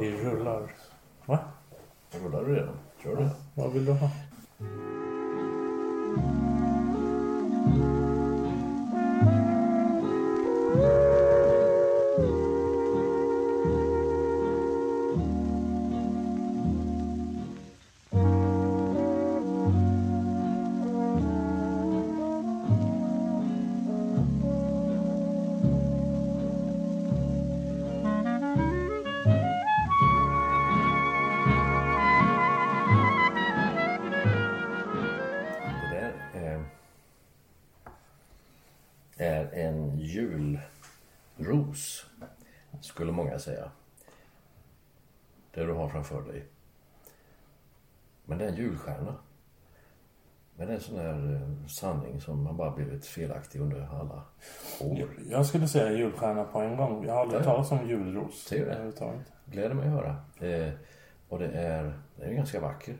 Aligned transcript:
Vi 0.00 0.10
rullar. 0.10 0.74
Va? 1.26 1.38
Rullar 2.24 2.44
du 2.44 2.54
redan? 2.54 2.74
Kör 3.02 3.16
du? 3.16 3.28
Vad 3.54 3.72
vill 3.72 3.84
du 3.84 3.92
ha? 3.92 4.10
Säga. 43.46 43.70
Det 45.54 45.64
du 45.66 45.72
har 45.72 45.88
framför 45.88 46.22
dig. 46.22 46.46
Men 48.24 48.38
det 48.38 48.44
är 48.44 48.48
en 48.48 48.56
julstjärna. 48.56 49.14
Men 50.56 50.66
det 50.66 50.72
är 50.72 50.76
en 50.76 50.82
sån 50.82 50.96
där 50.96 51.34
eh, 51.34 51.66
sanning 51.66 52.20
som 52.20 52.46
har 52.46 52.52
bara 52.52 52.70
blivit 52.70 53.06
felaktig 53.06 53.60
under 53.60 53.88
alla 54.00 54.22
år. 54.80 55.08
Jag 55.30 55.46
skulle 55.46 55.68
säga 55.68 55.92
julstjärna 55.98 56.44
på 56.44 56.60
en 56.60 56.76
gång. 56.76 57.04
Jag 57.06 57.12
har 57.14 57.20
aldrig 57.20 57.40
Ja. 57.40 57.44
talat 57.44 57.72
om 57.72 57.88
julros. 57.88 58.44
Ser 58.44 58.58
du 58.58 58.92
det? 59.00 59.24
gläder 59.46 59.74
mig 59.74 59.86
att 59.86 59.92
höra. 59.92 60.16
Eh, 60.40 60.72
och 61.28 61.38
det 61.38 61.48
är, 61.48 62.00
den 62.16 62.30
är 62.30 62.34
ganska 62.34 62.60
vacker. 62.60 62.96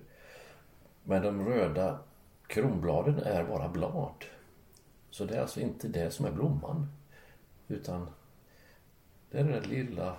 Men 1.05 1.23
de 1.23 1.45
röda 1.49 1.99
kronbladen 2.47 3.19
är 3.19 3.45
bara 3.45 3.69
blad. 3.69 4.25
Så 5.11 5.25
det 5.25 5.37
är 5.37 5.41
alltså 5.41 5.61
inte 5.61 5.89
det 5.89 6.11
som 6.11 6.27
är 6.27 6.33
blomman. 6.33 6.87
Utan 7.69 8.09
det 9.31 9.39
är 9.39 9.45
där 9.45 9.61
lilla 9.61 10.17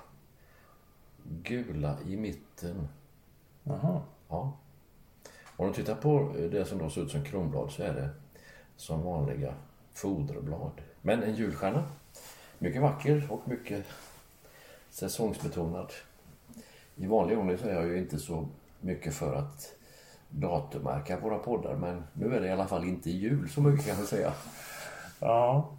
gula 1.29 1.97
i 2.05 2.17
mitten. 2.17 2.87
Jaha. 3.63 4.01
Ja. 4.29 4.53
Om 5.57 5.67
du 5.67 5.73
tittar 5.73 5.95
på 5.95 6.33
det 6.51 6.65
som 6.65 6.77
då 6.77 6.89
ser 6.89 7.01
ut 7.01 7.11
som 7.11 7.23
kronblad 7.23 7.71
så 7.71 7.83
är 7.83 7.93
det 7.93 8.09
som 8.75 9.03
vanliga 9.03 9.53
foderblad. 9.93 10.81
Men 11.01 11.23
en 11.23 11.35
julstjärna. 11.35 11.83
Mycket 12.59 12.81
vacker 12.81 13.27
och 13.29 13.47
mycket 13.47 13.85
säsongsbetonad. 14.89 15.93
I 16.95 17.05
vanlig 17.05 17.37
ordning 17.37 17.57
så 17.57 17.67
är 17.67 17.73
jag 17.73 17.87
ju 17.87 17.97
inte 17.97 18.19
så 18.19 18.47
mycket 18.81 19.13
för 19.13 19.35
att 19.35 19.75
datummärka 20.29 21.19
våra 21.19 21.37
poddar 21.37 21.75
men 21.75 22.03
nu 22.13 22.35
är 22.35 22.41
det 22.41 22.47
i 22.47 22.51
alla 22.51 22.67
fall 22.67 22.83
inte 22.83 23.09
jul 23.09 23.49
så 23.49 23.61
mycket 23.61 23.85
kan 23.85 23.97
jag 23.97 24.07
säga. 24.07 24.33
Ja. 25.19 25.69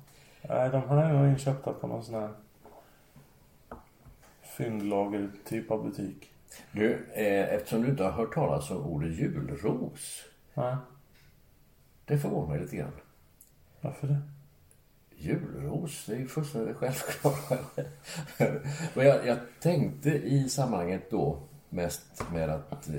De 0.43 0.83
här 0.89 0.97
är 0.97 1.13
nog 1.13 1.29
inköpta 1.29 1.73
på 1.73 1.87
någon 1.87 2.05
sån 2.05 2.15
här 2.15 2.31
fyndlager 4.59 5.31
typ 5.45 5.71
av 5.71 5.85
butik. 5.85 6.31
Du, 6.73 7.07
eh, 7.15 7.55
eftersom 7.55 7.83
du 7.83 7.89
inte 7.89 8.03
har 8.03 8.11
hört 8.11 8.35
talas 8.35 8.71
om 8.71 8.87
ordet 8.87 9.19
julros. 9.19 10.25
Nej. 10.55 10.77
Det 12.05 12.19
förvånar 12.19 12.49
mig 12.49 12.61
lite 12.61 12.77
grann. 12.77 12.93
Varför 13.81 14.07
det? 14.07 14.19
Julros, 15.17 16.07
det 16.07 16.15
är 16.15 16.19
ju 16.19 16.27
fullständigt 16.27 16.77
självklart. 16.77 17.61
Men 18.95 19.07
jag, 19.07 19.27
jag 19.27 19.39
tänkte 19.61 20.11
i 20.11 20.49
sammanhanget 20.49 21.11
då 21.11 21.39
mest 21.69 22.31
med 22.33 22.51
att 22.51 22.89
eh, 22.89 22.95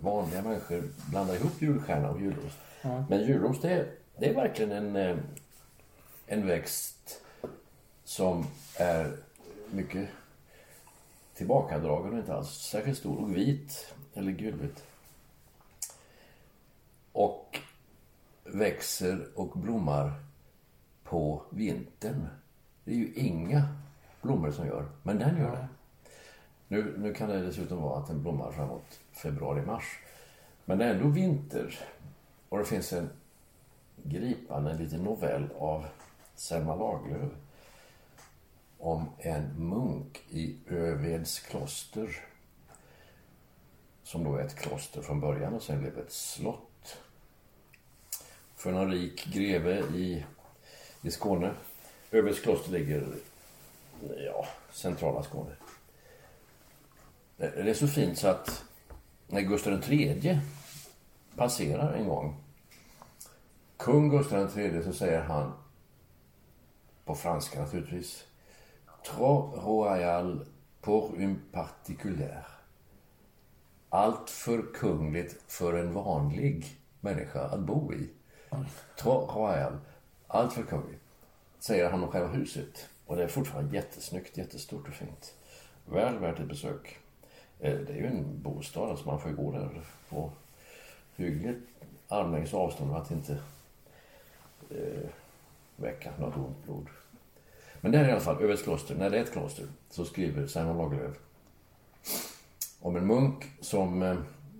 vanliga 0.00 0.42
människor 0.42 0.82
blandar 1.10 1.34
ihop 1.34 1.62
julstjärna 1.62 2.10
och 2.10 2.20
julros. 2.20 2.52
Men 3.08 3.26
julros, 3.26 3.60
det 3.60 3.70
är, 3.70 3.86
det 4.18 4.30
är 4.30 4.34
verkligen 4.34 4.72
en, 4.72 4.96
eh, 4.96 5.16
en 6.26 6.46
växt 6.46 7.22
som 8.04 8.46
är 8.76 9.16
mycket 9.70 10.08
tillbakadragen 11.36 12.12
och 12.12 12.18
inte 12.18 12.34
alls 12.34 12.50
särskilt 12.50 12.98
stor 12.98 13.22
och 13.22 13.36
vit 13.36 13.94
eller 14.14 14.32
gulvit. 14.32 14.84
Och 17.12 17.58
växer 18.44 19.28
och 19.34 19.58
blommar 19.58 20.12
på 21.04 21.42
vintern. 21.50 22.28
Det 22.84 22.90
är 22.90 22.96
ju 22.96 23.12
inga 23.14 23.68
blommor 24.22 24.50
som 24.50 24.66
gör, 24.66 24.88
men 25.02 25.18
den 25.18 25.36
gör 25.38 25.50
det. 25.50 25.68
Nu, 26.68 26.94
nu 26.98 27.14
kan 27.14 27.28
det 27.28 27.46
dessutom 27.46 27.82
vara 27.82 27.98
att 27.98 28.06
den 28.06 28.22
blommar 28.22 28.52
framåt 28.52 29.00
februari-mars. 29.12 29.98
Men 30.64 30.78
det 30.78 30.84
är 30.84 30.94
ändå 30.94 31.08
vinter. 31.08 31.78
Och 32.48 32.58
det 32.58 32.64
finns 32.64 32.92
en 32.92 33.10
gripande 34.02 34.74
liten 34.74 35.00
novell 35.00 35.48
av 35.58 35.86
Selma 36.34 36.74
Lagerlöf 36.74 37.32
om 38.78 39.08
en 39.18 39.68
munk 39.68 40.24
i 40.30 40.56
Öveds 40.66 41.40
kloster. 41.40 42.24
Som 44.02 44.24
då 44.24 44.36
är 44.36 44.44
ett 44.44 44.56
kloster 44.56 45.02
från 45.02 45.20
början 45.20 45.54
och 45.54 45.62
sen 45.62 45.80
blev 45.80 45.98
ett 45.98 46.12
slott. 46.12 46.98
För 48.56 48.72
någon 48.72 48.90
rik 48.90 49.26
greve 49.26 49.80
i, 49.80 50.24
i 51.02 51.10
Skåne. 51.10 51.54
Öveds 52.10 52.40
kloster 52.40 52.72
ligger 52.72 53.06
ja, 54.26 54.46
centrala 54.72 55.22
Skåne. 55.22 55.56
Det 57.36 57.62
det 57.62 57.70
är 57.70 57.74
så 57.74 57.88
fint 57.88 58.18
så 58.18 58.28
att 58.28 58.64
när 59.26 59.40
Gustav 59.40 59.92
III 59.92 60.40
passerar 61.36 61.92
en 61.92 62.08
gång 62.08 62.36
kung 63.76 64.10
Gustav 64.10 64.58
III 64.58 64.82
så 64.82 64.92
säger 64.92 65.20
han 65.22 65.52
på 67.04 67.14
franska 67.14 67.60
naturligtvis 67.60 68.24
Trop 69.06 69.54
royal 69.54 70.46
pour 70.80 71.14
une 71.14 71.36
particulier. 71.52 72.44
Allt 73.88 74.30
för 74.30 74.62
kungligt 74.74 75.42
för 75.46 75.74
en 75.74 75.92
vanlig 75.92 76.66
människa 77.00 77.40
att 77.40 77.60
bo 77.60 77.92
i. 77.92 78.08
Trop 78.96 79.36
royal. 79.36 79.78
Allt 80.26 80.52
för 80.52 80.62
kungligt. 80.62 81.02
Säger 81.58 81.90
han 81.90 82.02
om 82.02 82.10
själva 82.10 82.28
huset. 82.28 82.88
Och 83.06 83.16
det 83.16 83.24
är 83.24 83.28
fortfarande 83.28 83.76
jättesnyggt, 83.76 84.36
jättestort 84.36 84.88
och 84.88 84.94
fint. 84.94 85.34
Väl 85.84 86.18
värt 86.18 86.40
ett 86.40 86.48
besök. 86.48 86.98
Eh, 87.60 87.78
det 87.78 87.92
är 87.92 87.96
ju 87.96 88.06
en 88.06 88.42
bostad, 88.42 88.90
alltså 88.90 89.06
man 89.06 89.20
får 89.20 89.30
ju 89.30 89.36
gå 89.36 89.52
där 89.52 89.80
på 90.08 90.30
hyggligt 91.16 91.68
armlängds 92.08 92.54
avstånd 92.54 92.90
och 92.90 92.98
att 92.98 93.10
inte 93.10 93.38
eh, 94.70 95.08
väcka 95.76 96.12
något 96.18 96.36
ont 96.36 96.64
blod. 96.64 96.86
Men 97.80 97.92
det 97.92 97.98
är 97.98 98.08
i 98.08 98.10
alla 98.10 98.20
fall 98.20 98.42
Öveds 98.42 98.62
kloster. 98.62 98.94
När 98.94 99.10
det 99.10 99.18
är 99.18 99.22
ett 99.22 99.32
kloster 99.32 99.66
så 99.90 100.04
skriver 100.04 100.46
Simon 100.46 100.76
Lagerlöf 100.76 101.16
om 102.80 102.96
en 102.96 103.06
munk 103.06 103.44
som, 103.60 104.02
eh, 104.02 104.16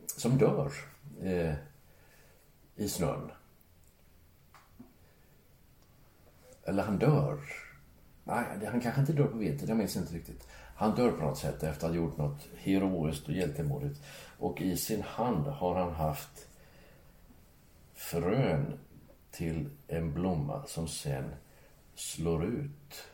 som 0.06 0.38
dör 0.38 0.72
eh, 1.22 1.54
i 2.76 2.88
snön. 2.88 3.30
Eller 6.64 6.82
han 6.82 6.98
dör. 6.98 7.40
Nej, 8.24 8.44
han 8.66 8.80
kanske 8.80 9.00
inte 9.00 9.12
dör 9.12 9.26
på 9.26 9.38
vintern, 9.38 9.68
jag 9.68 9.78
minns 9.78 9.96
inte 9.96 10.14
riktigt. 10.14 10.48
Han 10.76 10.94
dör 10.94 11.10
på 11.10 11.24
något 11.24 11.38
sätt 11.38 11.62
efter 11.62 11.86
att 11.86 11.92
ha 11.92 12.00
gjort 12.00 12.16
något 12.16 12.48
heroiskt 12.56 13.28
och 13.28 13.34
hjältemodigt. 13.34 14.00
Och 14.38 14.60
i 14.60 14.76
sin 14.76 15.02
hand 15.02 15.46
har 15.46 15.74
han 15.74 15.92
haft 15.92 16.46
frön 17.94 18.78
till 19.30 19.70
en 19.88 20.14
blomma 20.14 20.66
som 20.66 20.88
sen 20.88 21.24
slår 21.96 22.44
ut 22.44 23.04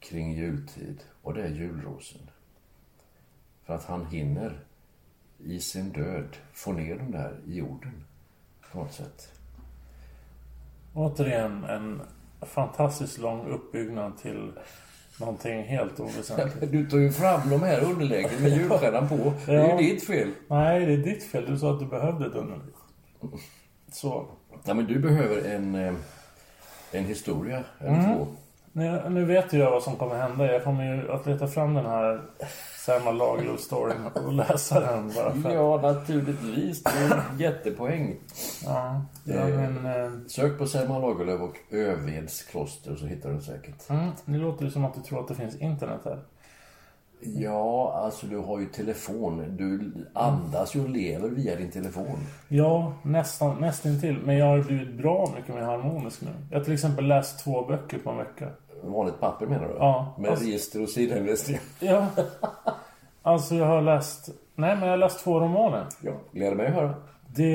kring 0.00 0.32
jultid 0.32 1.00
och 1.22 1.34
det 1.34 1.42
är 1.42 1.48
julrosen. 1.48 2.30
För 3.66 3.74
att 3.74 3.84
han 3.84 4.06
hinner 4.06 4.60
i 5.38 5.60
sin 5.60 5.92
död 5.92 6.36
få 6.52 6.72
ner 6.72 6.98
dem 6.98 7.10
där 7.10 7.40
i 7.46 7.54
jorden 7.58 8.04
på 8.72 8.78
något 8.78 8.92
sätt. 8.92 9.32
Återigen 10.94 11.64
en 11.64 12.00
fantastiskt 12.40 13.18
lång 13.18 13.46
uppbyggnad 13.46 14.18
till 14.18 14.52
någonting 15.20 15.62
helt 15.62 16.00
oväsentligt. 16.00 16.72
Du 16.72 16.86
tar 16.90 16.98
ju 16.98 17.12
fram 17.12 17.50
de 17.50 17.62
här 17.62 17.84
underläggen 17.84 18.42
med 18.42 18.50
julstjärnan 18.52 19.08
på. 19.08 19.16
Det 19.46 19.52
är 19.54 19.68
Ja. 19.68 19.80
ju 19.80 19.88
ditt 19.94 20.06
fel. 20.06 20.30
Nej, 20.48 20.86
det 20.86 20.92
är 20.92 20.96
ditt 20.96 21.24
fel. 21.24 21.46
Du 21.46 21.58
sa 21.58 21.72
att 21.74 21.80
du 21.80 21.86
behövde 21.86 22.26
ett 22.26 22.34
underlägg. 22.34 22.74
Så. 23.92 24.26
Ja, 24.64 24.74
men 24.74 24.86
du 24.86 24.98
behöver 24.98 25.42
en, 25.54 25.74
eh, 25.74 25.94
en 26.92 27.04
historia 27.04 27.64
eller 27.80 28.14
två. 28.16 28.26
Nu, 28.72 29.02
nu 29.08 29.24
vet 29.24 29.52
ju 29.52 29.58
jag 29.58 29.70
vad 29.70 29.82
som 29.82 29.96
kommer 29.96 30.14
hända. 30.14 30.52
Jag 30.52 30.64
kommer 30.64 30.94
ju 30.96 31.12
att 31.12 31.26
leta 31.26 31.46
fram 31.48 31.74
den 31.74 31.86
här 31.86 32.20
Selma 32.86 33.10
Lagerlöf-storyn 33.12 34.06
och 34.14 34.32
läsa 34.32 34.80
den 34.80 35.12
bara 35.14 35.34
för. 35.34 35.54
Ja, 35.54 35.80
naturligtvis. 35.82 36.82
Det 36.82 36.90
är 36.90 37.14
en 37.32 37.38
jättepoäng. 37.38 38.16
Ja, 38.64 39.02
ja 39.24 39.46
men... 39.46 39.86
eh, 39.86 40.10
Sök 40.28 40.58
på 40.58 40.66
Selma 40.66 40.98
Lagerlöf 40.98 41.40
och 41.40 41.56
Öveds 41.74 42.42
kloster 42.42 42.96
så 42.96 43.06
hittar 43.06 43.30
du 43.30 43.40
säkert. 43.40 43.90
Mm, 43.90 44.10
det 44.24 44.38
låter 44.38 44.64
ju 44.64 44.70
som 44.70 44.84
att 44.84 44.94
du 44.94 45.00
tror 45.00 45.20
att 45.20 45.28
det 45.28 45.34
finns 45.34 45.56
internet 45.56 46.00
här. 46.04 46.18
Ja, 47.20 47.92
alltså 48.04 48.26
du 48.26 48.38
har 48.38 48.58
ju 48.58 48.66
telefon. 48.66 49.56
Du 49.56 49.92
andas 50.12 50.76
ju 50.76 50.82
och 50.82 50.88
lever 50.88 51.28
via 51.28 51.56
din 51.56 51.70
telefon. 51.70 52.18
Ja, 52.48 52.92
nästan, 53.02 53.60
nästintill. 53.60 54.18
Men 54.24 54.36
jag 54.38 54.46
har 54.46 54.62
blivit 54.62 54.94
bra 54.94 55.32
mycket 55.36 55.54
mer 55.54 55.62
harmonisk 55.62 56.20
nu. 56.22 56.28
Jag 56.50 56.58
har 56.58 56.64
till 56.64 56.74
exempel 56.74 57.06
läst 57.06 57.44
två 57.44 57.64
böcker 57.64 57.98
på 57.98 58.10
en 58.10 58.16
vecka. 58.16 58.48
Vanligt 58.82 59.20
papper 59.20 59.46
menar 59.46 59.68
du? 59.68 59.74
Ja. 59.74 60.14
Med 60.18 60.30
Alltså- 60.30 60.44
register 60.44 60.82
och 60.82 60.88
sidoinvesteringar. 60.88 61.62
Ja. 61.80 62.06
Alltså 63.22 63.54
jag 63.54 63.66
har 63.66 63.82
läst... 63.82 64.28
Nej, 64.54 64.74
men 64.76 64.82
jag 64.84 64.90
har 64.90 64.96
läst 64.96 65.24
två 65.24 65.40
romaner. 65.40 65.86
Ja, 66.02 66.12
gläder 66.32 66.56
mig 66.56 66.66
att 66.66 66.74
höra. 66.74 66.94
Det 67.26 67.52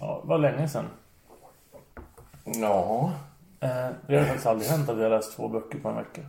ja, 0.00 0.20
var 0.24 0.38
länge 0.38 0.68
sedan. 0.68 0.84
Ja, 2.44 3.12
Eh, 3.60 3.88
det 4.06 4.16
har 4.16 4.24
faktiskt 4.24 4.46
aldrig 4.46 4.70
hänt 4.70 4.88
att 4.88 4.96
jag 4.96 5.02
har 5.04 5.10
läst 5.10 5.36
två 5.36 5.48
böcker 5.48 5.78
på 5.78 5.88
en 5.88 5.96
vecka. 5.96 6.20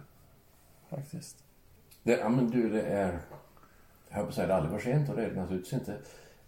Faktiskt 0.89 1.37
det, 2.09 2.17
ja 2.17 2.29
men 2.29 2.49
du 2.49 2.69
det 2.69 2.81
är... 2.81 3.19
Jag 4.09 4.15
höll 4.15 4.23
på 4.23 4.29
att 4.29 4.35
säga 4.35 4.47
det 4.47 4.55
aldrig 4.55 4.71
var 4.71 4.79
sent 4.79 5.09
och 5.09 5.15
det 5.15 5.25
är 5.25 5.29
det 5.29 5.41
naturligtvis 5.41 5.73
inte. 5.73 5.97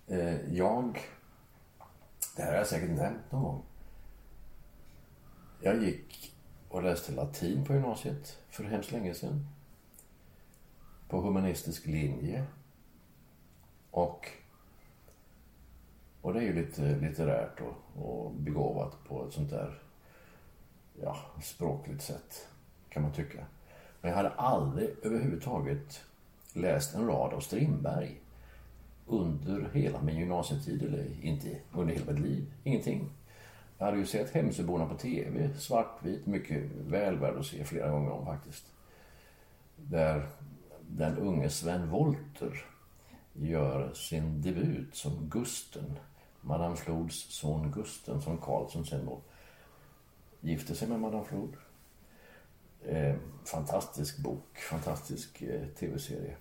Eh, 0.08 0.56
jag... 0.56 1.00
Det 2.36 2.42
här 2.42 2.52
har 2.52 2.58
jag 2.58 2.68
säkert 2.68 2.90
nämnt 2.90 3.32
någon 3.32 3.44
gång. 3.44 3.64
Jag 5.62 5.84
gick 5.84 6.36
och 6.70 6.84
läste 6.84 7.12
latin 7.12 7.66
på 7.66 7.74
gymnasiet 7.74 8.40
för 8.50 8.64
hemskt 8.64 8.92
länge 8.92 9.14
sedan. 9.14 9.48
På 11.08 11.22
humanistisk 11.22 11.86
linje. 11.86 12.46
Och, 13.92 14.30
och 16.22 16.34
det 16.34 16.40
är 16.40 16.44
ju 16.44 16.54
lite 16.54 16.82
litterärt 16.82 17.62
och, 17.62 18.06
och 18.06 18.32
begåvat 18.34 18.98
på 19.08 19.28
ett 19.28 19.34
sånt 19.34 19.50
där 19.50 19.82
ja, 21.02 21.18
språkligt 21.42 22.04
sätt, 22.04 22.48
kan 22.90 23.04
man 23.04 23.14
tycka. 23.14 23.46
Men 24.02 24.10
jag 24.10 24.18
hade 24.18 24.30
aldrig 24.30 24.90
överhuvudtaget 25.02 26.02
läst 26.54 26.96
en 26.96 27.08
rad 27.08 27.34
av 27.34 27.40
Strindberg 27.40 28.22
under 29.08 29.70
hela 29.74 30.02
min 30.02 30.18
gymnasietid, 30.18 30.84
eller 30.84 31.08
inte 31.22 31.58
under 31.74 31.94
hela 31.94 32.12
mitt 32.12 32.22
liv. 32.22 32.54
Ingenting. 32.64 33.10
Jag 33.78 33.86
hade 33.86 33.98
ju 33.98 34.06
sett 34.06 34.32
Hemsöborna 34.32 34.86
på 34.86 34.96
TV, 34.96 35.50
svartvit, 35.58 36.26
mycket 36.26 36.64
väl 36.88 37.18
värd 37.18 37.38
att 37.38 37.46
se 37.46 37.64
flera 37.64 37.90
gånger 37.90 38.12
om 38.12 38.26
faktiskt. 38.26 38.66
Där 39.76 40.28
den 40.88 41.18
unge 41.18 41.50
Sven 41.50 41.90
Wollter 41.90 42.66
gör 43.34 43.94
sin 43.94 44.42
debut 44.42 44.96
som 44.96 45.30
Gusten, 45.30 46.00
Madame 46.42 46.76
Flods 46.76 47.16
son 47.16 47.72
Gusten, 47.72 48.22
som 48.22 48.38
Karlsson 48.38 48.86
sen 48.86 49.06
då 49.06 49.22
gifte 50.42 50.76
sig 50.76 50.88
med 50.88 51.00
Madame 51.00 51.26
Flod. 51.26 51.54
Eh, 52.86 53.16
fantastisk 53.46 54.18
bok, 54.18 54.58
fantastisk 54.58 55.42
eh, 55.42 55.68
tv-serie. 55.80 56.36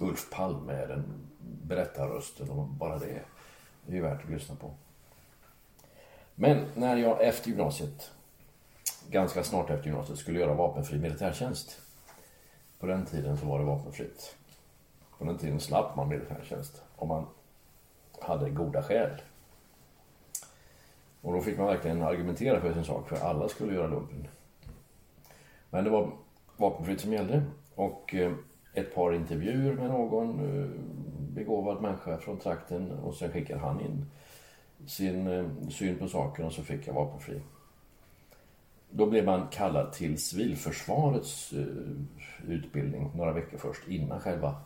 Ulf 0.00 0.30
Palme 0.30 0.72
är 0.72 0.88
den 0.88 1.04
berättarrösten 1.62 2.50
och 2.50 2.66
bara 2.66 2.98
det 2.98 3.22
är 3.86 3.92
ju 3.92 4.02
värt 4.02 4.24
att 4.24 4.30
lyssna 4.30 4.54
på. 4.54 4.70
Men 6.34 6.66
när 6.74 6.96
jag 6.96 7.22
efter 7.22 7.48
gymnasiet, 7.48 8.10
ganska 9.10 9.44
snart 9.44 9.70
efter 9.70 9.86
gymnasiet, 9.86 10.18
skulle 10.18 10.40
göra 10.40 10.54
vapenfri 10.54 10.98
militärtjänst. 10.98 11.80
På 12.78 12.86
den 12.86 13.06
tiden 13.06 13.36
så 13.36 13.46
var 13.46 13.58
det 13.58 13.64
vapenfritt. 13.64 14.36
På 15.18 15.24
den 15.24 15.38
tiden 15.38 15.60
slapp 15.60 15.96
man 15.96 16.08
militärtjänst 16.08 16.82
om 16.96 17.08
man 17.08 17.26
hade 18.20 18.50
goda 18.50 18.82
skäl. 18.82 19.10
Och 21.20 21.32
då 21.32 21.40
fick 21.40 21.58
man 21.58 21.66
verkligen 21.66 22.02
argumentera 22.02 22.60
för 22.60 22.74
sin 22.74 22.84
sak, 22.84 23.08
för 23.08 23.16
alla 23.16 23.48
skulle 23.48 23.74
göra 23.74 23.86
lumpen. 23.86 24.28
Men 25.70 25.84
det 25.84 25.90
var 25.90 26.12
vapenfritt 26.56 27.00
som 27.00 27.12
gällde. 27.12 27.42
Och 27.74 28.14
eh, 28.14 28.32
ett 28.74 28.94
par 28.94 29.12
intervjuer 29.12 29.74
med 29.74 29.90
någon 29.90 30.60
eh, 30.60 30.70
begåvad 31.34 31.82
människa 31.82 32.18
från 32.18 32.38
trakten 32.38 32.92
och 32.92 33.14
sen 33.14 33.32
skickade 33.32 33.60
han 33.60 33.80
in 33.80 34.06
sin 34.86 35.26
eh, 35.26 35.68
syn 35.70 35.98
på 35.98 36.08
saken 36.08 36.46
och 36.46 36.52
så 36.52 36.62
fick 36.62 36.86
jag 36.86 36.94
vapenfri. 36.94 37.40
Då 38.90 39.06
blev 39.06 39.24
man 39.24 39.48
kallad 39.48 39.92
till 39.92 40.22
civilförsvarets 40.22 41.54
utbildning 42.48 43.10
några 43.14 43.32
veckor 43.32 43.58
först 43.58 43.88
innan 43.88 44.20
själva 44.20 44.56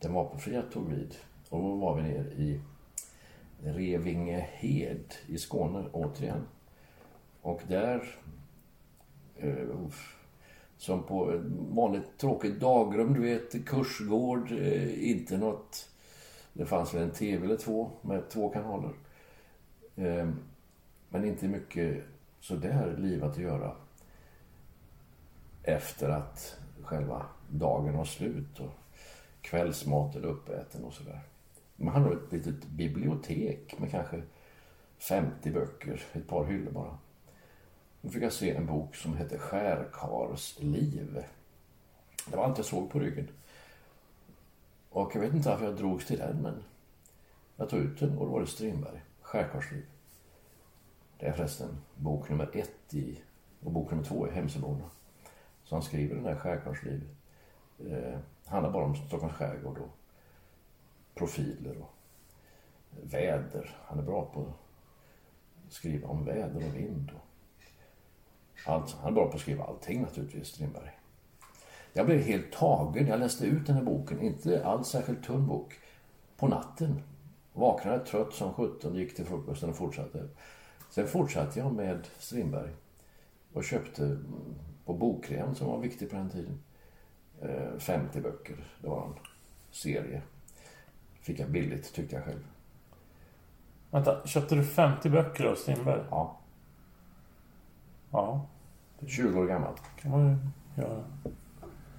den 0.00 0.12
vapenfria 0.12 0.62
tog 0.62 0.90
vid. 0.90 1.14
Och 1.48 1.62
då 1.62 1.74
var 1.74 1.96
vi 1.96 2.02
nere 2.02 2.32
i 2.32 2.60
Revingehed 3.62 5.14
i 5.26 5.38
Skåne 5.38 5.84
återigen. 5.92 6.46
Och 7.42 7.60
där, 7.68 8.02
som 10.76 11.02
på 11.02 11.32
ett 11.32 11.42
vanligt 11.68 12.18
tråkigt 12.18 12.60
dagrum, 12.60 13.14
du 13.14 13.20
vet, 13.20 13.66
kursgård, 13.66 14.52
eh, 14.52 15.10
inte 15.10 15.36
något... 15.36 15.90
Det 16.52 16.66
fanns 16.66 16.94
väl 16.94 17.02
en 17.02 17.10
tv 17.10 17.44
eller 17.44 17.56
två 17.56 17.90
med 18.02 18.30
två 18.30 18.48
kanaler. 18.48 18.92
Eh, 19.96 20.28
men 21.08 21.24
inte 21.24 21.48
mycket 21.48 22.04
sådär 22.40 22.96
liv 22.98 23.24
att 23.24 23.38
göra 23.38 23.72
efter 25.62 26.08
att 26.08 26.56
själva 26.82 27.26
dagen 27.50 27.96
var 27.96 28.04
slut 28.04 28.60
och 28.60 28.70
kvällsmaten 29.40 30.24
är 30.24 30.28
uppäten 30.28 30.84
och 30.84 30.92
sådär. 30.92 31.20
Man 31.76 31.94
hade 31.94 32.16
ett 32.16 32.32
litet 32.32 32.64
bibliotek 32.64 33.78
med 33.78 33.90
kanske 33.90 34.22
50 34.98 35.50
böcker, 35.50 36.02
ett 36.12 36.28
par 36.28 36.44
hyllor 36.44 36.72
bara. 36.72 36.98
Då 38.04 38.10
fick 38.10 38.22
jag 38.22 38.32
se 38.32 38.56
en 38.56 38.66
bok 38.66 38.96
som 38.96 39.16
hette 39.16 39.38
Skärkars 39.38 40.58
liv. 40.58 41.24
Det 42.26 42.36
var 42.36 42.44
allt 42.44 42.58
jag 42.58 42.66
såg 42.66 42.90
på 42.90 42.98
ryggen. 42.98 43.28
Och 44.90 45.10
jag 45.14 45.20
vet 45.20 45.34
inte 45.34 45.48
varför 45.48 45.64
jag 45.64 45.76
drogs 45.76 46.06
till 46.06 46.18
den, 46.18 46.42
men 46.42 46.64
jag 47.56 47.68
tog 47.68 47.80
ut 47.80 48.00
den 48.00 48.18
och 48.18 48.26
då 48.26 48.32
var 48.32 48.40
det 48.40 48.46
Strindberg, 48.46 49.02
Skärkars 49.20 49.72
liv. 49.72 49.86
Det 51.18 51.26
är 51.26 51.32
förresten 51.32 51.68
bok 51.94 52.28
nummer 52.28 52.50
ett 52.52 52.94
i, 52.94 53.20
och 53.62 53.72
bok 53.72 53.90
nummer 53.90 54.04
två 54.04 54.28
i 54.28 54.30
Hemsöborna. 54.30 54.90
Så 55.64 55.74
han 55.74 55.82
skriver 55.82 56.14
den 56.14 56.24
där 56.24 56.36
Skärkars 56.36 56.82
liv. 56.82 57.08
Eh, 57.90 58.18
handlar 58.46 58.72
bara 58.72 58.84
om 58.84 58.96
Stockholms 58.96 59.34
skärgård 59.34 59.78
och 59.78 59.98
profiler 61.14 61.76
och 61.78 61.94
väder. 63.02 63.76
Han 63.84 63.98
är 63.98 64.02
bra 64.02 64.30
på 64.34 64.40
att 65.66 65.72
skriva 65.72 66.08
om 66.08 66.24
väder 66.24 66.56
och 66.56 66.76
vind. 66.76 67.10
Och 67.14 67.33
allt. 68.66 68.92
Han 68.92 69.10
är 69.10 69.14
bra 69.14 69.28
på 69.28 69.34
att 69.34 69.40
skriva 69.40 69.64
allting 69.64 70.02
naturligtvis, 70.02 70.48
Strindberg. 70.48 70.90
Jag 71.92 72.06
blev 72.06 72.20
helt 72.20 72.52
tagen. 72.52 73.06
Jag 73.06 73.20
läste 73.20 73.46
ut 73.46 73.66
den 73.66 73.76
här 73.76 73.82
boken, 73.82 74.20
inte 74.20 74.66
alls 74.66 74.88
särskilt 74.88 75.24
tunn 75.24 75.46
bok, 75.46 75.74
på 76.36 76.48
natten. 76.48 77.02
Vaknade 77.52 78.04
trött 78.06 78.32
som 78.34 78.52
sjutton, 78.54 78.94
gick 78.94 79.16
till 79.16 79.24
frukosten 79.24 79.70
och 79.70 79.76
fortsatte. 79.76 80.28
Sen 80.90 81.06
fortsatte 81.08 81.58
jag 81.58 81.72
med 81.72 82.08
Strindberg 82.18 82.70
och 83.52 83.64
köpte 83.64 84.18
på 84.84 84.94
bokrean 84.94 85.54
som 85.54 85.66
var 85.66 85.78
viktig 85.78 86.10
på 86.10 86.16
den 86.16 86.30
tiden. 86.30 86.60
eh, 87.40 87.78
50 87.78 88.20
böcker. 88.20 88.56
Det 88.80 88.88
var 88.88 89.06
en 89.06 89.14
serie. 89.70 90.22
Fick 91.20 91.38
jag 91.40 91.50
billigt 91.50 91.92
tyckte 91.92 92.14
jag 92.16 92.24
själv. 92.24 92.44
Vänta, 93.90 94.26
köpte 94.26 94.54
du 94.54 94.64
50 94.64 95.10
böcker 95.10 95.44
av 95.44 95.54
Strindberg? 95.54 96.00
Ja, 96.10 96.40
Ja, 98.10 98.46
20 99.06 99.40
år 99.40 99.46
gammal. 99.46 99.72
kan 100.02 100.10
man 100.10 100.38
ju 100.76 100.82
göra. 100.82 101.04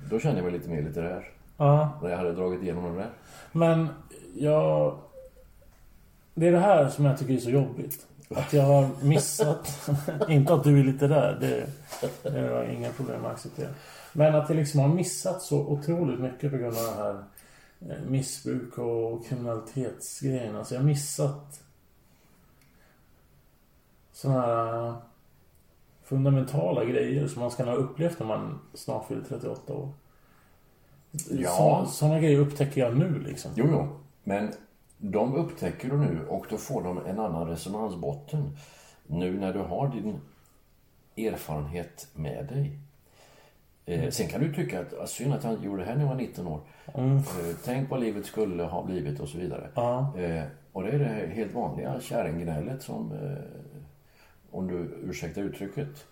Då 0.09 0.19
kände 0.19 0.37
jag 0.37 0.43
mig 0.43 0.53
lite 0.53 0.69
mer 0.69 0.81
litterär. 0.81 1.31
Ja, 1.57 1.99
När 2.01 2.09
jag 2.09 2.17
hade 2.17 2.33
dragit 2.33 2.63
igenom 2.63 2.83
den 2.83 2.95
där. 2.95 3.09
men 3.51 3.87
jag... 4.35 4.97
Det 6.33 6.47
är 6.47 6.51
det 6.51 6.59
här 6.59 6.89
som 6.89 7.05
jag 7.05 7.17
tycker 7.19 7.33
är 7.33 7.37
så 7.37 7.49
jobbigt. 7.49 8.07
att 8.35 8.53
jag 8.53 8.63
har 8.63 8.89
missat, 9.01 9.89
inte 10.29 10.53
att 10.53 10.63
du 10.63 10.79
är 10.79 10.83
lite 10.83 11.07
där, 11.07 11.37
det, 11.41 11.67
det 12.23 12.39
har 12.39 12.47
jag 12.47 12.73
inga 12.73 12.89
problem 12.89 13.25
att 13.25 13.31
acceptera. 13.31 13.69
Men 14.13 14.35
att 14.35 14.49
jag 14.49 14.55
liksom 14.55 14.79
har 14.79 14.87
missat 14.87 15.41
så 15.41 15.59
otroligt 15.59 16.19
mycket 16.19 16.51
på 16.51 16.57
grund 16.57 16.77
av 16.77 16.83
det 16.83 17.03
här 17.03 17.23
eh, 17.95 18.03
missbruk 18.09 18.77
och 18.77 19.25
kriminalitetsgrejen. 19.27 20.55
Alltså 20.55 20.73
jag 20.73 20.81
har 20.81 20.87
missat 20.87 21.61
sådana 24.11 24.41
här 24.41 24.93
fundamentala 26.05 26.85
grejer 26.85 27.27
som 27.27 27.41
man 27.41 27.51
ska 27.51 27.63
ha 27.63 27.73
upplevt 27.73 28.19
när 28.19 28.27
man 28.27 28.59
snart 28.73 29.07
fyller 29.07 29.23
38 29.23 29.73
år. 29.73 29.89
Ja. 31.29 31.85
Sådana 31.89 32.19
grejer 32.19 32.39
upptäcker 32.39 32.81
jag 32.81 32.97
nu 32.97 33.19
liksom. 33.19 33.51
Jo, 33.55 33.65
jo. 33.71 33.87
Men 34.23 34.53
de 34.97 35.35
upptäcker 35.35 35.89
du 35.89 35.97
nu 35.97 36.27
och 36.29 36.45
då 36.49 36.57
får 36.57 36.83
de 36.83 37.05
en 37.05 37.19
annan 37.19 37.47
resonansbotten. 37.47 38.57
Nu 39.07 39.39
när 39.39 39.53
du 39.53 39.59
har 39.59 39.87
din 39.87 40.19
erfarenhet 41.17 42.07
med 42.13 42.45
dig. 42.45 42.79
Eh, 43.85 44.09
sen 44.09 44.27
kan 44.27 44.41
du 44.41 44.53
tycka 44.53 44.81
att 44.81 44.99
ah, 44.99 45.07
synd 45.07 45.33
att 45.33 45.43
inte 45.43 45.65
gjorde 45.65 45.81
det 45.81 45.87
här 45.87 45.95
när 45.95 46.01
jag 46.01 46.09
var 46.09 46.15
19 46.15 46.47
år. 46.47 46.59
Mm. 46.93 47.17
Eh, 47.17 47.23
tänk 47.65 47.89
vad 47.89 47.99
livet 47.99 48.25
skulle 48.25 48.63
ha 48.63 48.83
blivit 48.83 49.19
och 49.19 49.29
så 49.29 49.37
vidare. 49.37 49.69
Eh, 50.25 50.43
och 50.71 50.83
det 50.83 50.89
är 50.89 50.99
det 50.99 51.33
helt 51.33 51.53
vanliga 51.53 51.99
kärringgnället 52.01 52.81
som, 52.81 53.13
om 54.57 54.67
du 54.67 54.75
ursäktar 55.09 55.41
uttrycket, 55.41 56.05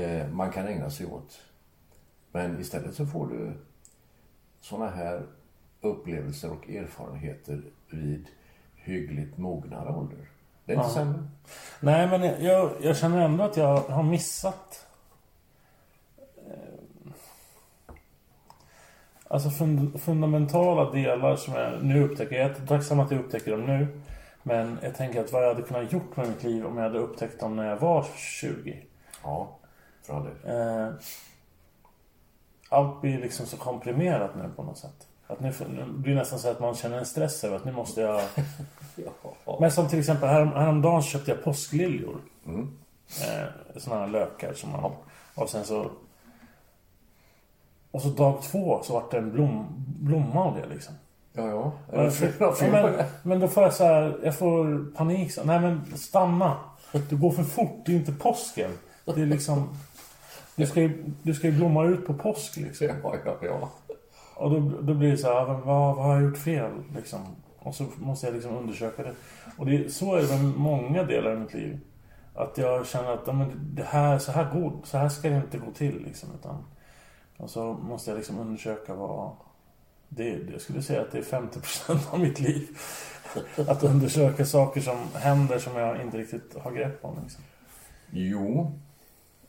eh, 0.00 0.28
man 0.28 0.50
kan 0.52 0.66
ägna 0.66 0.90
sig 0.90 1.06
åt. 1.06 1.40
Men 2.32 2.60
istället 2.60 2.94
så 2.94 3.06
får 3.06 3.26
du 3.26 3.52
såna 4.60 4.90
här 4.90 5.26
upplevelser 5.80 6.50
och 6.52 6.70
erfarenheter 6.70 7.62
vid 7.90 8.26
hyggligt 8.74 9.38
mognare 9.38 9.88
ålder. 9.94 10.18
Det 10.64 10.72
är 10.72 10.76
inte 10.76 10.88
sämre. 10.90 11.28
Nej, 11.80 12.06
men 12.06 12.22
jag- 12.22 12.42
jag, 12.42 12.70
jag 12.82 12.96
känner 12.96 13.20
ändå 13.24 13.44
att 13.44 13.56
jag 13.56 13.76
har 13.80 14.02
missat... 14.02 14.86
eh, 16.18 17.12
Alltså 19.28 19.50
fund, 19.50 20.00
fundamentala 20.00 20.90
delar 20.90 21.36
som 21.36 21.54
jag 21.54 21.84
nu 21.84 22.02
upptäcker. 22.04 22.36
Jag 22.36 22.50
är 22.50 22.66
tacksam 22.66 23.00
att 23.00 23.10
jag 23.10 23.20
upptäcker 23.20 23.50
dem 23.50 23.66
nu. 23.66 24.00
Men 24.42 24.78
jag 24.82 24.94
tänker 24.94 25.20
att 25.20 25.32
vad 25.32 25.42
jag 25.42 25.48
hade 25.48 25.62
kunnat 25.62 25.92
gjort 25.92 26.16
med 26.16 26.28
mitt 26.28 26.42
liv 26.42 26.66
om 26.66 26.76
jag 26.76 26.84
hade 26.84 26.98
upptäckt 26.98 27.40
dem 27.40 27.56
när 27.56 27.68
jag 27.68 27.76
var 27.76 28.06
20. 28.16 28.82
Ja, 29.22 29.58
all 30.08 30.24
del. 30.24 30.56
Eh, 30.56 30.92
allt 32.68 33.00
blir 33.00 33.18
liksom 33.18 33.46
så 33.46 33.56
komprimerat 33.56 34.36
nu 34.36 34.50
på 34.56 34.62
något 34.62 34.78
sätt. 34.78 35.06
Att 35.26 35.40
nu, 35.40 35.52
nu 35.68 35.84
blir 35.84 36.14
det 36.14 36.18
nästan 36.18 36.38
så 36.38 36.48
att 36.48 36.60
man 36.60 36.74
känner 36.74 36.98
en 36.98 37.06
stress 37.06 37.44
över 37.44 37.56
att 37.56 37.64
nu 37.64 37.72
måste 37.72 38.00
jag... 38.00 38.22
Men 39.60 39.72
som 39.72 39.88
till 39.88 39.98
exempel 39.98 40.28
härom, 40.28 40.52
häromdagen 40.52 41.02
så 41.02 41.08
köpte 41.08 41.30
jag 41.30 41.44
påskliljor. 41.44 42.20
Eh, 42.46 43.46
såna 43.76 43.96
här 43.96 44.06
lökar 44.06 44.52
som 44.52 44.70
man... 44.70 44.92
Och 45.34 45.50
sen 45.50 45.64
så... 45.64 45.90
Och 47.90 48.02
så 48.02 48.08
dag 48.08 48.42
två 48.42 48.82
så 48.82 48.92
vart 48.92 49.10
det 49.10 49.18
en 49.18 49.32
blom, 49.32 49.66
blomma 50.00 50.44
av 50.44 50.54
det 50.54 50.66
liksom. 50.66 50.94
Ja, 51.32 51.48
ja. 51.48 51.72
Är 51.92 52.34
Ja, 52.38 52.54
men, 52.60 53.04
men 53.22 53.40
då 53.40 53.48
får 53.48 53.62
jag 53.62 53.74
så 53.74 53.84
här, 53.84 54.18
jag 54.24 54.38
får 54.38 54.94
panik. 54.94 55.32
Så, 55.32 55.44
nej 55.44 55.60
men 55.60 55.96
stanna. 55.96 56.56
Du 57.08 57.16
går 57.16 57.30
för 57.30 57.42
fort, 57.42 57.82
det 57.86 57.92
är 57.92 57.96
inte 57.96 58.12
påsken. 58.12 58.70
Det 59.04 59.22
är 59.22 59.26
liksom... 59.26 59.76
Du 60.56 60.66
ska 60.66 60.80
ju, 60.80 61.04
du 61.22 61.34
ska 61.34 61.46
ju 61.46 61.52
blomma 61.52 61.84
ut 61.84 62.06
på 62.06 62.14
påsk 62.14 62.56
liksom. 62.56 62.86
Ja, 63.02 63.14
ja, 63.24 63.36
ja. 63.42 63.70
Och 64.34 64.50
då, 64.50 64.72
då 64.80 64.94
blir 64.94 65.10
det 65.10 65.16
så 65.16 65.34
här, 65.34 65.44
vad, 65.44 65.60
vad 65.64 65.96
har 65.96 66.14
jag 66.14 66.22
gjort 66.22 66.38
fel 66.38 66.70
liksom? 66.94 67.20
Och 67.58 67.74
så 67.74 67.86
måste 67.96 68.26
jag 68.26 68.34
liksom 68.34 68.56
undersöka 68.56 69.02
det. 69.02 69.14
Och 69.58 69.66
det, 69.66 69.92
så 69.92 70.14
är 70.14 70.22
det 70.22 70.28
med 70.28 70.56
många 70.56 71.02
delar 71.02 71.32
i 71.32 71.38
mitt 71.38 71.54
liv. 71.54 71.80
Att 72.34 72.58
jag 72.58 72.86
känner 72.86 73.12
att 73.12 73.26
men 73.26 73.74
det 73.74 73.82
här, 73.82 74.18
så, 74.18 74.32
här 74.32 74.52
går, 74.52 74.72
så 74.84 74.98
här 74.98 75.08
ska 75.08 75.28
det 75.28 75.36
inte 75.36 75.58
gå 75.58 75.72
till 75.72 76.02
liksom. 76.04 76.28
Utan, 76.40 76.64
och 77.36 77.50
så 77.50 77.72
måste 77.72 78.10
jag 78.10 78.16
liksom 78.16 78.38
undersöka 78.38 78.94
vad... 78.94 79.32
Det, 80.12 80.38
jag 80.52 80.60
skulle 80.60 80.82
säga 80.82 81.00
att 81.00 81.12
det 81.12 81.18
är 81.18 81.22
50% 81.22 82.12
av 82.12 82.20
mitt 82.20 82.40
liv. 82.40 82.78
Att 83.68 83.82
undersöka 83.82 84.46
saker 84.46 84.80
som 84.80 84.98
händer 85.14 85.58
som 85.58 85.76
jag 85.76 86.02
inte 86.02 86.18
riktigt 86.18 86.56
har 86.58 86.72
grepp 86.72 87.04
om. 87.04 87.18
Liksom. 87.22 87.44
Jo, 88.10 88.78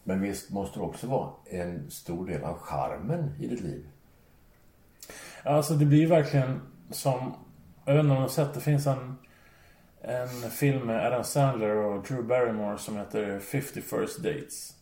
men 0.03 0.21
visst 0.21 0.49
måste 0.49 0.79
det 0.79 0.83
också 0.83 1.07
vara 1.07 1.29
en 1.45 1.91
stor 1.91 2.27
del 2.27 2.43
av 2.43 2.57
charmen 2.57 3.35
i 3.39 3.47
ditt 3.47 3.61
liv. 3.61 3.87
Alltså 5.43 5.73
det 5.73 5.85
blir 5.85 6.07
verkligen 6.07 6.61
som... 6.89 7.33
Jag 7.85 7.93
vet 7.93 7.99
inte 8.03 8.11
om 8.11 8.15
du 8.15 8.21
har 8.21 8.29
sett, 8.29 8.53
det 8.53 8.61
finns 8.61 8.87
en, 8.87 9.17
en 10.01 10.51
film 10.51 10.87
med 10.87 11.05
Adam 11.05 11.23
Sandler 11.23 11.75
och 11.75 12.03
Drew 12.03 12.27
Barrymore 12.27 12.77
som 12.77 12.97
heter 12.97 13.39
50 13.39 13.81
First 13.81 14.23
Dates. 14.23 14.80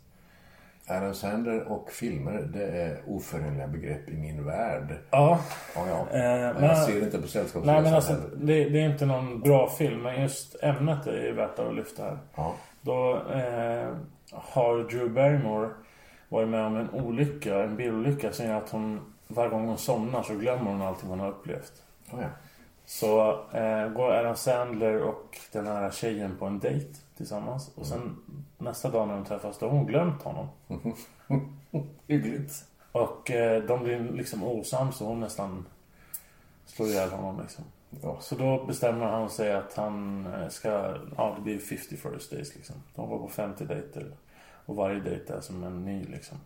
Adam 0.91 1.13
Sandler 1.13 1.72
och 1.72 1.91
filmer, 1.91 2.50
det 2.53 2.63
är 2.63 2.98
oförenliga 3.08 3.67
begrepp 3.67 4.10
i 4.10 4.17
min 4.17 4.46
värld. 4.46 4.96
Ja, 5.12 5.39
Ja, 5.75 5.88
ja. 5.89 6.00
Eh, 6.00 6.24
men 6.24 6.53
men- 6.53 6.63
jag 6.63 6.77
ser 6.77 6.93
det 7.00 7.05
inte 7.05 7.22
på 7.22 7.27
sällskapsresan 7.27 7.74
nej 7.74 7.84
men 7.84 7.93
alltså 7.93 8.13
det, 8.38 8.69
det 8.69 8.81
är 8.81 8.89
inte 8.89 9.05
någon 9.05 9.39
bra 9.41 9.69
film 9.69 10.01
men 10.01 10.22
just 10.22 10.55
ämnet 10.63 11.08
är 11.08 11.24
ju 11.24 11.34
värt 11.34 11.60
att 11.60 11.75
lyfta 11.75 12.03
här. 12.03 12.17
Ja. 12.36 12.53
Då 12.81 13.15
eh, 13.15 13.88
har 14.31 14.89
Drew 14.89 15.10
Barrymore 15.13 15.69
varit 16.29 16.50
med 16.50 16.65
om 16.65 16.75
en 16.75 16.89
olycka, 16.89 17.63
en 17.63 17.75
bilolycka 17.75 18.31
som 18.31 18.46
gör 18.46 18.58
att 18.58 18.69
hon 18.69 19.13
varje 19.27 19.50
gång 19.50 19.67
hon 19.67 19.77
somnar 19.77 20.24
så 20.24 20.34
glömmer 20.34 20.72
hon 20.72 20.81
allting 20.81 21.10
hon 21.10 21.19
har 21.19 21.29
upplevt. 21.29 21.74
Ja, 22.12 22.17
ja. 22.22 22.27
Så 22.86 23.29
eh, 23.58 23.88
går 23.89 24.12
Adam 24.12 24.36
Sandler 24.36 25.01
och 25.01 25.38
den 25.51 25.67
här 25.67 25.91
tjejen 25.91 26.36
på 26.39 26.46
en 26.46 26.60
dejt 26.60 26.89
tillsammans. 27.19 27.71
Och 27.75 27.85
sen 27.85 28.15
nästa 28.57 28.89
dag 28.89 29.07
när 29.07 29.15
de 29.15 29.25
träffas 29.25 29.59
då 29.59 29.65
har 29.65 29.77
hon 29.77 29.85
glömt 29.85 30.21
honom. 30.21 30.47
Hyggligt. 32.07 32.65
Och 32.91 33.31
eh, 33.31 33.63
de 33.63 33.83
blir 33.83 33.99
liksom 33.99 34.43
osams 34.43 35.01
och 35.01 35.07
hon 35.07 35.19
nästan 35.19 35.65
slår 36.65 36.88
ihjäl 36.88 37.09
honom 37.09 37.41
liksom. 37.41 37.65
Ja. 38.01 38.17
Så 38.21 38.35
då 38.35 38.65
bestämmer 38.65 39.05
han 39.05 39.29
sig 39.29 39.53
att 39.53 39.73
han 39.73 40.25
eh, 40.33 40.49
ska, 40.49 40.97
ja 41.17 41.33
det 41.35 41.41
blir 41.41 41.59
50 41.59 41.97
first 41.97 42.31
days 42.31 42.55
liksom. 42.55 42.75
De 42.95 43.09
går 43.09 43.19
på 43.19 43.27
50 43.27 43.65
dejter. 43.65 44.11
Och 44.65 44.75
varje 44.75 44.99
dejt 44.99 45.33
är 45.33 45.41
som 45.41 45.63
en 45.63 45.85
ny 45.85 46.05
liksom. 46.05 46.38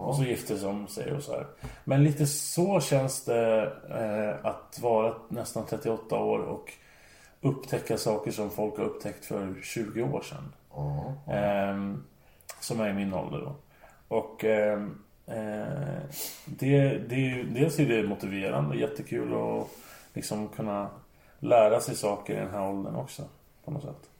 Och 0.00 0.16
så 0.16 0.24
gifter 0.24 0.62
de 0.62 0.88
sig 0.88 1.12
och 1.12 1.22
så 1.22 1.32
här. 1.32 1.46
Men 1.84 2.04
lite 2.04 2.26
så 2.26 2.80
känns 2.80 3.24
det 3.24 3.72
eh, 3.90 4.46
att 4.46 4.78
vara 4.82 5.14
nästan 5.28 5.66
38 5.66 6.18
år 6.18 6.38
och 6.38 6.72
upptäcka 7.40 7.98
saker 7.98 8.30
som 8.30 8.50
folk 8.50 8.76
har 8.76 8.84
upptäckt 8.84 9.24
för 9.24 9.54
20 9.62 10.02
år 10.02 10.22
sedan. 10.22 10.52
Ehm, 11.26 12.04
som 12.60 12.80
är 12.80 12.90
i 12.90 12.92
min 12.92 13.14
ålder 13.14 13.38
då. 13.38 13.54
Och 14.08 14.44
ehm, 14.44 14.98
eh, 15.26 15.98
det, 16.44 16.98
det 16.98 17.14
är 17.14 17.36
ju, 17.36 17.44
dels 17.44 17.78
är 17.78 17.86
det 17.86 18.08
motiverande, 18.08 18.76
jättekul 18.76 19.34
att 19.34 19.68
liksom 20.14 20.48
kunna 20.48 20.88
lära 21.38 21.80
sig 21.80 21.96
saker 21.96 22.34
i 22.34 22.36
den 22.36 22.50
här 22.50 22.68
åldern 22.68 22.96
också. 22.96 23.22
På 23.64 23.70
något 23.70 23.82
sätt. 23.82 24.10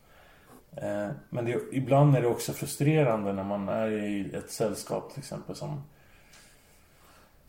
Eh, 0.77 1.09
men 1.31 1.45
det, 1.45 1.61
ibland 1.73 2.17
är 2.17 2.21
det 2.21 2.29
också 2.29 2.53
frustrerande 2.53 3.33
när 3.33 3.45
man 3.45 3.69
är 3.69 3.91
i 3.91 4.35
ett 4.35 4.51
sällskap 4.51 5.13
till 5.13 5.19
exempel 5.19 5.57
som 5.57 5.83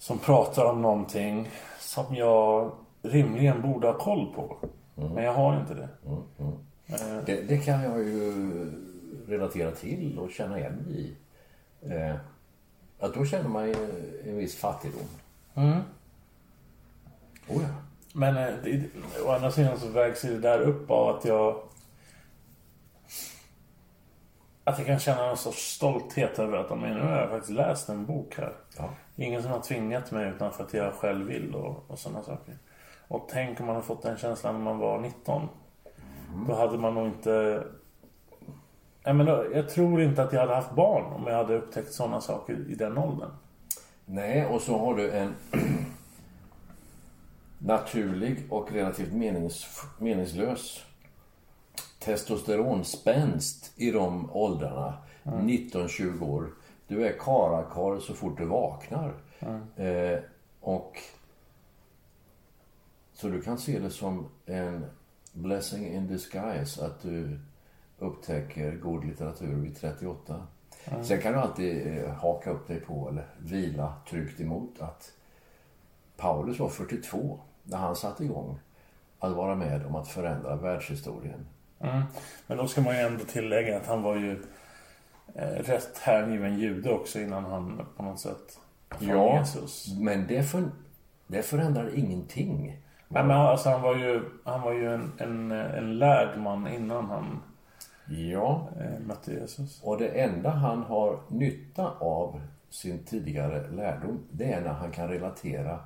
som 0.01 0.19
pratar 0.19 0.65
om 0.65 0.81
någonting 0.81 1.49
som 1.79 2.15
jag 2.15 2.71
rimligen 3.01 3.61
borde 3.61 3.87
ha 3.87 3.97
koll 3.97 4.33
på. 4.35 4.57
Men 4.95 5.23
jag 5.23 5.33
har 5.33 5.59
inte 5.59 5.73
det. 5.73 5.89
Eh, 6.87 7.23
Det, 7.25 7.41
det 7.41 7.57
kan 7.57 7.83
jag 7.83 7.99
ju 7.99 8.71
relatera 9.27 9.71
till 9.71 10.19
och 10.19 10.31
känna 10.31 10.59
igen 10.59 10.85
i. 10.89 11.15
Eh, 11.81 12.15
att 12.99 13.13
då 13.13 13.25
känner 13.25 13.49
man 13.49 13.67
ju 13.67 13.75
en 14.25 14.37
viss 14.37 14.55
fattigdom. 14.55 15.07
Mm. 15.53 15.79
Oh 17.47 17.63
ja. 17.63 17.69
Men 18.13 18.37
eh, 18.37 18.53
det, 18.63 18.89
å 19.25 19.31
andra 19.31 19.51
sidan 19.51 19.79
så 19.79 19.87
vägs 19.87 20.21
det 20.21 20.39
där 20.39 20.59
upp 20.59 20.91
av 20.91 21.15
att 21.15 21.25
jag... 21.25 21.61
Att 24.63 24.77
jag 24.77 24.87
kan 24.87 24.99
känna 24.99 25.29
en 25.29 25.37
sorts 25.37 25.75
stolthet 25.75 26.39
över 26.39 26.57
att 26.57 26.69
men, 26.79 26.93
nu 26.93 27.01
har 27.01 27.17
jag 27.17 27.29
faktiskt 27.29 27.51
läst 27.53 27.89
en 27.89 28.05
bok 28.05 28.35
här. 28.37 28.53
Ja. 28.77 28.89
Ingen 29.15 29.43
som 29.43 29.51
har 29.51 29.59
tvingat 29.59 30.11
mig 30.11 30.29
utan 30.29 30.51
för 30.51 30.63
att 30.63 30.73
jag 30.73 30.93
själv 30.93 31.27
vill 31.27 31.55
och, 31.55 31.83
och 31.87 31.99
sådana 31.99 32.23
saker. 32.23 32.57
Och 33.11 33.27
tänk 33.29 33.59
om 33.59 33.65
man 33.65 33.75
hade 33.75 33.87
fått 33.87 34.01
den 34.01 34.17
känslan 34.17 34.55
när 34.55 34.61
man 34.61 34.77
var 34.77 34.99
19. 34.99 35.49
Då 36.47 36.53
hade 36.53 36.77
man 36.77 36.93
nog 36.93 37.07
inte... 37.07 37.63
Nej, 39.05 39.13
men 39.13 39.25
då, 39.25 39.45
jag 39.53 39.69
tror 39.69 40.01
inte 40.01 40.23
att 40.23 40.33
jag 40.33 40.39
hade 40.39 40.55
haft 40.55 40.75
barn 40.75 41.13
om 41.13 41.27
jag 41.27 41.37
hade 41.37 41.55
upptäckt 41.55 41.93
sådana 41.93 42.21
saker 42.21 42.65
i 42.69 42.75
den 42.75 42.97
åldern. 42.97 43.29
Nej, 44.05 44.45
och 44.45 44.61
så 44.61 44.77
har 44.77 44.95
du 44.95 45.11
en 45.11 45.35
naturlig 47.57 48.43
och 48.49 48.71
relativt 48.71 49.13
menings, 49.13 49.83
meningslös 49.99 50.85
testosteronspänst 51.99 53.73
i 53.75 53.91
de 53.91 54.31
åldrarna. 54.31 54.93
19-20 55.23 56.29
år. 56.29 56.49
Du 56.87 57.07
är 57.07 57.11
karakar 57.19 57.99
så 57.99 58.13
fort 58.13 58.37
du 58.37 58.45
vaknar. 58.45 59.13
Eh, 59.75 60.19
och 60.61 60.97
så 63.21 63.27
du 63.27 63.41
kan 63.41 63.57
se 63.57 63.79
det 63.79 63.89
som 63.89 64.29
en 64.45 64.85
blessing 65.33 65.87
in 65.87 66.07
disguise 66.07 66.85
att 66.85 67.01
du 67.01 67.39
upptäcker 67.99 68.75
god 68.75 69.05
litteratur 69.05 69.55
vid 69.55 69.77
38. 69.77 70.47
Sen 71.03 71.21
kan 71.21 71.33
du 71.33 71.39
alltid 71.39 71.97
eh, 71.97 72.13
haka 72.13 72.49
upp 72.49 72.67
dig 72.67 72.79
på 72.79 73.09
eller 73.09 73.25
vila 73.37 73.93
tryggt 74.09 74.41
emot 74.41 74.81
att 74.81 75.11
Paulus 76.17 76.59
var 76.59 76.69
42 76.69 77.39
när 77.63 77.77
han 77.77 77.95
satte 77.95 78.23
igång 78.23 78.59
att 79.19 79.31
vara 79.31 79.55
med 79.55 79.85
om 79.85 79.95
att 79.95 80.07
förändra 80.07 80.55
världshistorien. 80.55 81.45
Mm. 81.79 82.01
Men 82.47 82.57
då 82.57 82.67
ska 82.67 82.81
man 82.81 82.95
ju 82.95 83.01
ändå 83.01 83.25
tillägga 83.25 83.77
att 83.77 83.87
han 83.87 84.01
var 84.01 84.15
ju 84.15 84.43
eh, 85.35 85.47
rätt 85.47 85.97
hängiven 85.97 86.59
jude 86.59 86.91
också 86.91 87.19
innan 87.19 87.45
han 87.45 87.85
på 87.97 88.03
något 88.03 88.19
sätt 88.19 88.59
fann 88.89 89.07
Ja, 89.07 89.39
Jesus. 89.39 89.87
men 89.99 90.27
det, 90.27 90.43
för, 90.43 90.71
det 91.27 91.41
förändrar 91.41 91.97
ingenting. 91.97 92.80
Nej, 93.13 93.23
men 93.23 93.31
alltså, 93.31 93.69
han 93.69 93.81
var 93.81 93.95
ju, 93.95 94.21
han 94.43 94.61
var 94.61 94.73
ju 94.73 94.93
en, 94.93 95.11
en, 95.17 95.51
en 95.51 95.99
lärd 95.99 96.39
man 96.39 96.67
innan 96.67 97.05
han 97.05 97.41
Ja, 98.07 98.69
eh, 98.79 98.99
mötte 98.99 99.33
Jesus. 99.33 99.81
och 99.83 99.97
det 99.97 100.07
enda 100.07 100.49
han 100.49 100.83
har 100.83 101.19
nytta 101.27 101.91
av 101.99 102.41
sin 102.69 103.03
tidigare 103.03 103.71
lärdom, 103.71 104.19
det 104.31 104.53
är 104.53 104.61
när 104.61 104.73
han 104.73 104.91
kan 104.91 105.07
relatera 105.09 105.79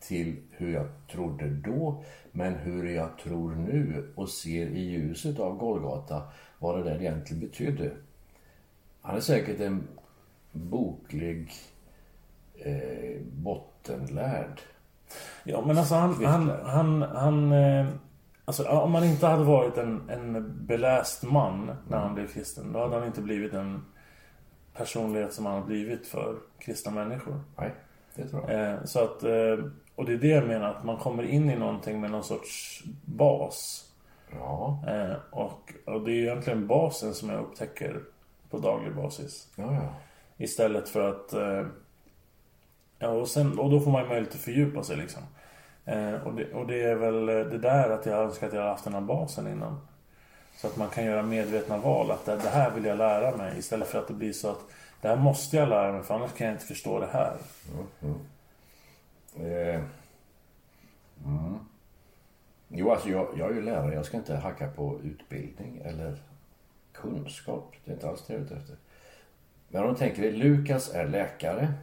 till 0.00 0.36
hur 0.50 0.72
jag 0.72 0.86
trodde 1.12 1.48
då, 1.48 2.04
men 2.32 2.54
hur 2.54 2.90
jag 2.90 3.18
tror 3.18 3.54
nu 3.54 4.12
och 4.14 4.28
ser 4.28 4.66
i 4.66 4.80
ljuset 4.80 5.38
av 5.38 5.56
Golgata 5.56 6.22
vad 6.58 6.78
det 6.78 6.84
där 6.84 7.00
egentligen 7.00 7.40
betydde. 7.40 7.90
Han 9.00 9.16
är 9.16 9.20
säkert 9.20 9.60
en 9.60 9.88
boklig 10.52 11.52
eh, 12.54 13.20
bottenlärd. 13.22 14.60
Ja, 15.44 15.62
men 15.66 15.78
alltså 15.78 15.94
han... 15.94 16.24
han, 16.24 16.50
han, 16.64 17.02
han 17.02 17.52
eh, 17.52 17.86
alltså, 18.44 18.68
om 18.68 18.94
han 18.94 19.04
inte 19.04 19.26
hade 19.26 19.44
varit 19.44 19.78
en, 19.78 20.10
en 20.10 20.56
beläst 20.66 21.22
man 21.22 21.76
när 21.88 21.98
han 21.98 22.14
blev 22.14 22.26
kristen, 22.26 22.72
då 22.72 22.80
hade 22.80 22.96
han 22.96 23.06
inte 23.06 23.20
blivit 23.22 23.54
en 23.54 23.84
personlighet 24.74 25.32
som 25.32 25.46
han 25.46 25.54
har 25.54 25.66
blivit 25.66 26.06
för 26.06 26.36
kristna 26.58 26.92
människor. 26.92 27.40
Nej, 27.58 27.74
det 28.14 28.28
tror 28.28 28.50
jag. 28.50 28.72
Eh, 28.72 28.84
så 28.84 29.04
att, 29.04 29.22
eh, 29.22 29.64
och 29.94 30.04
det 30.04 30.12
är 30.12 30.18
det 30.18 30.28
jag 30.28 30.46
menar, 30.46 30.70
att 30.70 30.84
man 30.84 30.96
kommer 30.96 31.22
in 31.22 31.50
i 31.50 31.56
någonting 31.56 32.00
med 32.00 32.10
någon 32.10 32.24
sorts 32.24 32.82
bas. 33.04 33.86
Ja, 34.32 34.84
Eh, 34.88 35.16
och, 35.30 35.72
och 35.86 36.04
det 36.04 36.12
är 36.12 36.22
egentligen 36.22 36.66
basen 36.66 37.14
som 37.14 37.28
jag 37.28 37.40
upptäcker 37.40 38.00
på 38.50 38.58
daglig 38.58 38.94
basis. 38.94 39.48
ja, 39.56 39.74
ja. 39.74 39.94
Istället 40.36 40.88
för 40.88 41.08
att... 41.08 41.34
Ja, 43.02 43.08
och, 43.08 43.28
sen, 43.28 43.58
och 43.58 43.70
då 43.70 43.80
får 43.80 43.90
man 43.90 44.02
ju 44.02 44.08
möjlighet 44.08 44.34
att 44.34 44.40
fördjupa 44.40 44.82
sig 44.82 44.96
liksom. 44.96 45.22
Eh, 45.84 46.14
och, 46.14 46.34
det, 46.34 46.52
och 46.52 46.66
det 46.66 46.82
är 46.82 46.94
väl 46.94 47.28
eh, 47.28 47.34
det 47.34 47.58
där 47.58 47.90
att 47.90 48.06
jag 48.06 48.18
önskar 48.18 48.46
att 48.46 48.52
jag 48.52 48.60
hade 48.60 48.72
haft 48.72 48.84
den 48.84 48.94
här 48.94 49.00
basen 49.00 49.46
innan. 49.46 49.80
Så 50.56 50.66
att 50.66 50.76
man 50.76 50.88
kan 50.88 51.04
göra 51.04 51.22
medvetna 51.22 51.78
val. 51.78 52.10
Att 52.10 52.26
det, 52.26 52.36
det 52.36 52.48
här 52.48 52.70
vill 52.70 52.84
jag 52.84 52.98
lära 52.98 53.36
mig. 53.36 53.58
Istället 53.58 53.88
för 53.88 53.98
att 53.98 54.08
det 54.08 54.14
blir 54.14 54.32
så 54.32 54.50
att 54.50 54.60
det 55.00 55.08
här 55.08 55.16
måste 55.16 55.56
jag 55.56 55.68
lära 55.68 55.92
mig 55.92 56.02
för 56.02 56.14
annars 56.14 56.32
kan 56.32 56.46
jag 56.46 56.54
inte 56.54 56.66
förstå 56.66 57.00
det 57.00 57.08
här. 57.12 57.36
Mm, 57.72 57.86
mm. 58.00 58.20
Eh, 59.52 59.80
mm. 61.24 61.58
Jo, 62.68 62.90
alltså 62.90 63.08
jag, 63.08 63.28
jag 63.36 63.50
är 63.50 63.54
ju 63.54 63.62
lärare. 63.62 63.94
Jag 63.94 64.06
ska 64.06 64.16
inte 64.16 64.36
hacka 64.36 64.68
på 64.68 65.00
utbildning 65.04 65.80
eller 65.84 66.16
kunskap. 66.92 67.74
Det 67.84 67.90
är 67.90 67.94
inte 67.94 68.08
alls 68.08 68.26
det 68.26 68.32
jag 68.32 68.40
är 68.40 68.44
ute 68.44 68.56
efter. 68.56 68.76
Men 69.68 69.82
om 69.82 69.88
du 69.92 69.98
tänker 69.98 70.22
dig, 70.22 70.32
Lukas 70.32 70.94
är 70.94 71.08
läkare. 71.08 71.74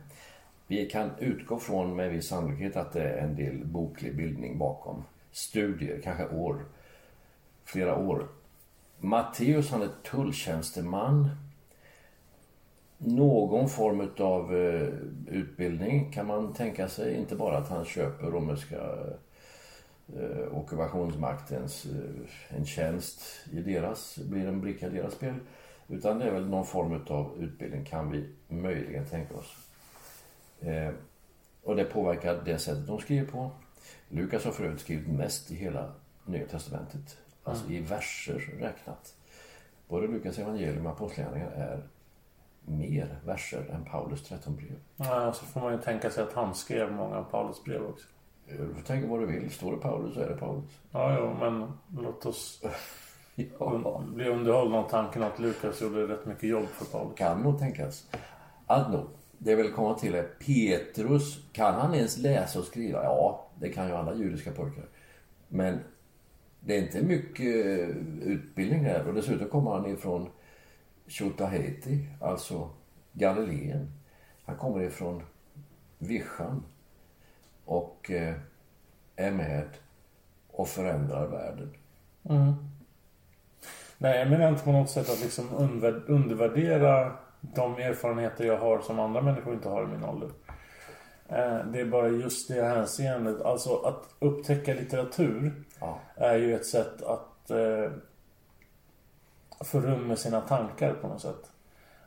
Vi 0.68 0.90
kan 0.90 1.10
utgå 1.20 1.60
från 1.60 1.96
med 1.96 2.12
viss 2.12 2.28
sannolikhet 2.28 2.76
att 2.76 2.94
det 2.94 3.04
är 3.04 3.18
en 3.18 3.36
del 3.36 3.66
boklig 3.66 4.16
bildning 4.16 4.58
bakom. 4.58 5.04
Studier, 5.32 6.02
kanske 6.04 6.28
år. 6.28 6.66
Flera 7.64 7.96
år. 7.96 8.28
Matteus, 9.00 9.72
han 9.72 9.82
är 9.82 9.90
tulltjänsteman. 10.12 11.30
Någon 12.98 13.70
form 13.70 14.10
av 14.18 14.56
eh, 14.56 14.88
utbildning 15.28 16.12
kan 16.12 16.28
man 16.28 16.54
tänka 16.54 16.88
sig. 16.88 17.16
Inte 17.16 17.36
bara 17.36 17.58
att 17.58 17.70
han 17.70 17.86
köper 17.86 18.28
romerska 18.28 18.82
eh, 20.20 20.58
ockupationsmaktens 20.58 21.86
eh, 21.86 22.58
en 22.58 22.66
tjänst 22.66 23.22
i 23.52 23.62
deras, 23.62 24.18
blir 24.18 24.48
en 24.48 24.62
bricka 24.62 24.88
i 24.88 24.90
deras 24.90 25.14
spel. 25.14 25.36
Utan 25.88 26.20
det 26.20 26.26
är 26.26 26.32
väl 26.32 26.50
någon 26.50 26.66
form 26.66 27.06
av 27.08 27.44
utbildning 27.44 27.86
kan 27.86 28.12
vi 28.12 28.30
möjligen 28.48 29.06
tänka 29.06 29.36
oss. 29.36 29.67
Eh, 30.62 30.94
och 31.64 31.76
det 31.76 31.84
påverkar 31.84 32.42
det 32.46 32.58
sättet 32.60 32.88
de 32.88 33.00
skriver 33.00 33.32
på. 33.32 33.52
Lukas 34.10 34.46
har 34.46 34.52
för 34.52 34.64
övrigt 34.64 34.82
skrivit 34.82 35.08
mest 35.08 35.52
i 35.52 35.56
hela 35.56 35.92
Nya 36.26 36.48
Testamentet. 36.48 37.18
Alltså 37.44 37.70
i 37.72 37.80
verser 37.80 38.34
räknat. 38.60 39.16
Både 39.88 40.08
Lukas 40.08 40.40
evangelium 40.40 40.86
och 40.86 40.92
Apostlagärningarna 40.92 41.52
är 41.52 41.84
mer 42.66 43.20
verser 43.26 43.70
än 43.74 43.86
Paulus 43.86 44.24
13 44.24 44.56
brev. 44.56 44.76
Ja, 44.96 45.34
så 45.34 45.46
får 45.46 45.62
man 45.62 45.72
ju 45.74 45.80
tänka 45.82 46.10
sig 46.10 46.24
att 46.24 46.34
han 46.34 46.56
skrev 46.56 46.92
många 46.92 47.18
av 47.18 47.24
Paulus 47.24 47.64
brev 47.64 47.86
också. 47.86 48.08
Eh, 48.48 48.56
Du 48.56 48.74
får 48.74 48.82
tänka 48.82 49.08
vad 49.08 49.20
du 49.20 49.26
vill. 49.26 49.52
Står 49.52 49.72
det 49.72 49.78
Paulus 49.82 50.14
så 50.14 50.20
är 50.22 50.30
det 50.30 50.36
Paulus. 50.38 50.66
Ja, 50.92 51.18
jo, 51.20 51.34
men 51.40 51.72
låt 52.04 52.26
oss 52.26 52.64
Ja, 53.60 54.02
bli 54.14 54.30
underhållna 54.30 54.78
av 54.78 54.90
tanken 54.90 55.24
att 55.24 55.40
Lukas 55.40 55.82
gjorde 55.82 56.08
rätt 56.08 56.26
mycket 56.26 56.50
jobb 56.50 56.66
för 56.68 56.86
Paulus. 56.86 57.18
kan 57.18 57.42
nog 57.42 57.60
tänkas. 57.60 58.06
Alltså, 58.66 59.08
det 59.38 59.50
jag 59.50 59.58
vill 59.58 59.72
komma 59.72 59.94
till 59.94 60.16
är 60.16 60.24
Petrus, 60.24 61.40
kan 61.52 61.74
han 61.74 61.96
ens 61.96 62.18
läsa 62.18 62.60
och 62.60 62.66
skriva? 62.66 63.04
Ja, 63.04 63.48
det 63.60 63.70
kan 63.70 63.88
ju 63.88 63.94
alla 63.94 64.16
judiska 64.16 64.52
pojkar. 64.52 64.86
Men 65.48 65.80
det 66.60 66.78
är 66.78 66.82
inte 66.82 67.02
mycket 67.02 67.56
utbildning 68.22 68.84
där 68.84 69.08
och 69.08 69.14
dessutom 69.14 69.50
kommer 69.50 69.72
han 69.72 69.86
ifrån 69.86 70.30
Tjotahejti, 71.08 72.08
alltså 72.22 72.70
Galileen. 73.14 73.92
Han 74.46 74.58
kommer 74.58 74.84
ifrån 74.84 75.24
Vischan 75.98 76.64
och 77.66 78.12
eh, 78.12 78.36
är 79.16 79.32
med 79.32 79.68
och 80.48 80.68
förändrar 80.68 81.28
världen. 81.28 81.74
Mm. 82.30 82.54
Nej, 83.98 84.20
jag 84.20 84.30
menar 84.30 84.50
inte 84.50 84.64
på 84.64 84.72
något 84.72 84.90
sätt 84.90 85.10
att 85.10 85.24
liksom 85.24 85.46
undervärdera 86.08 87.18
de 87.56 87.78
erfarenheter 87.78 88.46
jag 88.46 88.58
har 88.58 88.80
som 88.80 89.00
andra 89.00 89.22
människor 89.22 89.54
inte 89.54 89.70
har 89.70 89.84
i 89.84 89.88
min 89.88 90.04
ålder. 90.04 90.30
Eh, 91.30 91.66
Det 91.66 91.80
är 91.82 91.86
bara 91.86 92.08
just 92.08 92.48
det 92.48 92.64
hänseendet. 92.64 93.42
Alltså 93.42 93.76
att 93.78 94.16
upptäcka 94.20 94.74
litteratur 94.74 95.64
Ja. 95.80 96.00
är 96.16 96.36
ju 96.36 96.56
ett 96.56 96.66
sätt 96.66 97.02
att 97.02 97.50
eh, 97.52 97.92
få 99.66 99.80
rum 99.80 100.08
med 100.08 100.20
sina 100.20 100.42
tankar 100.42 100.94
på 100.94 101.08
något 101.08 101.22
sätt. 101.22 101.52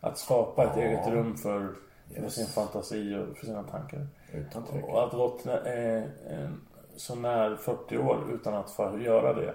Att 0.00 0.18
skapa 0.18 0.64
ett 0.64 0.70
Ja. 0.76 0.82
eget 0.82 1.08
rum 1.08 1.36
för, 1.36 1.68
för 2.14 2.22
Yes. 2.22 2.34
sin 2.34 2.46
fantasi 2.46 3.16
och 3.16 3.36
för 3.38 3.46
sina 3.46 3.62
tankar. 3.62 4.06
Utan 4.32 4.62
tvekan. 4.64 4.90
Och 4.90 5.04
att 5.04 5.12
gått 5.12 5.46
eh, 5.46 6.02
så 6.96 7.14
när 7.14 7.56
40 7.56 7.98
år 7.98 8.18
utan 8.34 8.54
att 8.54 8.70
få 8.70 8.98
göra 8.98 9.32
det. 9.34 9.54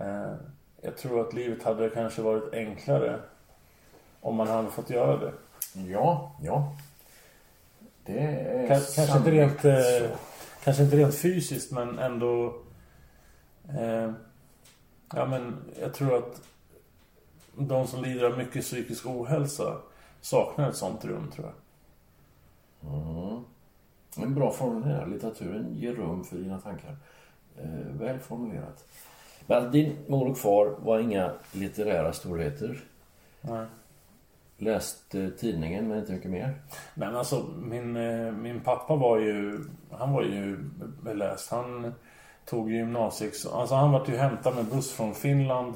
Eh, 0.00 0.32
jag 0.80 0.96
tror 0.96 1.20
att 1.20 1.34
livet 1.34 1.62
hade 1.62 1.90
kanske 1.90 2.22
varit 2.22 2.52
enklare 2.54 3.20
om 4.24 4.36
man 4.36 4.48
hade 4.48 4.70
fått 4.70 4.90
göra 4.90 5.16
det. 5.16 5.32
Ja, 5.90 6.32
ja. 6.42 6.72
Det 8.04 8.18
är 8.18 8.68
Kanske, 8.68 8.94
kanske, 8.94 9.18
inte 9.18 9.30
rent, 9.30 9.64
eh, 9.64 10.10
kanske 10.64 10.82
inte 10.82 10.96
rent 10.96 11.14
fysiskt 11.14 11.72
men 11.72 11.98
ändå... 11.98 12.56
Eh, 13.68 14.12
ja 15.14 15.26
men 15.26 15.56
jag 15.80 15.94
tror 15.94 16.18
att 16.18 16.42
de 17.56 17.86
som 17.86 18.02
lider 18.02 18.24
av 18.24 18.38
mycket 18.38 18.62
psykisk 18.62 19.06
ohälsa 19.06 19.76
saknar 20.20 20.70
ett 20.70 20.76
sånt 20.76 21.04
rum 21.04 21.30
tror 21.34 21.46
jag. 21.46 21.54
En 24.24 24.34
bra 24.34 24.52
formulerad. 24.52 25.10
Litteraturen 25.10 25.74
ger 25.74 25.94
rum 25.94 26.24
för 26.24 26.36
dina 26.36 26.60
tankar. 26.60 26.96
Eh, 27.56 27.98
väl 28.00 28.18
formulerat. 28.18 28.84
Men 29.46 29.70
din 29.70 29.96
mor 30.08 30.30
och 30.30 30.38
far 30.38 30.66
var 30.78 30.98
inga 30.98 31.32
litterära 31.52 32.12
storheter. 32.12 32.84
Nej. 33.40 33.66
Läste 34.58 35.30
tidningen 35.30 35.88
men 35.88 35.98
inte 35.98 36.12
mycket 36.12 36.30
mer. 36.30 36.54
Men 36.94 37.16
alltså 37.16 37.44
min, 37.58 37.96
eh, 37.96 38.32
min 38.32 38.60
pappa 38.60 38.96
var 38.96 39.18
ju, 39.18 39.64
han 39.90 40.12
var 40.12 40.22
ju 40.22 40.58
beläst. 41.02 41.50
Han 41.50 41.94
tog 42.46 42.70
ju 42.70 42.76
gymnasieex... 42.76 43.46
Alltså 43.46 43.74
han 43.74 43.92
var 43.92 44.04
ju 44.08 44.16
hämtad 44.16 44.54
med 44.56 44.64
buss 44.64 44.92
från 44.92 45.14
Finland 45.14 45.74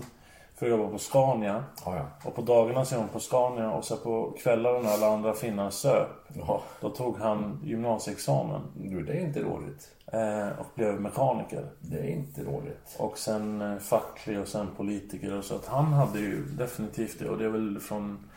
för 0.57 0.67
att 0.67 0.71
jobba 0.71 0.89
på 0.93 0.99
Scania. 0.99 1.65
Ja, 1.85 1.97
ja. 1.97 2.07
Och 2.29 2.35
på 2.35 2.43
dagarna 2.43 2.85
så 2.85 2.97
hon 2.97 3.09
på 3.09 3.21
Scania 3.21 3.71
och 3.73 3.85
så 3.85 3.97
på 3.97 4.35
kvällarna 4.43 4.79
när 4.79 4.91
alla 4.93 5.07
andra 5.09 5.33
finnar 5.35 5.71
söp. 5.71 6.09
ja. 6.35 6.63
Då 6.81 6.91
tog 6.91 7.19
han 7.19 7.61
gymnasieexamen 7.65 8.61
Du, 8.77 9.03
det 9.03 9.13
är 9.13 9.21
inte 9.21 9.41
dåligt. 9.43 9.91
eh, 10.13 10.59
och 10.61 10.67
blev 10.75 11.01
mekaniker. 11.01 11.67
Det 11.81 11.99
är 11.99 12.09
inte 12.09 12.43
dåligt. 12.45 12.97
Och 12.99 13.19
sen 13.19 13.61
eh, 13.63 13.79
facklig 13.79 14.41
och 14.41 14.49
sen 14.49 14.67
politiker 14.77 15.39
och 15.39 15.45
så. 15.45 15.55
Att 15.55 15.67
han 15.67 15.85
hade 15.93 16.19
ju 16.19 16.45
definitivt 16.45 17.19
det. 17.19 17.29
Och 17.29 17.39
det 17.39 17.45
är 17.45 17.49
väl 17.49 17.81
från, 17.81 18.28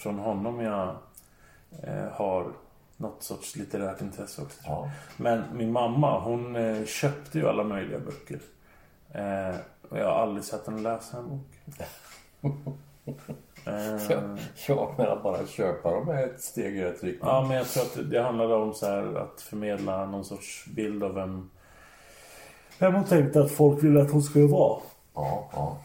från 0.00 0.18
honom 0.18 0.60
jag 0.60 0.96
eh, 1.82 2.08
har 2.12 2.52
något 2.96 3.22
sorts 3.22 3.56
litterärt 3.56 4.00
intresse 4.00 4.42
också. 4.42 4.60
jag. 4.64 4.72
Ja. 4.72 4.90
Men 5.16 5.42
min 5.52 5.72
mamma 5.72 6.20
hon 6.20 6.56
eh, 6.56 6.84
köpte 6.84 7.38
ju 7.38 7.48
alla 7.48 7.64
möjliga 7.64 7.98
böcker. 7.98 8.40
Eh, 9.12 9.56
och 9.90 9.98
jag 9.98 10.04
har 10.06 10.22
aldrig 10.22 10.44
sett 10.44 10.66
henne 10.66 10.80
läsa 10.80 11.16
en 11.18 11.28
bok. 11.28 11.46
Eh, 13.66 14.10
Ja, 14.10 14.36
jag 14.66 14.94
menar 14.98 15.20
bara 15.22 15.46
köpa 15.46 15.90
dem 15.90 16.08
är 16.08 16.24
ett 16.26 16.40
steg 16.40 16.76
i 16.76 16.84
rätt 16.84 17.02
riktning. 17.04 17.30
Ja, 17.30 17.42
men 17.48 17.56
jag 17.56 17.66
tror 17.68 17.82
att 17.82 17.94
det- 17.94 18.04
det 18.04 18.22
handlade 18.22 18.54
om 18.54 18.74
så 18.74 18.86
här 18.86 19.14
att 19.14 19.40
förmedla 19.40 20.06
någon 20.06 20.24
sorts 20.24 20.66
bild 20.66 21.04
av 21.04 21.14
vem... 21.14 21.50
Vem 22.78 22.94
hon 22.94 23.04
tänkte 23.04 23.40
att 23.40 23.50
folk 23.50 23.84
ville 23.84 24.02
att 24.02 24.10
hon 24.10 24.22
skulle 24.22 24.46
vara. 24.46 24.80
Ja, 25.14 25.48
ja. 25.52 25.78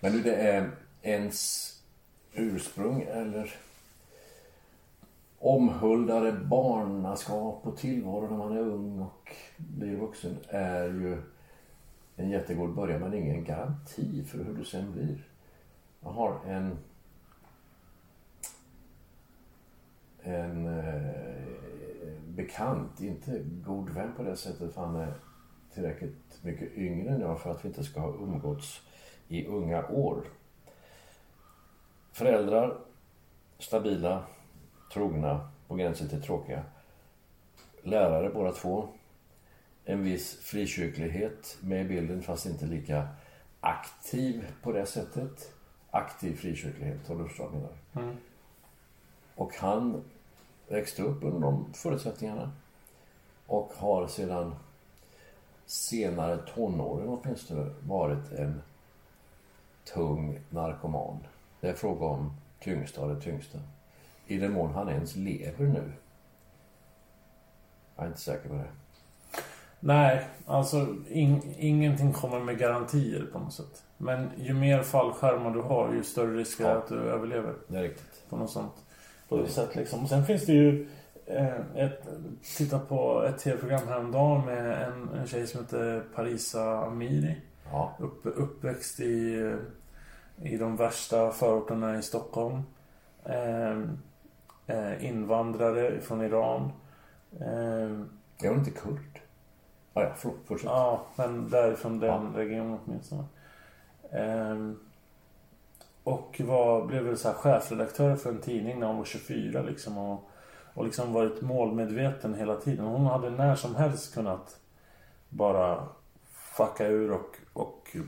Men 0.00 0.12
du, 0.12 0.22
det 0.22 0.34
är 0.34 0.70
ens 1.02 1.68
ursprung 2.34 3.02
eller 3.02 3.54
omhuldade 5.38 6.32
barnaskap 6.32 7.66
och 7.66 7.76
tillvaro 7.76 8.30
när 8.30 8.36
man 8.36 8.56
är 8.56 8.60
ung 8.60 9.00
och 9.00 9.32
blir 9.56 9.96
vuxen 9.96 10.36
är 10.48 10.84
ju 10.84 11.22
en 12.16 12.30
jättegod 12.30 12.74
början 12.74 13.00
men 13.00 13.14
ingen 13.14 13.44
garanti 13.44 14.24
för 14.24 14.44
hur 14.44 14.54
det 14.54 14.64
sen 14.64 14.92
blir. 14.92 15.28
Jag 16.00 16.10
har 16.10 16.40
en 16.46 16.78
en 20.22 20.66
eh, 20.66 21.12
bekant, 22.28 23.00
inte 23.00 23.44
god 23.64 23.90
vän 23.90 24.12
på 24.16 24.22
det 24.22 24.36
sättet 24.36 24.74
för 24.74 24.80
han 24.80 24.96
är 24.96 25.14
tillräckligt 25.74 26.38
mycket 26.42 26.72
yngre 26.76 27.14
än 27.14 27.20
jag 27.20 27.40
för 27.40 27.50
att 27.50 27.64
vi 27.64 27.68
inte 27.68 27.84
ska 27.84 28.00
ha 28.00 28.14
umgåtts 28.14 28.80
i 29.28 29.46
unga 29.46 29.86
år. 29.86 30.24
Föräldrar, 32.12 32.78
stabila, 33.58 34.24
trogna, 34.92 35.48
på 35.68 35.74
gränsen 35.74 36.08
till 36.08 36.22
tråkiga. 36.22 36.62
Lärare 37.82 38.30
båda 38.30 38.52
två. 38.52 38.88
En 39.84 40.04
viss 40.04 40.36
frikyrklighet 40.40 41.58
med 41.60 41.84
i 41.84 41.88
bilden 41.88 42.22
fast 42.22 42.46
inte 42.46 42.66
lika 42.66 43.08
aktiv 43.60 44.52
på 44.62 44.72
det 44.72 44.86
sättet. 44.86 45.52
Aktiv 45.90 46.36
frikyrklighet, 46.36 47.08
har 47.08 47.16
du 47.16 47.28
förstått 47.28 47.52
vad 47.52 47.62
jag 47.62 48.02
menar? 48.02 48.16
Och 49.34 49.54
han 49.54 50.04
växte 50.68 51.02
upp 51.02 51.24
under 51.24 51.40
de 51.40 51.72
förutsättningarna. 51.74 52.52
Och 53.46 53.72
har 53.76 54.06
sedan 54.06 54.54
senare 55.66 56.38
tonåren 56.54 57.08
åtminstone 57.08 57.70
varit 57.80 58.32
en 58.32 58.62
tung 59.84 60.40
narkoman. 60.50 61.18
Det 61.62 61.68
är 61.68 61.74
fråga 61.74 62.06
om 62.06 62.32
tyngsta 62.60 63.00
av 63.00 63.14
det 63.14 63.20
tyngsta. 63.20 63.58
I 64.26 64.38
den 64.38 64.52
mån 64.52 64.74
han 64.74 64.88
ens 64.88 65.16
lever 65.16 65.64
nu. 65.66 65.92
Jag 67.96 68.04
är 68.04 68.08
inte 68.08 68.20
säker 68.20 68.48
på 68.48 68.54
det. 68.54 68.70
Nej, 69.80 70.26
alltså 70.46 70.86
in, 71.08 71.54
ingenting 71.58 72.12
kommer 72.12 72.40
med 72.40 72.58
garantier 72.58 73.26
på 73.32 73.38
något 73.38 73.52
sätt. 73.52 73.82
Men 73.98 74.30
ju 74.38 74.54
mer 74.54 74.82
fallskärmar 74.82 75.50
du 75.50 75.60
har, 75.60 75.92
ju 75.92 76.02
större 76.02 76.36
risk 76.36 76.60
är 76.60 76.64
Ja. 76.64 76.76
att 76.76 76.88
du 76.88 76.94
överlever. 76.98 77.54
Det 77.68 77.78
är 77.78 77.82
riktigt. 77.82 78.24
På 78.28 78.36
något 78.36 78.50
sånt 78.50 78.72
på 79.28 79.36
det 79.36 79.48
sätt 79.48 79.76
liksom. 79.76 80.02
Och 80.02 80.08
sen 80.08 80.26
finns 80.26 80.46
det 80.46 80.52
ju 80.52 80.88
eh, 81.26 81.60
ett, 81.76 82.06
titta 82.56 82.78
på 82.78 83.22
ett 83.22 83.38
tv-program 83.38 83.88
häromdagen 83.88 84.44
med 84.46 84.82
en, 84.82 85.08
en 85.08 85.26
tjej 85.26 85.46
som 85.46 85.60
heter 85.60 86.04
Parisa 86.14 86.86
Amiri. 86.86 87.36
Ja. 87.72 87.96
Upp, 87.98 88.20
uppväxt 88.24 89.00
i, 89.00 89.40
eh, 89.40 89.56
i 90.44 90.56
de 90.56 90.76
värsta 90.76 91.30
förorterna 91.30 91.98
i 91.98 92.02
Stockholm. 92.02 92.62
Eh, 93.24 93.78
eh, 94.66 95.04
invandrare 95.04 96.00
från 96.00 96.22
Iran. 96.22 96.72
Eh, 97.40 97.90
Är 98.44 98.48
hon 98.48 98.58
inte 98.58 98.70
kurd? 98.70 99.20
Ah, 99.94 100.02
ja, 100.02 100.12
förlåt. 100.16 100.36
Fortsätt. 100.46 100.70
Ja, 100.70 101.02
men 101.16 101.50
därifrån 101.50 101.98
den 101.98 102.32
Ja. 102.34 102.40
regionen 102.40 102.78
åtminstone. 102.84 103.24
Ehm, 104.12 104.78
och 106.04 106.40
var, 106.44 106.86
blev 106.86 107.02
väl 107.02 107.16
så 107.16 107.28
här 107.28 107.34
chefredaktör 107.34 108.16
för 108.16 108.30
en 108.30 108.40
tidning 108.40 108.80
när 108.80 108.86
hon 108.86 108.96
var 108.96 109.04
24 109.04 109.62
liksom. 109.62 109.98
Och, 109.98 110.30
och 110.74 110.84
liksom 110.84 111.12
varit 111.12 111.40
målmedveten 111.42 112.34
hela 112.34 112.56
tiden. 112.56 112.84
Hon 112.86 113.06
hade 113.06 113.30
när 113.30 113.54
som 113.54 113.74
helst 113.74 114.14
kunnat 114.14 114.56
bara 115.28 115.88
fucka 116.56 116.86
ur 116.86 117.12
och 117.12 117.36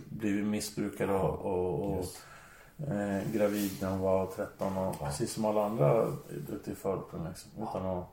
blivit 0.08 0.46
missbrukare 0.46 1.14
och, 1.14 1.40
och, 1.40 1.98
och 1.98 2.04
eh, 2.88 3.32
gravid 3.32 3.70
när 3.80 3.90
hon 3.90 4.00
var 4.00 4.26
13 4.26 4.78
och 4.78 5.00
precis 5.00 5.32
som 5.32 5.44
alla 5.44 5.64
andra 5.64 6.06
ute 6.48 6.70
i 6.70 6.74
förorten 6.74 7.24
liksom. 7.28 7.50
Utan 7.62 7.86
att 7.86 8.06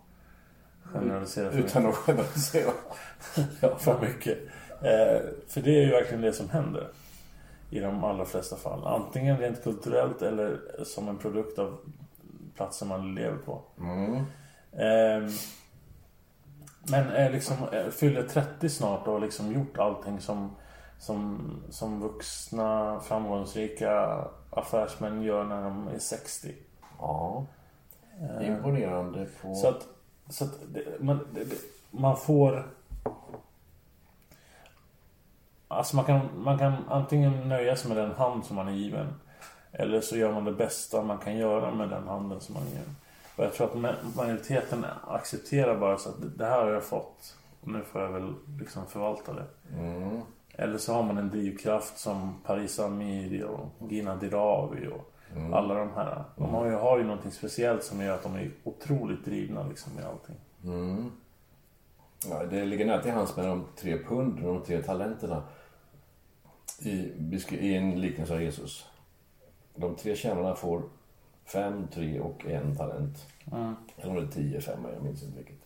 generalisera 0.83 1.49
för 1.49 1.57
mycket 1.57 1.71
Utan 1.71 1.85
att 1.85 1.95
generalisera. 1.95 2.71
ja, 3.61 3.77
för 3.77 4.01
mycket. 4.01 4.37
Eh, 4.81 5.21
för 5.47 5.61
det 5.61 5.77
är 5.77 5.85
ju 5.85 5.91
verkligen 5.91 6.21
det 6.21 6.33
som 6.33 6.49
händer. 6.49 6.87
I 7.69 7.79
de 7.79 8.03
allra 8.03 8.25
flesta 8.25 8.55
fall. 8.55 8.87
Antingen 8.87 9.37
rent 9.37 9.63
kulturellt 9.63 10.21
eller 10.21 10.59
som 10.83 11.07
en 11.07 11.17
produkt 11.17 11.59
av 11.59 11.77
platsen 12.55 12.87
man 12.87 13.15
lever 13.15 13.37
på. 13.37 13.61
Mm. 13.79 14.15
Eh, 14.71 15.31
men 16.83 17.07
är 17.07 17.31
liksom, 17.31 17.57
eh, 17.71 17.87
fyller 17.87 18.23
30 18.23 18.69
snart 18.69 19.07
och 19.07 19.13
har 19.13 19.19
liksom 19.19 19.51
gjort 19.51 19.77
allting 19.77 20.21
som, 20.21 20.55
som, 21.01 21.51
som 21.69 21.99
vuxna 22.01 22.99
framgångsrika 22.99 24.23
affärsmän 24.49 25.21
gör 25.21 25.43
när 25.43 25.63
de 25.63 25.87
är 25.87 25.99
60. 25.99 26.53
Ja. 26.99 27.45
Imponerande 28.41 29.27
på... 29.41 29.55
Så 29.55 29.67
att, 29.67 29.87
så 30.29 30.43
att 30.43 30.51
det, 30.73 30.83
man, 30.99 31.19
det, 31.33 31.45
man 31.91 32.17
får... 32.17 32.67
Alltså 35.67 35.95
man 35.95 36.05
kan, 36.05 36.19
man 36.43 36.57
kan 36.57 36.73
antingen 36.89 37.49
nöja 37.49 37.75
sig 37.75 37.87
med 37.93 37.97
den 37.97 38.11
hand 38.15 38.45
som 38.45 38.55
man 38.55 38.67
är 38.67 38.71
given. 38.71 39.07
Eller 39.71 40.01
så 40.01 40.17
gör 40.17 40.31
man 40.33 40.45
det 40.45 40.51
bästa 40.51 41.03
man 41.03 41.17
kan 41.17 41.37
göra 41.37 41.71
med 41.75 41.89
den 41.89 42.07
handen 42.07 42.39
som 42.41 42.53
man 42.53 42.63
är 42.63 42.67
given. 42.69 42.95
Och 43.35 43.43
jag 43.43 43.53
tror 43.53 43.67
att 43.67 43.73
ma- 43.75 44.15
majoriteten 44.17 44.85
accepterar 45.07 45.77
bara 45.79 45.97
så 45.97 46.09
att 46.09 46.21
det- 46.21 46.29
det 46.37 46.45
här 46.45 46.61
har 46.61 46.71
jag 46.71 46.83
fått. 46.83 47.37
Och 47.61 47.67
nu 47.67 47.83
får 47.83 48.01
jag 48.01 48.09
väl 48.11 48.33
liksom 48.59 48.85
förvalta 48.87 49.33
det. 49.33 49.45
Mm. 49.79 50.21
Eller 50.61 50.77
så 50.77 50.93
har 50.93 51.03
man 51.03 51.17
en 51.17 51.29
drivkraft 51.29 51.97
som 51.97 52.35
Paris 52.45 52.79
Amiri 52.79 53.43
och 53.43 53.91
Gina 53.91 54.15
Dirawi 54.15 54.87
och 54.87 55.07
Mm. 55.35 55.53
alla 55.53 55.73
de 55.73 55.89
här. 55.95 56.23
De 56.35 56.49
har 56.53 56.65
ju, 56.65 56.71
har 56.71 56.97
ju 56.97 57.03
någonting 57.03 57.31
speciellt 57.31 57.83
som 57.83 58.01
gör 58.01 58.15
att 58.15 58.23
de 58.23 58.35
är 58.35 58.51
otroligt 58.63 59.25
drivna 59.25 59.67
liksom 59.67 59.99
i 59.99 60.03
allting. 60.03 60.35
Mm. 60.63 61.11
Ja, 62.29 62.43
det 62.45 62.65
ligger 62.65 62.85
nära 62.85 63.01
till 63.01 63.11
hands 63.11 63.37
med 63.37 63.45
de 63.45 63.65
tre 63.75 63.97
pund, 64.03 64.39
de 64.43 64.63
tre 64.63 64.81
talenterna. 64.81 65.43
I, 66.79 66.91
I 67.51 67.75
en 67.75 68.01
liknelse 68.01 68.33
av 68.33 68.41
Jesus. 68.43 68.85
De 69.75 69.95
tre 69.95 70.15
tjänarna 70.15 70.55
får 70.55 70.81
fem, 71.45 71.87
tre 71.93 72.19
och 72.19 72.45
en 72.45 72.75
talent. 72.77 73.27
Eller 73.97 74.09
om 74.09 74.15
det 74.15 74.21
är 74.21 74.27
tio, 74.27 74.61
fem, 74.61 74.79
jag 74.93 75.03
minns 75.03 75.23
inte 75.23 75.37
vilket. 75.37 75.60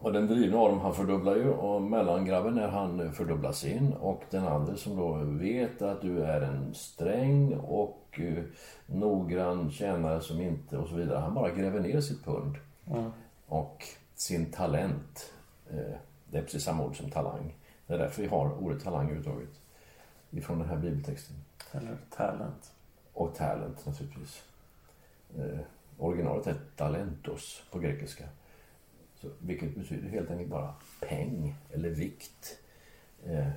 Och 0.00 0.12
den 0.12 0.26
drivna 0.26 0.58
av 0.58 0.70
dem, 0.70 0.80
han 0.80 0.94
fördubblar 0.94 1.36
ju 1.36 1.50
och 1.50 1.82
mellangrabben 1.82 2.58
är 2.58 2.68
han 2.68 3.12
fördubblar 3.12 3.52
sin 3.52 3.92
och 3.92 4.22
den 4.30 4.46
andra 4.46 4.76
som 4.76 4.96
då 4.96 5.12
vet 5.24 5.82
att 5.82 6.02
du 6.02 6.22
är 6.22 6.40
en 6.40 6.74
sträng 6.74 7.54
och 7.54 8.20
uh, 8.20 8.44
noggrann 8.86 9.70
tjänare 9.70 10.20
som 10.20 10.40
inte 10.40 10.78
och 10.78 10.88
så 10.88 10.94
vidare. 10.94 11.18
Han 11.18 11.34
bara 11.34 11.50
gräver 11.50 11.80
ner 11.80 12.00
sitt 12.00 12.24
pund 12.24 12.56
och 13.46 13.84
sin 14.14 14.52
talent. 14.52 15.32
Eh, 15.70 15.96
det 16.30 16.38
är 16.38 16.42
precis 16.42 16.64
samma 16.64 16.84
ord 16.84 16.96
som 16.96 17.10
talang. 17.10 17.54
Det 17.86 17.94
är 17.94 17.98
därför 17.98 18.22
vi 18.22 18.28
har 18.28 18.62
ordet 18.62 18.84
talang 18.84 19.04
överhuvudtaget. 19.04 19.60
Ifrån 20.30 20.58
den 20.58 20.68
här 20.68 20.76
bibeltexten. 20.76 21.36
Eller 21.72 21.96
talent. 22.10 22.72
Och 23.12 23.34
talent 23.34 23.86
naturligtvis. 23.86 24.42
Eh, 25.38 25.58
originalet 25.98 26.46
är 26.46 26.56
talentos 26.76 27.62
på 27.70 27.78
grekiska. 27.78 28.24
Så, 29.20 29.28
vilket 29.38 29.74
betyder 29.74 30.08
helt 30.08 30.30
enkelt 30.30 30.50
bara 30.50 30.74
peng 31.00 31.54
eller 31.72 31.90
vikt. 31.90 32.58
Eh, 33.24 33.48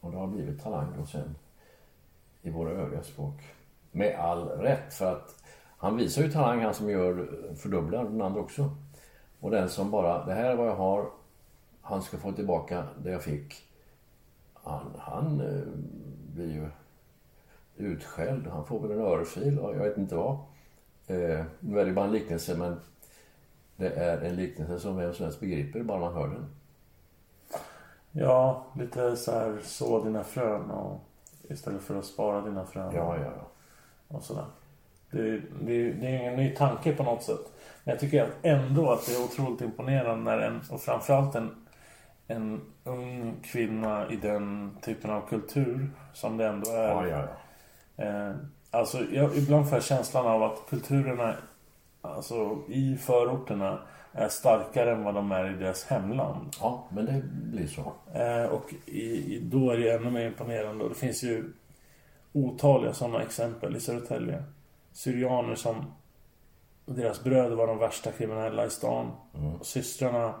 och 0.00 0.12
det 0.12 0.18
har 0.18 0.26
blivit 0.26 0.62
talang 0.62 0.92
då 0.98 1.06
sen 1.06 1.34
i 2.42 2.50
våra 2.50 2.70
övriga 2.70 3.02
språk. 3.02 3.34
Med 3.92 4.14
all 4.18 4.48
rätt 4.48 4.94
för 4.94 5.12
att 5.12 5.42
han 5.78 5.96
visar 5.96 6.22
ju 6.22 6.30
talang 6.30 6.60
han 6.60 6.74
som 6.74 6.90
gör 6.90 7.28
fördubblar 7.56 8.04
den 8.04 8.22
andra 8.22 8.40
också. 8.40 8.70
Och 9.40 9.50
den 9.50 9.68
som 9.68 9.90
bara, 9.90 10.26
det 10.26 10.34
här 10.34 10.44
är 10.44 10.56
vad 10.56 10.68
jag 10.68 10.76
har, 10.76 11.10
han 11.80 12.02
ska 12.02 12.16
få 12.16 12.32
tillbaka 12.32 12.84
det 13.02 13.10
jag 13.10 13.22
fick. 13.22 13.54
Han, 14.54 14.92
han 14.98 15.40
eh, 15.40 15.62
blir 16.34 16.52
ju 16.52 16.68
utskälld. 17.76 18.46
Han 18.46 18.66
får 18.66 18.80
väl 18.80 18.90
en 18.90 19.04
örfil 19.04 19.58
och 19.58 19.76
jag 19.76 19.84
vet 19.84 19.98
inte 19.98 20.16
vad. 20.16 20.38
Eh, 21.06 21.44
nu 21.60 21.80
är 21.80 21.84
det 21.84 21.92
bara 21.92 22.04
en 22.04 22.12
liknelse 22.12 22.56
men 22.56 22.80
det 23.76 23.90
är 23.90 24.20
en 24.20 24.36
liknelse 24.36 24.80
som 24.80 24.96
vem 24.96 25.14
som 25.14 25.24
helst 25.24 25.40
begriper 25.40 25.82
bara 25.82 26.00
man 26.00 26.14
hör 26.14 26.28
den. 26.28 26.46
Ja, 28.12 28.64
lite 28.78 29.16
så 29.16 29.32
här 29.32 29.58
så 29.64 30.04
dina 30.04 30.24
frön 30.24 30.70
och 30.70 31.00
istället 31.42 31.82
för 31.82 31.98
att 31.98 32.04
spara 32.04 32.40
dina 32.40 32.64
frön. 32.64 32.94
Ja, 32.94 33.16
ja, 33.16 33.32
ja. 33.36 33.46
Och 34.08 34.22
sådär. 34.22 34.44
Det, 35.10 35.40
det, 35.60 35.92
det 35.92 36.06
är 36.06 36.20
ingen 36.20 36.36
ny 36.36 36.54
tanke 36.54 36.92
på 36.92 37.02
något 37.02 37.22
sätt. 37.22 37.52
Men 37.84 37.92
jag 37.92 38.00
tycker 38.00 38.28
ändå 38.42 38.90
att 38.90 39.06
det 39.06 39.12
är 39.12 39.24
otroligt 39.24 39.60
imponerande 39.60 40.24
när 40.24 40.38
en, 40.38 40.60
och 40.70 40.80
framförallt 40.80 41.34
en, 41.34 41.66
en 42.26 42.60
ung 42.84 43.34
kvinna 43.42 44.10
i 44.10 44.16
den 44.16 44.76
typen 44.82 45.10
av 45.10 45.28
kultur 45.28 45.90
som 46.12 46.36
det 46.36 46.46
ändå 46.46 46.70
är. 46.70 46.88
Ja, 46.88 47.06
ja, 47.06 47.24
ja. 47.96 48.04
Eh, 48.04 48.34
alltså, 48.70 48.98
jag, 49.12 49.36
ibland 49.36 49.68
får 49.68 49.76
jag 49.76 49.84
känslan 49.84 50.26
av 50.26 50.42
att 50.42 50.58
kulturerna 50.68 51.34
alltså, 52.14 52.58
i 52.68 52.96
förorterna 52.96 53.78
är 54.12 54.28
starkare 54.28 54.92
än 54.92 55.04
vad 55.04 55.14
de 55.14 55.32
är 55.32 55.54
i 55.54 55.56
deras 55.56 55.84
hemland. 55.84 56.56
Ja, 56.60 56.88
men 56.90 57.06
det 57.06 57.22
blir 57.32 57.66
så. 57.66 57.92
Eh, 58.18 58.44
och 58.44 58.74
i, 58.86 59.40
då 59.42 59.70
är 59.70 59.78
det 59.78 59.90
ännu 59.90 60.10
mer 60.10 60.26
imponerande. 60.26 60.84
Och 60.84 60.90
det 60.90 60.96
finns 60.96 61.22
ju 61.22 61.52
otaliga 62.32 62.92
sådana 62.92 63.22
exempel 63.22 63.76
i 63.76 63.80
Södertälje. 63.80 64.42
Syrianer 64.92 65.54
som 65.54 65.84
deras 66.86 67.24
bröder 67.24 67.56
var 67.56 67.66
de 67.66 67.78
värsta 67.78 68.12
kriminella 68.12 68.66
i 68.66 68.70
stan. 68.70 69.10
Mm. 69.34 69.54
Och 69.54 69.66
systrarna 69.66 70.34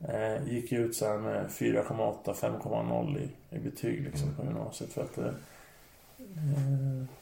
eh, 0.00 0.48
gick 0.48 0.72
ut 0.72 0.96
sen 0.96 1.22
med 1.22 1.46
4,8, 1.46 2.34
5,0 2.34 3.18
i, 3.18 3.56
i 3.56 3.58
betyg 3.58 4.04
liksom, 4.04 4.34
på 4.34 4.44
gymnasiet. 4.44 4.92
För 4.92 5.02
att, 5.02 5.18
eh, 5.18 5.30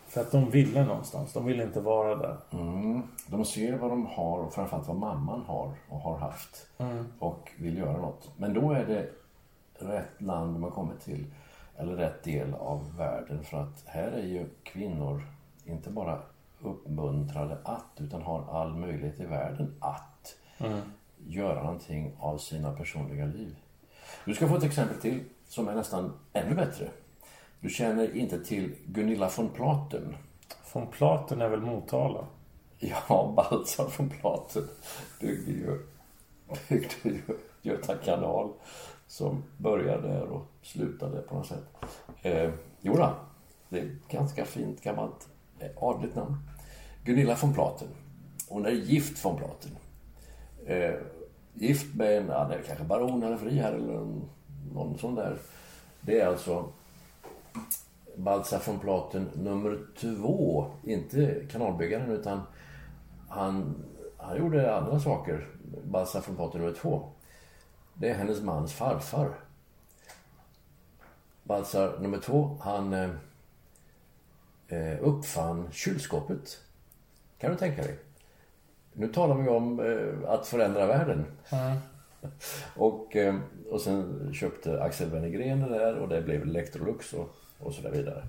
för 0.09 0.21
att 0.21 0.33
de 0.33 0.51
ville 0.51 0.85
någonstans. 0.85 1.33
De 1.33 1.45
ville 1.47 1.63
inte 1.63 1.81
vara 1.81 2.15
där. 2.15 2.37
Mm. 2.53 3.03
De 3.27 3.45
ser 3.45 3.79
vad 3.79 3.91
de 3.91 4.07
har 4.07 4.39
och 4.39 4.55
framförallt 4.55 4.89
vad 4.89 4.97
mamman 4.97 5.43
har 5.47 5.75
och 5.89 6.01
har 6.01 6.19
haft. 6.19 6.67
Och 7.19 7.53
vill 7.59 7.79
göra 7.79 7.97
något. 7.97 8.31
Men 8.37 8.55
då 8.55 8.73
är 8.73 8.87
det 8.87 9.11
rätt 9.87 10.23
land 10.23 10.63
har 10.63 10.71
kommit 10.71 11.01
till. 11.01 11.25
Eller 11.77 11.97
rätt 11.97 12.23
del 12.23 12.55
av 12.55 12.97
världen. 12.97 13.45
För 13.45 13.57
att 13.57 13.83
här 13.87 14.13
är 14.13 14.27
ju 14.27 14.49
kvinnor 14.63 15.23
inte 15.65 15.91
bara 15.91 16.19
uppmuntrade 16.61 17.59
att, 17.65 18.01
utan 18.01 18.23
har 18.23 18.45
all 18.51 18.75
möjlighet 18.75 19.21
i 19.21 19.25
världen 19.25 19.75
att 19.81 20.37
göra 21.27 21.63
någonting 21.63 22.17
av 22.19 22.39
sina 22.39 22.73
personliga 22.73 23.27
liv. 23.27 23.57
Du 24.25 24.35
ska 24.35 24.49
få 24.49 24.57
ett 24.57 24.65
exempel 24.65 25.01
till 25.01 25.25
som 25.49 25.69
är 25.69 25.75
nästan 25.75 26.13
ännu 26.33 26.55
bättre. 26.55 26.89
Du 27.61 27.69
känner 27.69 28.17
inte 28.17 28.45
till 28.45 28.75
Gunilla 28.87 29.31
von 29.37 29.49
Platen. 29.49 30.17
Von 30.73 30.87
Platen 30.87 31.41
är 31.41 31.49
väl 31.49 31.61
Motala? 31.61 32.27
Ja, 32.79 33.33
Baltzar 33.37 33.93
von 33.99 34.11
Platen 34.11 34.69
byggde 35.21 35.53
ju, 35.53 35.79
byggde 36.69 36.95
ju 37.05 37.23
Göta 37.63 37.95
kanal 37.95 38.53
som 39.07 39.43
började 39.59 40.09
där 40.09 40.23
och 40.23 40.47
slutade 40.63 41.23
på 41.23 41.35
något 41.35 41.47
sätt. 41.47 41.65
Eh, 42.23 42.51
jo 42.81 42.97
då, 42.97 43.15
det 43.69 43.79
är 43.79 43.85
ett 43.85 44.09
ganska 44.09 44.45
fint 44.45 44.83
gammalt 44.83 45.29
eh, 45.59 45.71
adligt 45.77 46.15
namn. 46.15 46.37
Gunilla 47.05 47.37
von 47.43 47.55
Platen. 47.55 47.89
Hon 48.49 48.67
är 48.67 48.71
gift 48.71 49.25
von 49.25 49.37
Platen. 49.37 49.71
Eh, 50.67 50.95
gift 51.55 51.95
med 51.95 52.19
en, 52.19 52.29
ja, 52.29 52.45
det 52.45 52.63
kanske 52.67 52.85
baron 52.85 53.23
eller 53.23 53.37
friherre 53.37 53.77
eller 53.77 54.07
någon 54.75 54.99
sån 54.99 55.15
där. 55.15 55.39
Det 56.01 56.21
är 56.21 56.27
alltså 56.27 56.73
Baltzar 58.17 58.61
von 58.67 58.79
Platen 58.79 59.31
nummer 59.35 59.79
två. 59.99 60.71
Inte 60.85 61.47
kanalbyggaren 61.51 62.11
utan 62.11 62.41
han, 63.29 63.85
han 64.17 64.39
gjorde 64.39 64.77
andra 64.77 65.01
saker. 65.01 65.49
Baltzar 65.85 66.23
von 66.27 66.37
Platen 66.37 66.61
nummer 66.61 66.75
två. 66.75 67.09
Det 67.95 68.09
är 68.09 68.15
hennes 68.15 68.43
mans 68.43 68.73
farfar. 68.73 69.29
Baltzar 71.43 71.99
nummer 72.01 72.19
två, 72.19 72.59
han 72.61 72.93
eh, 74.69 74.99
uppfann 75.01 75.69
kylskåpet. 75.73 76.61
Kan 77.39 77.51
du 77.51 77.57
tänka 77.57 77.83
dig? 77.83 77.99
Nu 78.93 79.09
talar 79.09 79.35
vi 79.35 79.49
om 79.49 79.81
eh, 79.81 80.31
att 80.31 80.47
förändra 80.47 80.87
världen. 80.87 81.25
och, 82.77 83.17
eh, 83.17 83.37
och 83.71 83.81
sen 83.81 84.31
köpte 84.35 84.83
Axel 84.83 85.11
Wennergren 85.11 85.61
det 85.61 85.69
där 85.69 85.99
och 85.99 86.09
det 86.09 86.23
blev 86.23 86.43
Electrolux 86.43 87.13
och, 87.13 87.37
och 87.59 87.75
så 87.75 87.83
där 87.83 87.91
vidare. 87.91 88.27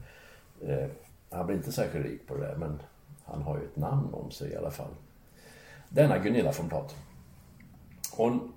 Eh, 0.61 0.87
han 1.29 1.45
blev 1.45 1.57
inte 1.57 1.71
särskilt 1.71 2.05
rik 2.05 2.27
på 2.27 2.35
det 2.35 2.41
där 2.47 2.55
men 2.55 2.79
han 3.25 3.41
har 3.41 3.57
ju 3.57 3.63
ett 3.63 3.75
namn 3.75 4.13
om 4.13 4.31
sig 4.31 4.51
i 4.51 4.55
alla 4.55 4.71
fall. 4.71 4.91
Denna 5.89 6.17
Gunilla 6.17 6.51
von 6.57 6.69
Platen. 6.69 6.97
Hon 8.11 8.53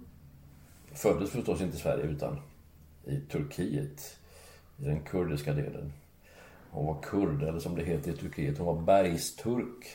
föddes 0.92 1.30
förstås 1.30 1.60
inte 1.60 1.76
i 1.76 1.80
Sverige 1.80 2.04
utan 2.04 2.40
i 3.04 3.20
Turkiet, 3.20 4.16
i 4.78 4.84
den 4.84 5.00
kurdiska 5.00 5.52
delen. 5.52 5.92
Hon 6.70 6.86
var 6.86 7.02
kurd, 7.02 7.42
eller 7.42 7.58
som 7.58 7.74
det 7.76 7.84
heter 7.84 8.10
i 8.12 8.16
Turkiet, 8.16 8.58
hon 8.58 8.66
var 8.66 8.82
bergsturk. 8.82 9.86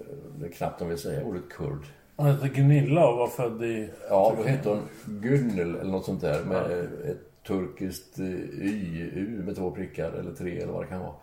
Eh, 0.00 0.06
Det 0.40 0.46
är 0.46 0.50
knappt 0.50 0.78
de 0.78 0.88
vill 0.88 0.98
säga 0.98 1.24
ordet 1.24 1.48
kurd. 1.50 1.86
Hon 2.16 2.26
hette 2.26 2.48
Gunilla 2.48 3.08
och 3.08 3.18
var 3.18 3.28
född 3.28 3.62
i... 3.62 3.90
Ja, 4.08 4.34
då 4.36 4.42
hette 4.42 4.68
hon 4.68 4.88
Gunnel 5.06 5.74
eller 5.74 5.90
något 5.92 6.04
sånt 6.04 6.20
där 6.20 6.44
med 6.44 6.70
ett 7.10 7.31
turkiskt 7.46 8.18
YU 8.18 8.62
Y, 8.62 9.10
U 9.14 9.42
med 9.46 9.56
två 9.56 9.70
prickar 9.70 10.12
eller 10.12 10.34
tre 10.34 10.60
eller 10.60 10.72
vad 10.72 10.82
det 10.84 10.88
kan 10.88 11.00
vara. 11.00 11.14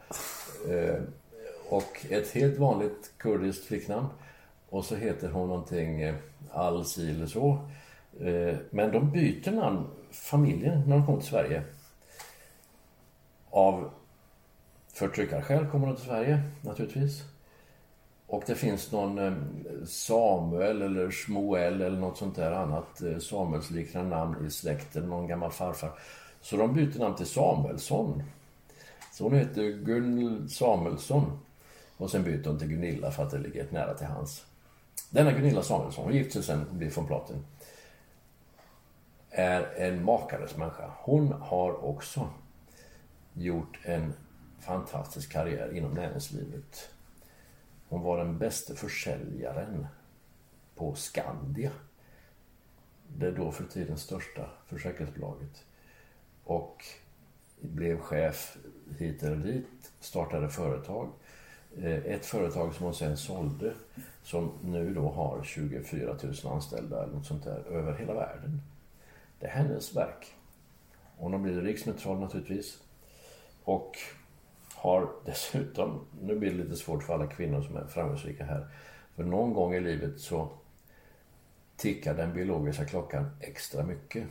Eh, 0.69 1.01
Och 1.69 2.05
ett 2.09 2.31
helt 2.31 2.57
vanligt 2.57 3.11
kurdiskt 3.17 3.65
flicknamn. 3.65 4.07
Och 4.69 4.85
så 4.85 4.95
heter 4.95 5.29
hon 5.29 5.47
någonting 5.47 6.01
eh, 6.01 6.15
Alsi 6.51 7.11
eller 7.11 7.25
så. 7.25 7.59
Eh, 8.19 8.55
Men 8.69 8.91
de 8.91 9.11
byter 9.11 9.51
namn, 9.51 9.87
familjen, 10.11 10.81
när 10.87 10.97
de 10.97 11.05
kommer 11.05 11.19
till 11.19 11.29
Sverige. 11.29 11.63
Av 13.49 13.91
förtryckarskäl 14.93 15.67
kommer 15.67 15.87
de 15.87 15.95
till 15.95 16.05
Sverige, 16.05 16.41
naturligtvis. 16.61 17.23
Och 18.29 18.43
det 18.45 18.55
finns 18.55 18.91
någon 18.91 19.17
eh, 19.17 19.33
Samuel 19.85 20.81
eller 20.81 21.11
Smoel 21.11 21.81
eller 21.81 21.99
något 21.99 22.17
sånt 22.17 22.35
där 22.35 22.51
annat 22.51 23.01
eh, 23.01 23.17
Samuelsliknande 23.17 24.15
namn 24.15 24.45
i 24.47 24.49
släkten, 24.49 25.09
någon 25.09 25.27
gammal 25.27 25.51
farfar. 25.51 25.91
Så 26.41 26.57
de 26.57 26.73
byter 26.73 26.99
namn 26.99 27.15
till 27.15 27.25
Samuelsson. 27.25 28.23
Så 29.13 29.23
hon 29.23 29.33
heter 29.33 29.63
Gun 29.63 30.49
Samuelsson. 30.49 31.39
Och 31.97 32.11
sen 32.11 32.23
byter 32.23 32.47
hon 32.47 32.59
till 32.59 32.67
Gunilla 32.67 33.11
för 33.11 33.23
att 33.23 33.31
det 33.31 33.37
ligger 33.37 33.67
nära 33.71 33.93
till 33.93 34.07
hans. 34.07 34.45
Denna 35.09 35.31
Gunilla 35.31 35.63
Samuelsson, 35.63 36.03
hon 36.03 36.13
gifte 36.13 36.33
sig 36.33 36.43
sen 36.43 36.67
och 36.67 36.75
blev 36.75 36.89
från 36.89 37.07
Platen. 37.07 37.45
Är 39.29 39.61
en 39.77 40.05
makalös 40.05 40.57
människa. 40.57 40.91
Hon 40.97 41.31
har 41.31 41.85
också 41.85 42.29
gjort 43.33 43.79
en 43.83 44.13
fantastisk 44.59 45.31
karriär 45.31 45.77
inom 45.77 45.93
näringslivet. 45.93 46.89
Hon 47.89 48.01
var 48.01 48.17
den 48.17 48.37
bästa 48.37 48.75
försäljaren 48.75 49.87
på 50.75 50.95
Skandia. 50.95 51.71
Det 53.07 53.31
då 53.31 53.51
för 53.51 53.63
tiden 53.63 53.97
största 53.97 54.49
försäkringsbolaget. 54.67 55.65
Och 56.43 56.85
blev 57.59 57.99
chef 57.99 58.57
hit 58.97 59.23
eller 59.23 59.35
dit, 59.35 59.91
startade 59.99 60.49
företag. 60.49 61.09
Eh, 61.77 62.05
ett 62.05 62.25
företag 62.25 62.73
som 62.73 62.85
hon 62.85 62.95
sen 62.95 63.17
sålde 63.17 63.73
som 64.23 64.51
nu 64.61 64.93
då 64.93 65.09
har 65.09 65.43
24 65.43 66.17
000 66.23 66.53
anställda 66.53 67.03
eller 67.03 67.13
något 67.13 67.25
sånt 67.25 67.43
där 67.43 67.63
över 67.69 67.93
hela 67.93 68.13
världen. 68.13 68.61
Det 69.39 69.47
är 69.47 69.51
hennes 69.51 69.95
verk. 69.95 70.35
Hon 71.17 71.31
har 71.31 71.39
blivit 71.39 71.63
riksmetral 71.63 72.19
naturligtvis. 72.19 72.77
Och 73.63 73.97
har 74.79 75.09
dessutom, 75.25 76.05
nu 76.21 76.35
blir 76.35 76.51
det 76.51 76.57
lite 76.57 76.75
svårt 76.75 77.03
för 77.03 77.13
alla 77.13 77.27
kvinnor 77.27 77.61
som 77.61 77.75
är 77.75 77.85
framgångsrika 77.85 78.45
här. 78.45 78.67
För 79.15 79.23
någon 79.23 79.53
gång 79.53 79.73
i 79.73 79.79
livet 79.79 80.19
så 80.19 80.49
tickar 81.75 82.13
den 82.13 82.33
biologiska 82.33 82.85
klockan 82.85 83.29
extra 83.39 83.83
mycket. 83.83 84.27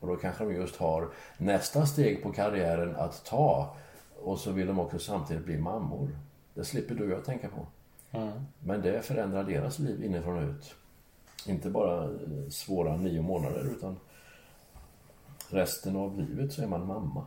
Och 0.00 0.08
då 0.08 0.16
kanske 0.16 0.44
de 0.44 0.54
just 0.54 0.76
har 0.76 1.08
nästa 1.38 1.86
steg 1.86 2.22
på 2.22 2.32
karriären 2.32 2.96
att 2.96 3.24
ta. 3.24 3.76
Och 4.22 4.38
så 4.38 4.52
vill 4.52 4.66
de 4.66 4.78
också 4.78 4.98
samtidigt 4.98 5.44
bli 5.44 5.58
mammor. 5.58 6.18
Det 6.54 6.64
slipper 6.64 6.94
du 6.94 7.04
och 7.04 7.10
jag 7.10 7.24
tänka 7.24 7.48
på. 7.48 7.66
Men 8.58 8.82
det 8.82 9.02
förändrar 9.02 9.44
deras 9.44 9.78
liv 9.78 10.04
inifrån 10.04 10.36
och 10.36 10.50
ut. 10.50 10.74
Inte 11.46 11.70
bara 11.70 12.10
svåra 12.50 12.96
nio 12.96 13.22
månader 13.22 13.72
utan 13.76 13.96
resten 15.50 15.96
av 15.96 16.20
livet 16.20 16.52
så 16.52 16.62
är 16.62 16.66
man 16.66 16.86
mamma. 16.86 17.26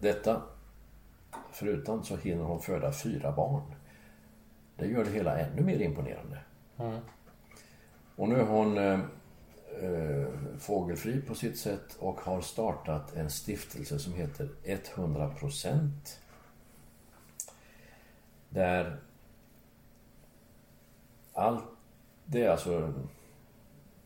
Detta 0.00 0.42
förutom 1.52 2.04
så 2.04 2.16
hinner 2.16 2.44
hon 2.44 2.62
föda 2.62 2.92
fyra 2.92 3.32
barn. 3.32 3.62
Det 4.76 4.86
gör 4.86 5.04
det 5.04 5.10
hela 5.10 5.38
ännu 5.38 5.62
mer 5.62 5.80
imponerande. 5.80 6.38
Och 8.16 8.28
nu 8.28 8.40
är 8.40 8.44
hon 8.44 8.78
eh, 8.78 9.00
eh, 9.82 10.28
fågelfri 10.58 11.20
på 11.20 11.34
sitt 11.34 11.58
sätt 11.58 11.96
och 11.98 12.20
har 12.20 12.40
startat 12.40 13.16
en 13.16 13.30
stiftelse 13.30 13.98
som 13.98 14.12
heter 14.12 14.48
100% 14.64 15.90
där 18.48 18.96
allt, 21.32 21.64
det 22.24 22.44
är 22.44 22.50
alltså 22.50 22.92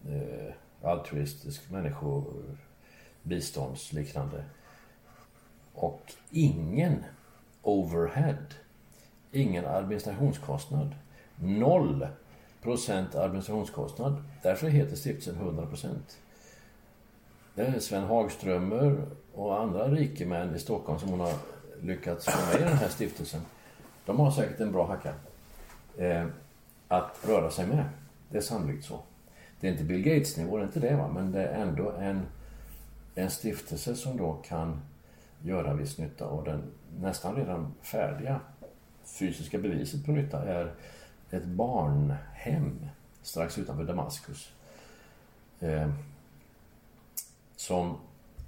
eh, 0.08 0.52
altruistisk 0.82 1.70
människobiståndsliknande. 1.70 4.44
Och 5.74 6.12
ingen 6.30 7.04
overhead. 7.62 8.46
Ingen 9.32 9.66
administrationskostnad. 9.66 10.94
Noll 11.36 12.06
procent 12.62 13.14
administrationskostnad. 13.14 14.22
Därför 14.42 14.68
heter 14.68 14.96
stiftelsen 14.96 15.34
100 15.34 15.66
procent. 15.66 16.18
det 17.54 17.62
är 17.62 17.78
Sven 17.78 18.04
Hagströmer 18.04 19.06
och 19.34 19.60
andra 19.60 19.88
rikemän 19.88 20.54
i 20.54 20.58
Stockholm 20.58 20.98
som 20.98 21.08
hon 21.08 21.20
har 21.20 21.34
lyckats 21.82 22.24
få 22.24 22.46
med 22.52 22.60
i 22.60 22.64
den 22.64 22.76
här 22.76 22.88
stiftelsen. 22.88 23.40
De 24.06 24.20
har 24.20 24.30
säkert 24.30 24.60
en 24.60 24.72
bra 24.72 24.86
hacka 24.86 25.14
eh, 25.98 26.26
att 26.88 27.18
röra 27.28 27.50
sig 27.50 27.66
med. 27.66 27.84
Det 28.30 28.36
är 28.36 28.42
sannolikt 28.42 28.84
så. 28.84 29.00
Det 29.60 29.68
är 29.68 29.72
inte 29.72 29.84
Bill 29.84 30.02
Gates-nivå, 30.02 30.56
det 30.56 30.62
är 30.62 30.66
inte 30.66 30.80
det 30.80 30.96
va, 30.96 31.08
men 31.14 31.32
det 31.32 31.46
är 31.46 31.62
ändå 31.62 31.90
en, 31.90 32.22
en 33.14 33.30
stiftelse 33.30 33.94
som 33.94 34.16
då 34.16 34.32
kan 34.32 34.80
göra 35.42 35.74
viss 35.74 35.98
nytta 35.98 36.26
och 36.26 36.44
den 36.44 36.62
nästan 37.00 37.36
redan 37.36 37.74
färdiga 37.80 38.40
fysiska 39.04 39.58
beviset 39.58 40.06
på 40.06 40.12
nytta 40.12 40.42
är 40.42 40.74
ett 41.30 41.44
barnhem 41.44 42.86
strax 43.22 43.58
utanför 43.58 43.84
Damaskus. 43.84 44.52
Eh, 45.60 45.90
som 47.56 47.96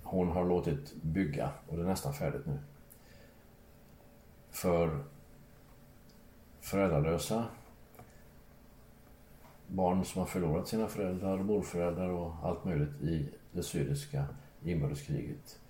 hon 0.03 0.29
har 0.29 0.45
låtit 0.45 0.95
bygga 1.03 1.51
och 1.69 1.77
det 1.77 1.83
är 1.83 1.87
nästan 1.87 2.15
färdigt 2.15 2.47
nu. 2.47 2.59
För 4.51 5.05
föräldralösa 6.61 7.45
barn 9.67 10.05
som 10.05 10.19
har 10.19 10.27
förlorat 10.27 10.69
sina 10.69 10.89
föräldrar, 10.89 11.39
morföräldrar 11.39 12.09
och 12.09 12.35
allt 12.43 12.65
möjligt 12.65 13.03
i 13.03 13.29
det 13.53 13.63
syriska 13.63 14.25
inbördeskriget. 14.65 15.61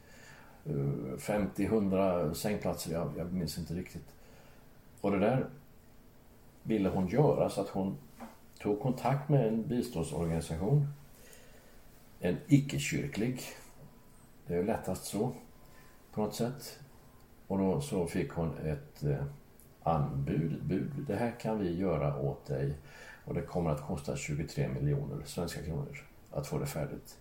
50-100 0.64 2.34
sängplatser, 2.34 2.92
jag, 2.92 3.12
jag 3.16 3.32
minns 3.32 3.58
inte 3.58 3.74
riktigt. 3.74 4.14
Och 5.00 5.10
det 5.10 5.18
där 5.18 5.46
ville 6.62 6.88
hon 6.88 7.08
göra 7.08 7.50
så 7.50 7.60
att 7.60 7.68
hon 7.68 7.96
tog 8.60 8.80
kontakt 8.80 9.28
med 9.28 9.48
en 9.48 9.68
biståndsorganisation. 9.68 10.88
En 12.20 12.36
icke-kyrklig. 12.46 13.42
Det 14.46 14.56
är 14.56 14.64
lättast 14.64 15.04
så 15.04 15.32
på 16.12 16.20
något 16.20 16.34
sätt. 16.34 16.78
Och 17.46 17.58
då 17.58 17.80
så 17.80 18.06
fick 18.06 18.30
hon 18.30 18.58
ett 18.58 19.04
eh, 19.04 19.24
anbud, 19.82 20.52
ett 20.52 20.62
bud. 20.62 20.90
Det 21.06 21.16
här 21.16 21.30
kan 21.40 21.58
vi 21.58 21.78
göra 21.78 22.20
åt 22.20 22.46
dig 22.46 22.74
och 23.24 23.34
det 23.34 23.42
kommer 23.42 23.70
att 23.70 23.86
kosta 23.86 24.16
23 24.16 24.68
miljoner 24.68 25.24
svenska 25.24 25.62
kronor 25.62 26.04
att 26.30 26.46
få 26.46 26.58
det 26.58 26.66
färdigt. 26.66 27.18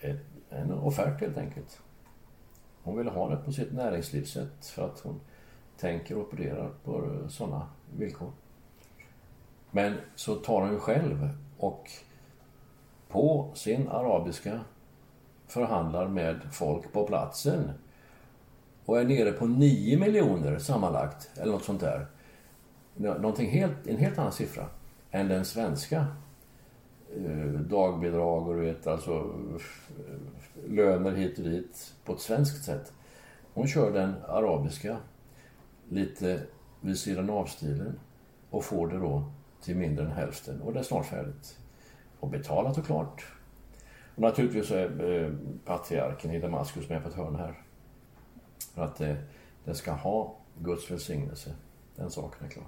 Ett, 0.00 0.20
en 0.50 0.72
offert 0.72 1.20
helt 1.20 1.38
enkelt. 1.38 1.80
Hon 2.82 2.96
vill 2.96 3.08
ha 3.08 3.28
det 3.28 3.36
på 3.36 3.52
sitt 3.52 3.72
näringslivssätt 3.72 4.66
för 4.66 4.86
att 4.86 5.00
hon 5.00 5.20
tänker 5.76 6.16
och 6.16 6.22
opererar 6.22 6.70
på 6.84 7.18
sådana 7.28 7.68
villkor. 7.96 8.32
Men 9.70 9.94
så 10.14 10.34
tar 10.34 10.60
hon 10.60 10.72
ju 10.72 10.78
själv 10.78 11.28
och 11.58 11.90
på 13.08 13.50
sin 13.54 13.88
arabiska 13.88 14.60
förhandlar 15.46 16.08
med 16.08 16.40
folk 16.52 16.92
på 16.92 17.06
platsen 17.06 17.70
och 18.84 19.00
är 19.00 19.04
nere 19.04 19.32
på 19.32 19.46
9 19.46 19.98
miljoner 19.98 20.58
sammanlagt, 20.58 21.30
eller 21.36 21.52
något 21.52 21.64
sånt 21.64 21.80
där. 21.80 22.06
Någonting 22.96 23.50
helt, 23.50 23.86
en 23.86 23.96
helt 23.96 24.18
annan 24.18 24.32
siffra 24.32 24.66
än 25.10 25.28
den 25.28 25.44
svenska. 25.44 26.06
Eh, 27.16 27.60
dagbidrag 27.60 28.48
och 28.48 28.54
du 28.54 28.60
vet, 28.60 28.86
alltså 28.86 29.12
eh, 29.12 30.70
löner 30.70 31.12
hit 31.12 31.38
och 31.38 31.44
dit 31.44 31.94
på 32.04 32.12
ett 32.12 32.20
svenskt 32.20 32.64
sätt. 32.64 32.92
Hon 33.54 33.68
kör 33.68 33.92
den 33.92 34.14
arabiska, 34.28 34.96
lite 35.88 36.42
vid 36.80 36.98
sidan 36.98 37.30
av-stilen 37.30 37.98
och 38.50 38.64
får 38.64 38.88
det 38.88 38.98
då 38.98 39.24
till 39.62 39.76
mindre 39.76 40.04
än 40.04 40.10
hälften 40.10 40.62
och 40.62 40.72
det 40.72 40.78
är 40.78 40.82
snart 40.82 41.06
färdigt. 41.06 41.58
Och 42.20 42.28
betalat 42.28 42.78
och 42.78 42.86
klart. 42.86 43.26
Och 44.14 44.22
naturligtvis 44.22 44.66
så 44.66 44.74
är 44.74 45.22
eh, 45.22 45.32
patriarken 45.64 46.30
i 46.30 46.40
Damaskus 46.40 46.88
med 46.88 47.02
på 47.02 47.08
ett 47.08 47.14
hörn 47.14 47.36
här. 47.36 47.54
För 48.74 48.84
att 48.84 49.00
eh, 49.00 49.08
det, 49.08 49.16
det 49.64 49.74
ska 49.74 49.92
ha 49.92 50.36
Guds 50.58 50.90
välsignelse. 50.90 51.54
Den 51.96 52.10
saken 52.10 52.46
är 52.46 52.50
klar. 52.50 52.66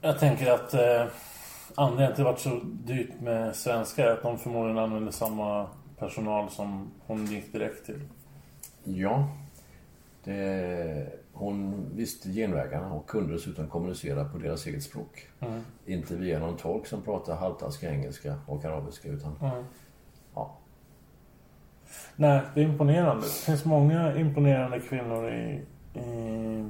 Jag 0.00 0.18
tänker 0.18 0.50
att 0.50 0.74
eh, 0.74 1.06
anledningen 1.74 2.14
till 2.14 2.26
att 2.26 2.42
det 2.42 2.48
varit 2.50 2.62
så 2.62 2.66
dyrt 2.66 3.20
med 3.20 3.56
svenska 3.56 4.06
är 4.06 4.10
att 4.12 4.22
de 4.22 4.38
förmodligen 4.38 4.78
använder 4.78 5.12
samma 5.12 5.66
personal 5.98 6.50
som 6.50 6.90
hon 7.06 7.26
gick 7.26 7.52
direkt 7.52 7.86
till. 7.86 8.00
Ja. 8.84 9.28
Det, 10.24 11.12
hon 11.32 11.86
visste 11.94 12.28
genvägarna 12.28 12.92
och 12.92 13.06
kunde 13.06 13.32
dessutom 13.32 13.68
kommunicera 13.68 14.24
på 14.24 14.38
deras 14.38 14.66
eget 14.66 14.82
språk. 14.82 15.28
Mm. 15.40 15.60
Inte 15.86 16.16
via 16.16 16.38
någon 16.38 16.56
tolk 16.56 16.86
som 16.86 17.02
pratar 17.02 17.36
halvtaskig 17.36 17.86
engelska 17.86 18.34
och 18.46 18.64
arabiska 18.64 19.08
utan... 19.08 19.36
Mm. 19.40 19.64
Ja. 20.34 20.56
Nej, 22.16 22.40
det 22.54 22.60
är 22.60 22.64
imponerande. 22.64 23.22
Det 23.22 23.32
finns 23.32 23.64
många 23.64 24.16
imponerande 24.16 24.80
kvinnor 24.80 25.30
i, 25.30 25.62
i, 25.94 26.64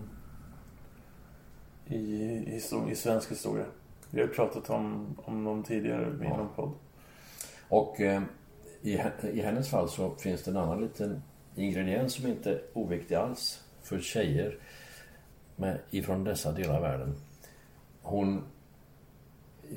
i, 1.87 1.97
i, 1.97 2.61
i 2.91 2.97
svensk 2.97 3.31
historia. 3.31 3.65
Vi 4.11 4.21
har 4.21 4.29
pratat 4.29 4.71
om, 4.71 5.17
om 5.25 5.45
dem 5.45 5.63
tidigare 5.63 6.07
i 6.07 6.25
ja. 6.25 6.37
någon 6.37 6.49
podd. 6.57 6.73
Och 7.69 8.01
eh, 8.01 8.23
i, 8.83 9.01
i 9.33 9.41
hennes 9.41 9.71
fall 9.71 9.89
så 9.89 10.15
finns 10.15 10.43
det 10.43 10.51
en 10.51 10.57
annan 10.57 10.81
liten 10.81 11.23
ingrediens 11.57 12.15
som 12.15 12.27
inte 12.27 12.51
är 12.51 12.63
oviktig 12.73 13.15
alls 13.15 13.65
för 13.83 14.01
tjejer 14.01 14.59
med, 15.57 15.79
ifrån 15.91 16.25
dessa 16.25 16.53
delar 16.53 16.75
av 16.75 16.83
världen. 16.83 17.15
Hon 18.03 18.43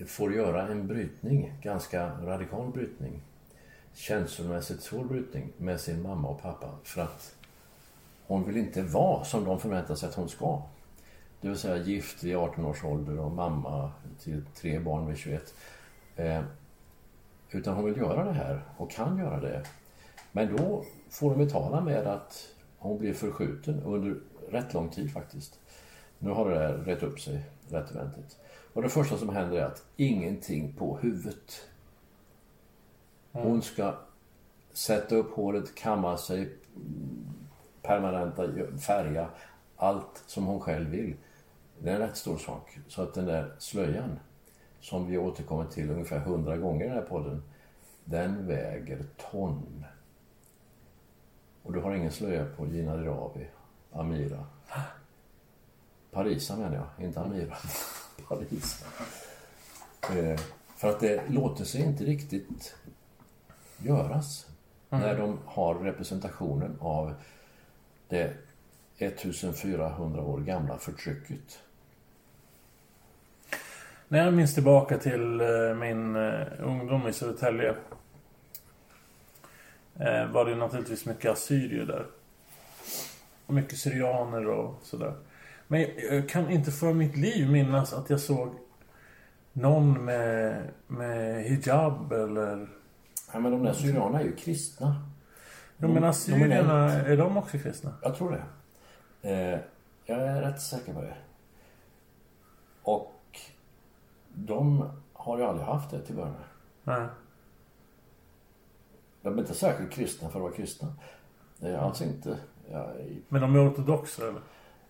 får 0.07 0.33
göra 0.33 0.67
en 0.67 0.87
brytning, 0.87 1.53
ganska 1.61 2.11
radikal 2.23 2.71
brytning, 2.71 3.21
känslomässigt 3.93 4.81
svår 4.81 5.03
brytning 5.03 5.51
med 5.57 5.79
sin 5.79 6.01
mamma 6.01 6.27
och 6.27 6.41
pappa 6.41 6.69
för 6.83 7.01
att 7.01 7.35
hon 8.27 8.45
vill 8.45 8.57
inte 8.57 8.81
vara 8.81 9.23
som 9.23 9.45
de 9.45 9.59
förväntar 9.59 9.95
sig 9.95 10.09
att 10.09 10.15
hon 10.15 10.29
ska. 10.29 10.61
Det 11.41 11.47
vill 11.47 11.57
säga 11.57 11.77
gift 11.77 12.23
vid 12.23 12.35
18 12.35 12.65
års 12.65 12.83
ålder 12.83 13.19
och 13.19 13.31
mamma 13.31 13.91
till 14.19 14.45
tre 14.55 14.79
barn 14.79 15.07
vid 15.07 15.17
21. 15.17 15.53
Eh, 16.15 16.43
utan 17.51 17.75
hon 17.75 17.85
vill 17.85 17.97
göra 17.97 18.23
det 18.23 18.33
här 18.33 18.61
och 18.77 18.91
kan 18.91 19.17
göra 19.17 19.39
det. 19.39 19.65
Men 20.31 20.57
då 20.57 20.85
får 21.09 21.29
hon 21.29 21.45
betala 21.45 21.81
med 21.81 22.07
att 22.07 22.47
hon 22.77 22.99
blir 22.99 23.13
förskjuten 23.13 23.83
under 23.83 24.19
rätt 24.49 24.73
lång 24.73 24.89
tid 24.89 25.13
faktiskt. 25.13 25.59
Nu 26.19 26.29
har 26.29 26.49
det 26.49 26.55
där 26.55 26.73
rätt 26.73 27.03
upp 27.03 27.19
sig 27.19 27.43
rätt 27.69 27.91
ordentligt. 27.91 28.37
Och 28.73 28.81
det 28.81 28.89
första 28.89 29.17
som 29.17 29.29
händer 29.29 29.57
är 29.57 29.65
att 29.65 29.85
ingenting 29.95 30.73
på 30.73 30.97
huvudet. 30.97 31.69
Hon 33.31 33.61
ska 33.61 33.95
sätta 34.71 35.15
upp 35.15 35.33
håret, 35.33 35.75
kamma 35.75 36.17
sig, 36.17 36.49
permanenta, 37.81 38.47
färga, 38.77 39.29
allt 39.77 40.23
som 40.25 40.45
hon 40.45 40.59
själv 40.59 40.89
vill. 40.89 41.15
Det 41.83 41.89
är 41.89 41.95
en 41.95 42.01
rätt 42.01 42.17
stor 42.17 42.37
sak. 42.37 42.79
Så 42.87 43.01
att 43.01 43.13
den 43.13 43.25
där 43.25 43.55
slöjan, 43.59 44.19
som 44.79 45.07
vi 45.07 45.17
återkommer 45.17 45.65
till 45.65 45.89
ungefär 45.91 46.19
hundra 46.19 46.57
gånger 46.57 46.85
i 46.85 46.87
den 46.87 46.97
här 46.97 47.05
podden, 47.05 47.43
den 48.05 48.47
väger 48.47 49.05
ton. 49.31 49.85
Och 51.63 51.73
du 51.73 51.79
har 51.79 51.95
ingen 51.95 52.11
slöja 52.11 52.45
på 52.45 52.67
Gina 52.67 52.97
Dirawi, 52.97 53.47
Amira. 53.91 54.45
Parisa 56.11 56.55
menar 56.55 56.75
jag, 56.75 57.05
inte 57.05 57.21
Amira. 57.21 57.55
Parisa. 58.27 58.85
Eh, 60.15 60.39
för 60.75 60.89
att 60.89 60.99
det 60.99 61.29
låter 61.29 61.63
sig 61.63 61.81
inte 61.81 62.03
riktigt 62.03 62.75
göras 63.77 64.47
mm. 64.89 65.03
när 65.03 65.17
de 65.17 65.39
har 65.45 65.75
representationen 65.75 66.77
av 66.79 67.13
det 68.07 68.33
1400 68.97 70.21
år 70.21 70.39
gamla 70.39 70.77
förtrycket. 70.77 71.59
När 74.11 74.25
jag 74.25 74.33
minns 74.33 74.53
tillbaka 74.53 74.97
till 74.97 75.41
eh, 75.41 75.75
min 75.79 76.15
eh, 76.15 76.47
ungdom 76.59 77.07
i 77.07 77.13
Södertälje 77.13 77.75
eh, 79.99 80.31
var 80.31 80.45
det 80.45 80.55
naturligtvis 80.55 81.05
mycket 81.05 81.31
assyrier 81.31 81.85
där. 81.85 82.05
Och 83.45 83.53
mycket 83.53 83.77
syrianer 83.77 84.47
och 84.47 84.79
sådär. 84.83 85.13
Men 85.67 85.85
jag 86.11 86.29
kan 86.29 86.49
inte 86.49 86.71
för 86.71 86.93
mitt 86.93 87.17
liv 87.17 87.49
minnas 87.49 87.93
att 87.93 88.09
jag 88.09 88.19
såg 88.19 88.55
någon 89.53 90.05
med, 90.05 90.63
med 90.87 91.43
hijab 91.43 92.11
eller... 92.11 92.67
Ja, 93.33 93.39
men 93.39 93.51
de 93.51 93.63
där 93.63 93.73
syrianerna 93.73 94.19
är 94.19 94.25
ju 94.25 94.35
kristna. 94.35 95.09
De, 95.77 95.93
men 95.93 96.03
assyrierna, 96.03 96.91
är 96.91 97.17
de 97.17 97.37
också 97.37 97.57
kristna? 97.57 97.93
Jag 98.01 98.15
tror 98.15 98.31
det. 99.21 99.59
Jag 100.05 100.19
är 100.19 100.41
rätt 100.41 100.61
säker 100.61 100.93
på 100.93 101.01
det. 101.01 101.15
Och 102.81 103.18
de 104.45 104.89
har 105.13 105.37
ju 105.37 105.43
aldrig 105.43 105.67
haft 105.67 105.91
det 105.91 106.05
till 106.05 106.15
början 106.15 106.35
Nej. 106.83 107.07
De 109.21 109.33
är 109.33 109.39
inte 109.41 109.53
särskilt 109.53 109.91
kristna 109.91 110.29
för 110.29 110.39
att 110.39 110.43
vara 110.43 110.53
kristna. 110.53 110.93
Det 111.57 111.69
är 111.69 111.77
alltså 111.77 112.03
inte... 112.03 112.37
Ja, 112.71 112.95
i... 112.95 113.21
Men 113.29 113.41
de 113.41 113.55
är 113.55 113.69
ortodoxa 113.69 114.27
eller? 114.27 114.41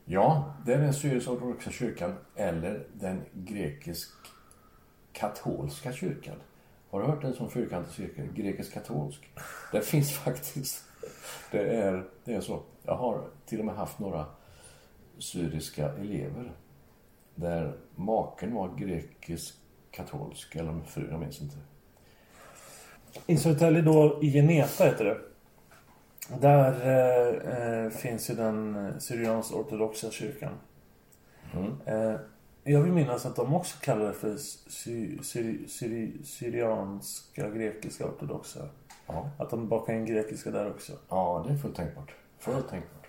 Ja, 0.06 0.54
det 0.66 0.74
är 0.74 0.78
den 0.78 0.94
syrisk-ortodoxa 0.94 1.72
kyrkan 1.72 2.16
eller 2.36 2.88
den 2.94 3.22
grekisk-katolska 3.34 5.94
kyrkan. 5.94 6.36
Har 6.90 7.02
du 7.02 7.08
hört 7.08 7.24
en 7.24 7.34
sån 7.34 7.50
fyrkantig 7.50 7.94
cirkel? 7.94 8.34
Grekisk-katolsk. 8.34 9.30
Det 9.72 9.82
finns 9.82 10.12
faktiskt. 10.18 10.84
Det 11.52 11.76
är, 11.76 12.04
det 12.24 12.34
är 12.34 12.42
så. 12.42 12.62
Jag 12.84 12.96
har 12.96 13.24
till 13.46 13.60
och 13.60 13.66
med 13.66 13.76
haft 13.76 14.00
några 14.00 14.26
syriska 15.18 15.90
elever 15.90 16.52
där 17.36 17.78
maken 18.00 18.56
var 18.56 18.78
grekisk-katolsk 18.78 20.56
eller 20.56 20.82
fru, 20.82 21.08
jag 21.12 21.20
minns 21.20 21.42
inte. 21.42 21.56
I 23.28 23.38
Södertälje 23.38 23.82
då, 23.82 24.20
i 24.22 24.32
Geneta 24.32 24.84
heter 24.84 25.06
det. 25.06 25.18
Där 26.40 26.74
eh, 26.88 27.86
eh, 27.86 27.90
finns 27.90 28.30
ju 28.30 28.36
den 28.36 28.76
eh, 28.76 28.98
syriansk-ortodoxa 28.98 30.12
kyrkan. 30.12 30.54
Mm. 31.54 31.74
Eh, 31.86 32.20
jag 32.64 32.82
vill 32.82 32.92
minnas 32.92 33.26
att 33.26 33.36
de 33.36 33.54
också 33.54 33.78
kallar 33.82 34.06
det 34.06 34.14
för 34.14 34.38
sy, 34.38 35.18
syri, 35.24 35.68
syri, 35.68 36.24
syrianska, 36.24 37.50
grekiska 37.50 38.06
ortodoxa. 38.06 38.70
Ja. 39.08 39.30
Att 39.38 39.50
de 39.50 39.68
bakar 39.68 39.94
in 39.94 40.06
grekiska 40.06 40.52
där 40.52 40.70
också. 40.70 40.94
ja, 41.10 41.46
det 41.48 41.54
är 41.54 41.58
fullt 41.58 41.76
tänkbart. 41.76 42.14
Fullt 42.40 42.70
tänkbart. 42.70 43.08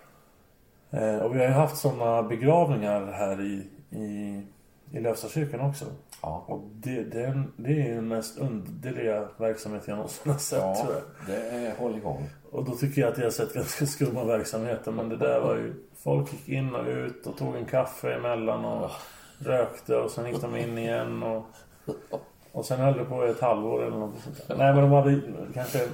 Eh, 0.89 1.17
och 1.17 1.35
vi 1.35 1.39
har 1.39 1.45
ju 1.45 1.53
haft 1.53 1.77
sådana 1.77 2.23
begravningar 2.23 3.11
här 3.11 3.41
i, 3.41 3.67
i, 3.97 4.41
i 4.91 4.99
Lövstakyrkan 4.99 5.61
också. 5.61 5.85
Ja. 6.21 6.45
Och 6.47 6.69
det, 6.73 7.03
det, 7.03 7.21
är, 7.21 7.43
det 7.57 7.87
är 7.87 7.95
den 7.95 8.07
mest 8.07 8.37
underliga 8.37 9.27
verksamhet 9.37 9.83
jag 9.87 9.95
någonsin 9.95 10.31
har 10.31 10.39
sett 10.39 10.59
Ja, 10.59 10.75
tror 10.75 10.93
jag. 10.95 11.03
det 11.27 11.47
är 11.49 11.75
håll 11.75 11.95
igång. 11.97 12.29
Och 12.51 12.65
då 12.65 12.71
tycker 12.71 13.01
jag 13.01 13.11
att 13.11 13.17
jag 13.17 13.25
har 13.25 13.31
sett 13.31 13.53
ganska 13.53 13.85
skumma 13.85 14.23
verksamheter. 14.23 14.91
Men 14.91 15.09
det 15.09 15.17
där 15.17 15.39
var 15.39 15.55
ju... 15.55 15.73
Folk 15.95 16.33
gick 16.33 16.49
in 16.49 16.75
och 16.75 16.87
ut 16.87 17.27
och 17.27 17.37
tog 17.37 17.55
en 17.55 17.65
kaffe 17.65 18.13
emellan 18.13 18.65
och 18.65 18.91
rökte 19.39 19.95
och 19.95 20.11
sen 20.11 20.27
gick 20.31 20.41
de 20.41 20.55
in 20.55 20.77
igen 20.77 21.23
och... 21.23 21.45
Och 22.51 22.65
sen 22.65 22.79
höll 22.79 22.97
det 22.97 23.05
på 23.05 23.27
i 23.27 23.29
ett 23.29 23.41
halvår 23.41 23.83
eller 23.83 23.97
något 23.97 24.19
sånt 24.23 24.47
där. 24.47 24.57
Nej 24.57 24.73
men 24.73 24.83
de 24.83 24.91
hade 24.91 25.21
kanske... 25.53 25.87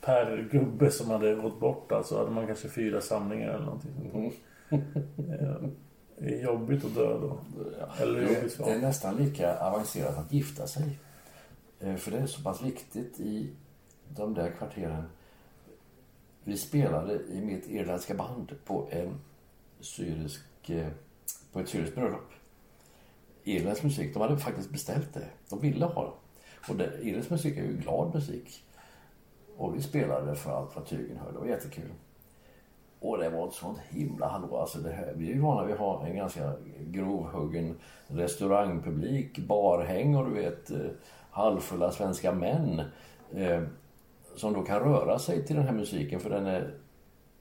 Per 0.00 0.48
gubbe 0.52 0.90
som 0.90 1.10
hade 1.10 1.34
gått 1.34 1.60
bort 1.60 1.92
alltså 1.92 2.18
hade 2.18 2.30
man 2.30 2.46
kanske 2.46 2.68
fyra 2.68 3.00
samlingar 3.00 3.48
eller 3.48 3.64
någonting 3.64 3.90
sånt 4.12 4.34
där. 5.16 5.70
Det 6.18 6.34
är 6.38 6.42
jobbigt 6.44 6.84
att 6.84 6.94
dö 6.94 7.18
då. 7.18 7.38
Eller 8.00 8.20
Det, 8.20 8.32
jobbigt 8.34 8.52
för 8.52 8.64
det 8.64 8.70
är 8.72 8.78
nästan 8.80 9.16
lika 9.16 9.58
avancerat 9.58 10.18
att 10.18 10.32
gifta 10.32 10.66
sig. 10.66 10.98
Eh, 11.80 11.96
För 11.96 12.10
det 12.10 12.18
är 12.18 12.26
så 12.26 12.42
pass 12.42 12.62
viktigt 12.62 13.20
i 13.20 13.50
de 14.08 14.34
där 14.34 14.50
kvarteren. 14.50 15.04
Vi 16.44 16.56
spelade 16.56 17.14
i 17.28 17.40
mitt 17.40 17.68
irländska 17.68 18.14
band 18.14 18.52
på 18.64 18.88
en 18.90 19.20
syrisk, 19.80 20.40
eh, 20.70 20.88
på 21.52 21.60
ett 21.60 21.68
syriskt 21.68 21.94
bröllop. 21.94 22.30
Irländsk 23.44 23.82
musik, 23.82 24.14
de 24.14 24.22
hade 24.22 24.38
faktiskt 24.38 24.70
beställt 24.70 25.14
det. 25.14 25.26
De 25.48 25.60
ville 25.60 25.84
ha 25.84 26.04
det. 26.04 26.72
Och 26.72 26.80
irländsk 27.04 27.30
musik 27.30 27.56
är 27.56 27.62
ju 27.62 27.76
glad 27.76 28.14
musik. 28.14 28.64
Och 29.56 29.76
vi 29.76 29.82
spelade 29.82 30.34
för 30.36 30.50
allt 30.50 30.76
vad 30.76 30.86
tygen 30.86 31.16
höll. 31.16 31.32
Det 31.32 31.38
var 31.38 31.46
jättekul. 31.46 31.90
Och 33.02 33.18
det 33.18 33.30
var 33.30 33.48
ett 33.48 33.54
sånt 33.54 33.78
himla 33.78 34.28
hallå. 34.28 34.56
Alltså 34.56 34.78
det 34.78 34.92
här, 34.92 35.12
vi 35.16 35.30
är 35.30 35.34
ju 35.34 35.40
vana 35.40 35.64
vid 35.64 35.74
att 35.74 35.80
ha 35.80 36.06
en 36.06 36.16
ganska 36.16 36.52
grovhuggen 36.80 37.78
restaurangpublik, 38.06 39.38
barhäng 39.38 40.16
och 40.16 40.24
du 40.24 40.34
vet 40.34 40.70
eh, 40.70 40.90
halvfulla 41.30 41.90
svenska 41.90 42.32
män. 42.32 42.82
Eh, 43.34 43.62
som 44.36 44.52
då 44.52 44.62
kan 44.62 44.80
röra 44.80 45.18
sig 45.18 45.46
till 45.46 45.56
den 45.56 45.64
här 45.64 45.72
musiken 45.72 46.20
för 46.20 46.30
den 46.30 46.46
är 46.46 46.74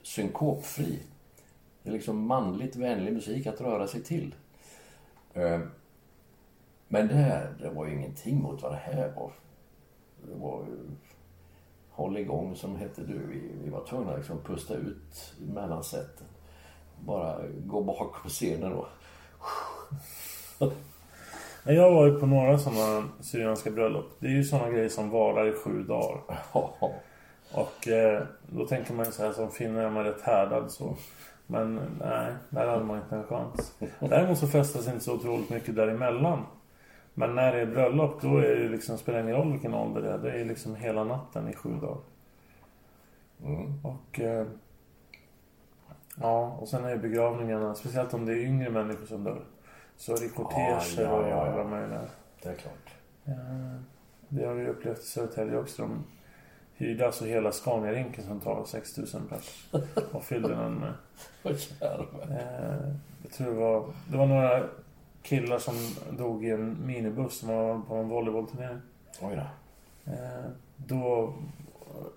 synkopfri. 0.02 1.00
Det 1.84 1.90
är 1.90 1.94
liksom 1.94 2.28
manligt 2.28 2.76
vänlig 2.76 3.14
musik 3.14 3.48
att 3.48 3.62
röra 3.62 3.88
sig 3.88 4.04
till. 4.04 4.36
Eh, 5.34 5.60
men 6.88 7.08
det 7.08 7.14
här, 7.14 7.54
det 7.62 7.70
var 7.70 7.86
ju 7.86 7.94
ingenting 7.94 8.42
mot 8.42 8.64
vad 8.64 8.72
det 8.72 8.82
här 8.84 9.12
var. 9.16 9.32
Det 10.24 10.36
var 10.40 10.66
ju 10.66 10.78
Håll 12.02 12.18
igång 12.18 12.56
som 12.56 12.76
hette 12.76 13.02
du. 13.02 13.20
Vi, 13.30 13.52
vi 13.64 13.70
var 13.70 13.86
tvungna 13.86 14.12
att 14.12 14.18
liksom 14.18 14.38
pusta 14.44 14.74
ut 14.74 15.34
mellan 15.40 15.84
sätten. 15.84 16.28
Bara 17.00 17.38
gå 17.66 17.82
bakom 17.82 18.30
scenen 18.30 18.74
och... 18.74 18.88
Jag 21.64 21.92
var 21.92 22.06
ju 22.06 22.20
på 22.20 22.26
några 22.26 22.58
sådana 22.58 23.10
syrianska 23.20 23.72
bröllop. 23.72 24.06
Det 24.20 24.28
är 24.28 24.32
ju 24.32 24.44
sådana 24.44 24.70
grejer 24.70 24.90
som 24.90 25.10
varar 25.10 25.48
i 25.48 25.54
sju 25.54 25.84
dagar. 25.84 26.22
Och 27.54 27.88
eh, 27.88 28.24
då 28.50 28.68
tänker 28.68 28.94
man 28.94 29.06
ju 29.06 29.12
så 29.12 29.24
här 29.24 29.34
som 29.34 29.52
finne 29.52 29.82
är 29.82 29.90
man 29.90 30.04
rätt 30.04 30.22
härdad 30.22 30.72
så. 30.72 30.96
Men 31.48 31.76
nej, 32.00 32.34
där 32.50 32.68
hade 32.68 32.84
man 32.84 32.98
inte 32.98 33.16
en 33.16 33.24
chans. 33.24 33.76
Däremot 34.00 34.38
så 34.38 34.48
festas 34.48 34.88
inte 34.88 35.00
så 35.00 35.14
otroligt 35.14 35.50
mycket 35.50 35.76
däremellan. 35.76 36.46
Men 37.14 37.36
när 37.36 37.54
det 37.54 37.62
är 37.62 37.66
bröllop 37.66 38.22
då 38.22 38.38
är 38.38 38.56
det 38.56 38.70
liksom, 38.70 38.98
spelar 38.98 39.20
det 39.20 39.24
ingen 39.24 39.36
roll 39.36 39.52
vilken 39.52 39.74
ålder 39.74 40.02
det 40.02 40.10
är. 40.12 40.18
Det 40.18 40.32
är 40.42 40.46
liksom 40.46 40.76
hela 40.76 41.04
natten 41.04 41.48
i 41.50 41.54
sju 41.54 41.70
dagar. 41.82 41.98
Mm. 43.46 43.86
Och 43.86 44.20
eh, 44.20 44.46
ja, 46.22 46.58
och 46.60 46.68
sen 46.68 46.86
är 46.86 46.90
det 46.90 46.98
begravningarna, 46.98 47.76
speciellt 47.76 48.14
om 48.14 48.26
det 48.26 48.32
är 48.34 48.38
yngre 48.46 48.70
människor 48.70 49.06
som 49.06 49.24
dör. 49.24 49.42
Så 49.98 50.14
är 50.14 50.18
det 50.20 50.30
korteger 50.30 50.82
Ja, 50.98 51.04
ja, 51.04 51.12
och 51.12 51.24
ja, 51.24 51.30
ja. 51.30 51.52
alla 51.54 51.64
möjliga. 51.64 52.02
Det 52.44 52.50
är 52.50 52.56
klart. 52.56 52.94
Eh, 53.26 53.76
Det 54.30 54.46
har 54.46 54.54
vi 54.54 54.68
upplevt 54.68 55.00
i 55.00 55.06
Södertälje 55.06 55.58
också. 55.58 55.82
De 55.82 56.04
hyrde 56.76 57.06
alltså 57.06 57.26
hela 57.26 57.52
Scania-rinken 57.52 58.24
som 58.24 58.40
tar 58.40 58.64
6000 58.66 59.22
pers. 59.28 59.70
Och 60.12 60.24
fyllde 60.24 60.56
den 60.56 60.74
med. 60.74 60.94
Eh, 62.30 62.90
jag 63.24 63.32
tror 63.32 63.48
det 63.54 63.60
var, 63.60 63.86
det 64.12 64.18
var 64.18 64.26
några 64.26 64.64
killar 65.22 65.60
som 65.60 65.76
dog 66.18 66.46
i 66.46 66.50
en 66.50 66.86
minibuss 66.86 67.40
som 67.40 67.50
var 67.50 67.82
på 67.88 67.96
en 67.96 68.10
volleybollturnering. 68.10 68.82
Oj 69.22 69.36
då. 69.36 69.48
Eh, 70.12 70.50
då 70.78 71.34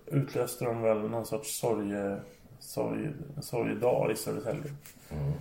utlöste 0.06 0.64
de 0.64 0.82
väl 0.82 1.10
någon 1.10 1.26
sorts 1.26 1.58
sorge, 1.58 2.20
sorge, 2.58 3.12
sorgedag 3.40 4.12
i 4.12 4.16
Södertälje. 4.16 4.72
Mm. 5.10 5.32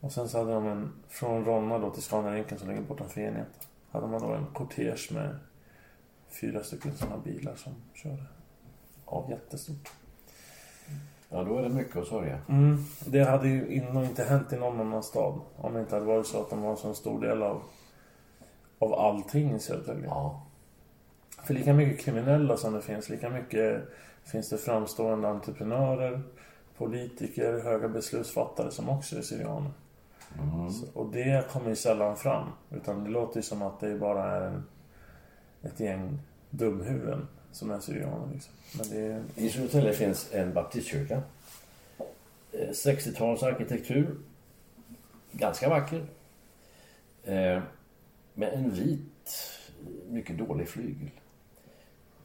Och 0.00 0.12
sen 0.12 0.28
så 0.28 0.38
hade 0.38 0.52
de 0.52 0.66
en, 0.66 0.92
från 1.08 1.44
Ronna 1.44 1.78
då 1.78 1.90
till 1.90 2.02
Scania-rinken 2.02 2.58
som 2.58 2.68
ligger 2.68 2.82
bortom 2.82 3.08
Feneta. 3.08 3.50
Hade 3.90 4.06
man 4.06 4.20
då 4.20 4.32
en 4.32 4.46
kortege 4.46 5.14
med 5.14 5.38
fyra 6.40 6.62
stycken 6.62 6.96
sådana 6.96 7.18
bilar 7.18 7.54
som 7.54 7.72
körde. 7.94 8.24
Ja, 9.06 9.26
jättestort. 9.30 9.90
Ja, 11.32 11.42
då 11.42 11.58
är 11.58 11.62
det 11.62 11.68
mycket 11.68 11.96
att 11.96 12.06
sörja. 12.06 12.38
Mm. 12.48 12.84
Det 13.06 13.24
hade 13.24 13.48
ju 13.48 13.82
nog 13.92 14.04
inte 14.04 14.24
hänt 14.24 14.52
i 14.52 14.56
någon 14.56 14.80
annan 14.80 15.02
stad. 15.02 15.40
Om 15.56 15.74
det 15.74 15.80
inte 15.80 15.94
hade 15.94 16.06
varit 16.06 16.26
så 16.26 16.40
att 16.40 16.50
de 16.50 16.62
var 16.62 16.70
en 16.70 16.76
så 16.76 16.94
stor 16.94 17.20
del 17.20 17.42
av, 17.42 17.62
av 18.78 18.94
allting 18.94 19.54
i 19.54 19.60
Södertälje. 19.60 20.04
Ja. 20.06 20.46
För 21.44 21.54
lika 21.54 21.72
mycket 21.72 22.04
kriminella 22.04 22.56
som 22.56 22.72
det 22.72 22.82
finns, 22.82 23.08
lika 23.08 23.30
mycket 23.30 23.82
finns 24.24 24.50
det 24.50 24.58
framstående 24.58 25.28
entreprenörer, 25.28 26.22
politiker, 26.76 27.60
höga 27.64 27.88
beslutsfattare 27.88 28.70
som 28.70 28.88
också 28.88 29.16
är 29.16 29.22
syrianer. 29.22 29.70
Så, 30.70 31.00
och 31.00 31.12
det 31.12 31.50
kommer 31.52 31.68
ju 31.68 31.76
sällan 31.76 32.16
fram. 32.16 32.48
Utan 32.70 33.04
det 33.04 33.10
låter 33.10 33.36
ju 33.36 33.42
som 33.42 33.62
att 33.62 33.80
det 33.80 33.98
bara 33.98 34.24
är 34.24 34.40
en, 34.40 34.64
ett 35.62 35.80
gäng 35.80 36.18
dumhuvuden 36.50 37.28
som 37.52 37.70
är 37.70 37.80
syrianer. 37.80 38.28
Liksom. 38.32 38.52
Men 38.78 38.88
det 38.88 39.00
är... 39.00 39.22
I 39.36 39.50
Södertälje 39.50 39.92
finns 39.92 40.28
en 40.32 40.54
baptistkyrka. 40.54 41.22
Eh, 42.52 42.68
60-tals 42.68 43.42
arkitektur. 43.42 44.16
Ganska 45.32 45.68
vacker. 45.68 46.06
Eh, 47.24 47.62
med 48.34 48.52
en 48.52 48.70
vit, 48.70 49.50
mycket 50.08 50.38
dålig 50.38 50.68
flygel. 50.68 51.10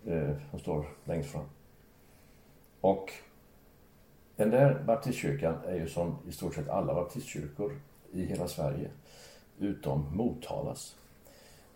Eh, 0.06 0.36
som 0.50 0.60
står 0.60 0.86
längst 1.06 1.32
fram. 1.32 1.46
Och 2.82 3.14
den 4.36 4.50
där 4.50 4.84
baptistkyrkan 4.84 5.58
är 5.68 5.76
ju 5.76 5.90
som 5.90 6.18
i 6.30 6.32
stort 6.32 6.56
sett 6.56 6.70
alla 6.70 6.94
baptistkyrkor 6.94 7.80
i 8.12 8.26
hela 8.26 8.48
Sverige. 8.48 8.90
Utom 9.60 10.18
Motalas. 10.18 10.96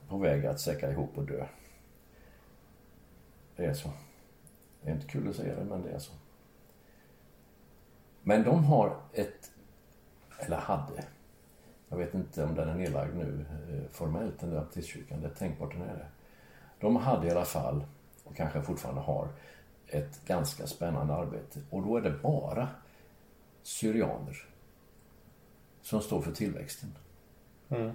På 0.07 0.17
väg 0.17 0.45
att 0.45 0.59
säcka 0.59 0.91
ihop 0.91 1.17
och 1.17 1.23
dö. 1.23 1.45
Det 3.59 3.65
är 3.65 3.73
så. 3.73 3.89
Det 4.81 4.89
är 4.89 4.93
inte 4.93 5.07
kul 5.07 5.29
att 5.29 5.35
säga 5.35 5.55
det, 5.55 5.63
men 5.63 5.81
det 5.81 5.89
är 5.89 5.99
så. 5.99 6.13
Men 8.21 8.43
de 8.43 8.63
har 8.63 8.97
ett, 9.13 9.51
eller 10.39 10.57
hade, 10.57 11.05
jag 11.89 11.97
vet 11.97 12.13
inte 12.13 12.43
om 12.43 12.55
den 12.55 12.69
är 12.69 12.75
nedlagd 12.75 13.15
nu 13.15 13.45
eh, 13.69 13.91
formellt, 13.91 14.39
den 14.39 14.49
där 14.49 14.59
baptistkyrkan, 14.59 15.21
det 15.21 15.27
är 15.27 15.33
tänkbart 15.33 15.71
den 15.71 15.81
är 15.81 15.93
det. 15.93 16.07
De 16.79 16.95
hade 16.95 17.27
i 17.27 17.31
alla 17.31 17.45
fall, 17.45 17.85
och 18.23 18.35
kanske 18.35 18.61
fortfarande 18.61 19.01
har, 19.01 19.27
ett 19.87 20.25
ganska 20.25 20.67
spännande 20.67 21.13
arbete. 21.13 21.59
Och 21.69 21.83
då 21.83 21.97
är 21.97 22.01
det 22.01 22.19
bara 22.21 22.67
syrianer 23.63 24.47
som 25.81 26.01
står 26.01 26.21
för 26.21 26.31
tillväxten. 26.31 26.89
Mm. 27.69 27.91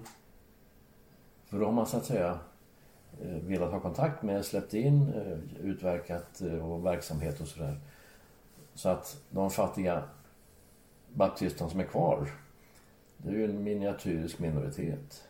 För 1.44 1.58
då 1.58 1.64
har 1.64 1.72
man 1.72 1.86
så 1.86 1.96
att 1.96 2.04
säga 2.04 2.38
velat 3.22 3.72
ha 3.72 3.80
kontakt 3.80 4.22
med, 4.22 4.44
släppt 4.44 4.74
in, 4.74 5.12
eh, 5.14 5.66
utverkat 5.66 6.40
eh, 6.40 6.70
och 6.72 6.86
verksamhet 6.86 7.40
och 7.40 7.48
sådär. 7.48 7.80
Så 8.74 8.88
att 8.88 9.16
de 9.30 9.50
fattiga 9.50 10.02
baptisterna 11.12 11.70
som 11.70 11.80
är 11.80 11.84
kvar, 11.84 12.28
det 13.16 13.30
är 13.30 13.34
ju 13.34 13.44
en 13.44 13.64
miniatyrisk 13.64 14.38
minoritet. 14.38 15.28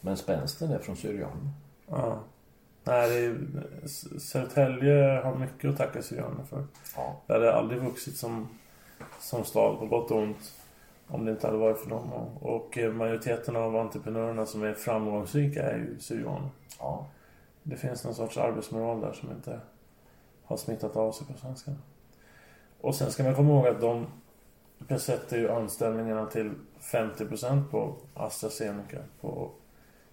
Men 0.00 0.16
spänsten 0.16 0.70
är 0.70 0.78
från 0.78 0.96
syrianerna. 0.96 1.50
Ja. 1.86 2.22
Nej, 2.84 3.10
det 3.10 3.16
är, 3.16 3.38
Södertälje 4.18 5.20
har 5.24 5.34
mycket 5.34 5.70
att 5.70 5.76
tacka 5.76 6.02
Syrianerna 6.02 6.44
för. 6.44 6.66
Ja. 6.96 7.20
Det 7.26 7.32
hade 7.32 7.54
aldrig 7.54 7.80
vuxit 7.80 8.16
som, 8.16 8.48
som 9.20 9.44
stad 9.44 9.78
på 9.78 9.86
gott 9.86 10.10
och 10.10 10.18
ont. 10.18 10.52
Om 11.08 11.24
det 11.24 11.30
inte 11.30 11.46
hade 11.46 11.58
varit 11.58 11.78
för 11.78 11.90
dem. 11.90 12.12
Och, 12.40 12.78
eh, 12.78 12.92
majoriteten 12.92 13.56
av 13.56 13.76
entreprenörerna 13.76 14.46
som 14.46 14.62
är 14.62 14.74
framgångsrika 14.74 15.62
är 15.62 15.76
ju 15.76 15.98
syrianer. 16.00 16.50
Ja. 16.78 17.06
Det 17.62 17.76
finns 17.76 18.04
någon 18.04 18.14
sorts 18.14 18.38
arbetsmoral 18.38 19.00
där 19.00 19.12
som 19.12 19.30
inte 19.30 19.60
har 20.44 20.56
smittat 20.56 20.96
av 20.96 21.12
sig 21.12 21.26
på 21.26 21.32
svenskarna. 21.38 21.76
Och 22.80 22.94
sen 22.94 23.12
ska 23.12 23.22
man 23.22 23.34
komma 23.34 23.50
ihåg 23.50 23.66
att 23.66 23.80
de 23.80 24.06
besätter 24.78 25.38
ju 25.38 25.50
anställningarna 25.50 26.26
till 26.26 26.54
50% 26.80 27.70
på 27.70 27.94
AstraZeneca, 28.14 28.98
på 29.20 29.50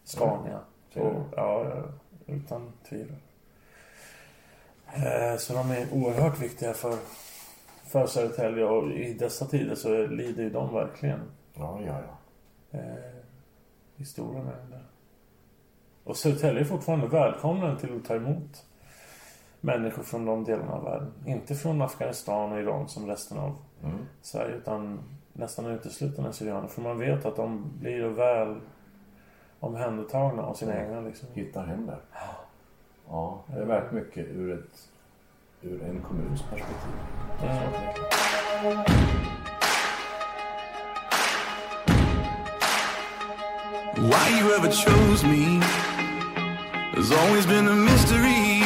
Scania. 0.03 0.59
Ser 0.93 1.01
På, 1.01 1.23
ja, 1.35 1.65
ja, 1.69 1.83
utan 2.25 2.71
tvivel. 2.89 3.15
Eh, 4.93 5.37
Så 5.37 5.53
de 5.53 5.71
är 5.71 5.93
oerhört 5.93 6.39
viktiga 6.39 6.73
för, 6.73 6.97
för 7.86 8.05
Södertälje 8.07 8.65
och 8.65 8.91
i 8.91 9.13
dessa 9.13 9.45
tider 9.45 9.75
så 9.75 10.07
lider 10.07 10.43
ju 10.43 10.49
de 10.49 10.73
verkligen 10.73 11.19
Ja, 11.53 11.79
ja, 11.86 11.99
ja. 12.71 12.79
eh, 12.79 12.95
i 13.97 14.05
stora 14.05 14.38
mängder. 14.43 14.83
Och 16.03 16.17
Södertälje 16.17 16.61
är 16.61 16.65
fortfarande 16.65 17.07
välkomna 17.07 17.75
till 17.75 17.95
att 17.95 18.05
ta 18.05 18.15
emot 18.15 18.65
människor 19.61 20.03
från 20.03 20.25
de 20.25 20.43
delarna 20.43 20.71
av 20.73 20.83
världen. 20.83 21.11
Inte 21.25 21.55
från 21.55 21.81
Afghanistan 21.81 22.51
och 22.51 22.59
Iran 22.59 22.88
som 22.88 23.07
resten 23.07 23.38
av 23.38 23.55
Mm. 23.83 23.97
Sverige 24.21 24.55
utan 24.55 24.99
nästan 25.33 25.65
uteslutande 25.65 26.33
syrianer. 26.33 26.67
För 26.67 26.81
man 26.81 26.99
vet 26.99 27.25
att 27.25 27.36
de 27.36 27.71
blir 27.79 28.03
väl 28.03 28.55
omhändertagna 29.59 30.43
av 30.43 30.53
sina 30.53 30.81
egna 30.83 31.01
liksom. 31.01 31.27
Hittar 31.33 31.65
hem 31.65 31.86
där. 31.86 31.99
Ja, 33.07 33.43
det 33.47 33.53
är 33.61 33.65
värt 33.65 33.91
mycket 33.91 34.27
ur, 34.27 34.59
ett, 34.59 34.89
ur 35.66 35.82
en 35.89 36.01
kommuns 36.07 36.41
perspektiv. 36.49 36.93
Why 44.09 44.26
you 44.39 44.45
ever 44.57 44.72
chose 44.84 45.24
me 45.24 45.59
has 46.95 47.11
always 47.11 47.45
been 47.45 47.68
a 47.68 47.78
mystery. 47.89 48.61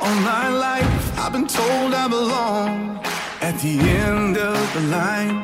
All 0.00 0.16
my 0.34 0.48
life 0.66 1.18
I've 1.18 1.32
been 1.32 1.48
told 1.48 1.92
I 2.04 2.06
belong 2.08 3.00
at 3.40 3.58
the 3.64 3.74
end 4.06 4.36
of 4.36 4.62
the 4.74 4.84
line 4.96 5.36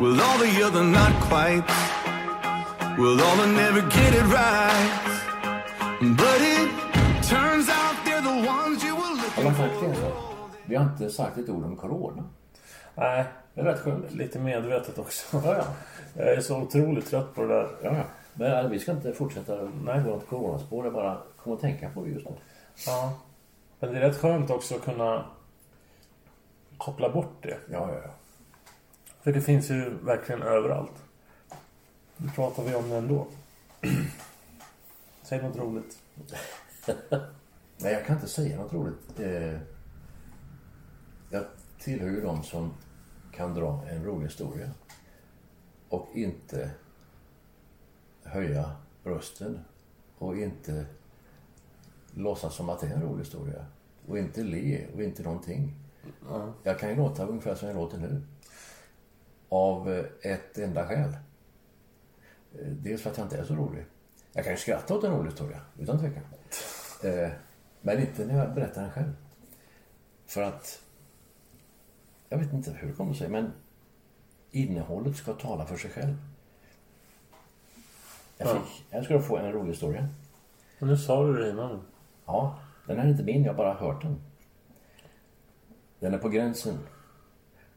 with 0.00 0.20
all 0.20 0.38
the 0.38 0.52
other 0.66 0.84
not 0.84 1.12
quite, 1.30 1.64
with 2.98 3.20
all 3.24 3.36
the 3.36 3.46
never 3.46 3.80
get 3.80 4.10
it 4.20 4.26
right. 4.40 5.12
But 6.20 6.31
looking 9.44 9.60
Har 9.60 9.68
sagt 9.68 9.80
det 9.80 9.94
så? 9.94 10.12
Vi 10.66 10.76
har 10.76 10.84
inte 10.84 11.10
sagt 11.10 11.38
ett 11.38 11.48
ord 11.48 11.64
om 11.64 11.76
corona. 11.76 12.24
Nej, 12.94 13.24
Det 13.54 13.60
är 13.60 13.64
rätt 13.64 13.80
skönt. 13.80 14.12
lite 14.12 14.38
medvetet 14.38 14.98
också. 14.98 15.40
Ja, 15.44 15.56
ja. 15.56 15.64
Jag 16.16 16.32
är 16.32 16.40
så 16.40 16.56
otroligt 16.62 17.06
trött 17.10 17.34
på 17.34 17.42
det 17.42 17.48
där. 17.54 17.68
ja, 17.82 17.96
ja. 17.96 18.04
Men 18.34 18.64
äh, 18.64 18.70
vi 18.70 18.78
ska 18.78 18.92
inte 18.92 19.12
fortsätta 19.12 19.54
Nej. 19.84 20.02
på 20.04 20.08
något 20.10 20.28
coronaspår. 20.28 20.86
Är 20.86 20.90
bara 20.90 21.18
komma 21.36 21.54
att 21.56 21.60
tänka 21.62 21.90
på 21.90 22.04
det 22.04 22.10
just 22.10 22.28
nu. 22.28 22.34
Ja. 22.86 23.12
Men 23.80 23.92
det 23.92 23.98
är 23.98 24.00
rätt 24.00 24.16
skönt 24.20 24.50
också 24.50 24.74
att 24.74 24.82
kunna 24.84 25.24
koppla 26.78 27.08
bort 27.08 27.36
det. 27.40 27.56
Ja, 27.70 27.88
ja, 27.92 28.00
ja. 28.04 28.10
För 29.22 29.32
det 29.32 29.40
finns 29.40 29.70
ju 29.70 29.90
verkligen 30.02 30.42
överallt. 30.42 31.02
Nu 32.16 32.28
pratar 32.34 32.62
vi 32.62 32.74
om 32.74 32.88
det 32.90 32.96
ändå. 32.96 33.26
Säg 35.22 35.42
något 35.42 35.56
roligt. 35.56 35.98
Nej, 37.82 37.92
jag 37.92 38.06
kan 38.06 38.16
inte 38.16 38.28
säga 38.28 38.56
något 38.56 38.72
roligt. 38.72 39.20
Eh, 39.20 39.58
jag 41.30 41.44
tillhör 41.78 42.08
ju 42.08 42.20
de 42.20 42.42
som 42.42 42.74
kan 43.32 43.54
dra 43.54 43.84
en 43.88 44.04
rolig 44.04 44.26
historia 44.26 44.70
och 45.88 46.08
inte 46.14 46.70
höja 48.24 48.76
rösten 49.04 49.58
och 50.18 50.36
inte 50.36 50.86
låtsas 52.14 52.54
som 52.54 52.68
att 52.68 52.80
det 52.80 52.86
är 52.86 52.94
en 52.94 53.02
rolig 53.02 53.18
historia 53.18 53.66
och 54.08 54.18
inte 54.18 54.42
le 54.42 54.86
och 54.94 55.02
inte 55.02 55.22
någonting. 55.22 55.74
Jag 56.62 56.78
kan 56.78 56.88
ju 56.90 56.96
låta 56.96 57.26
ungefär 57.26 57.54
som 57.54 57.68
jag 57.68 57.76
låter 57.76 57.98
nu. 57.98 58.22
Av 59.48 59.92
eh, 59.92 60.04
ett 60.32 60.58
enda 60.58 60.86
skäl. 60.88 61.12
Eh, 62.52 62.66
Dels 62.66 63.02
för 63.02 63.10
att 63.10 63.18
jag 63.18 63.24
inte 63.26 63.38
är 63.38 63.44
så 63.44 63.54
rolig. 63.54 63.84
Jag 64.32 64.44
kan 64.44 64.52
ju 64.52 64.58
skratta 64.58 64.94
åt 64.94 65.04
en 65.04 65.12
rolig 65.12 65.30
historia, 65.30 65.60
utan 65.78 65.98
tvekan. 65.98 66.22
Eh, 67.04 67.30
Men 67.82 68.00
inte 68.00 68.24
när 68.26 68.38
jag 68.38 68.54
berättar 68.54 68.82
den 68.82 68.90
själv. 68.90 69.12
För 70.26 70.42
att... 70.42 70.82
Jag 72.28 72.38
vet 72.38 72.52
inte 72.52 72.70
hur 72.70 72.88
det 72.88 72.94
kommer 72.94 73.14
sig, 73.14 73.28
men 73.28 73.52
innehållet 74.50 75.16
ska 75.16 75.32
tala 75.32 75.66
för 75.66 75.76
sig 75.76 75.90
själv. 75.90 76.16
Jag, 78.38 78.48
Ja. 78.48 78.54
fick, 78.60 78.84
jag 78.90 79.04
ska 79.04 79.20
få 79.20 79.36
en 79.36 79.52
rolig 79.52 79.70
historia. 79.70 80.08
Men 80.78 80.88
nu 80.88 80.96
sa 80.96 81.26
du 81.26 81.36
det 81.42 81.50
innan. 81.50 81.82
Ja, 82.26 82.58
den 82.86 82.98
är 82.98 83.08
inte 83.08 83.22
min, 83.22 83.42
jag 83.44 83.52
har 83.52 83.56
bara 83.58 83.74
hört 83.74 84.02
den. 84.02 84.20
Den 86.00 86.14
är 86.14 86.18
på 86.18 86.28
gränsen. 86.28 86.78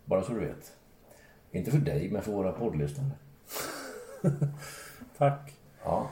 Bara 0.05 0.23
så 0.23 0.33
du 0.33 0.39
vet. 0.39 0.75
Inte 1.51 1.71
för 1.71 1.77
dig, 1.77 2.11
men 2.11 2.21
för 2.21 2.31
våra 2.31 2.51
poddlyssnare. 2.51 3.11
Tack. 5.17 5.53
Ja. 5.83 6.09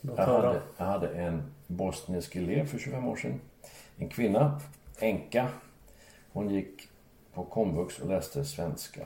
Jag 0.00 0.16
hade, 0.16 0.62
jag 0.76 0.84
hade 0.86 1.08
en 1.08 1.53
bosnisk 1.66 2.36
elev 2.36 2.66
för 2.66 2.78
25 2.78 3.06
år 3.06 3.16
sedan. 3.16 3.40
En 3.98 4.08
kvinna, 4.08 4.60
änka. 4.98 5.48
Hon 6.32 6.50
gick 6.50 6.88
på 7.34 7.44
komvux 7.44 7.98
och 7.98 8.08
läste 8.08 8.44
svenska 8.44 9.00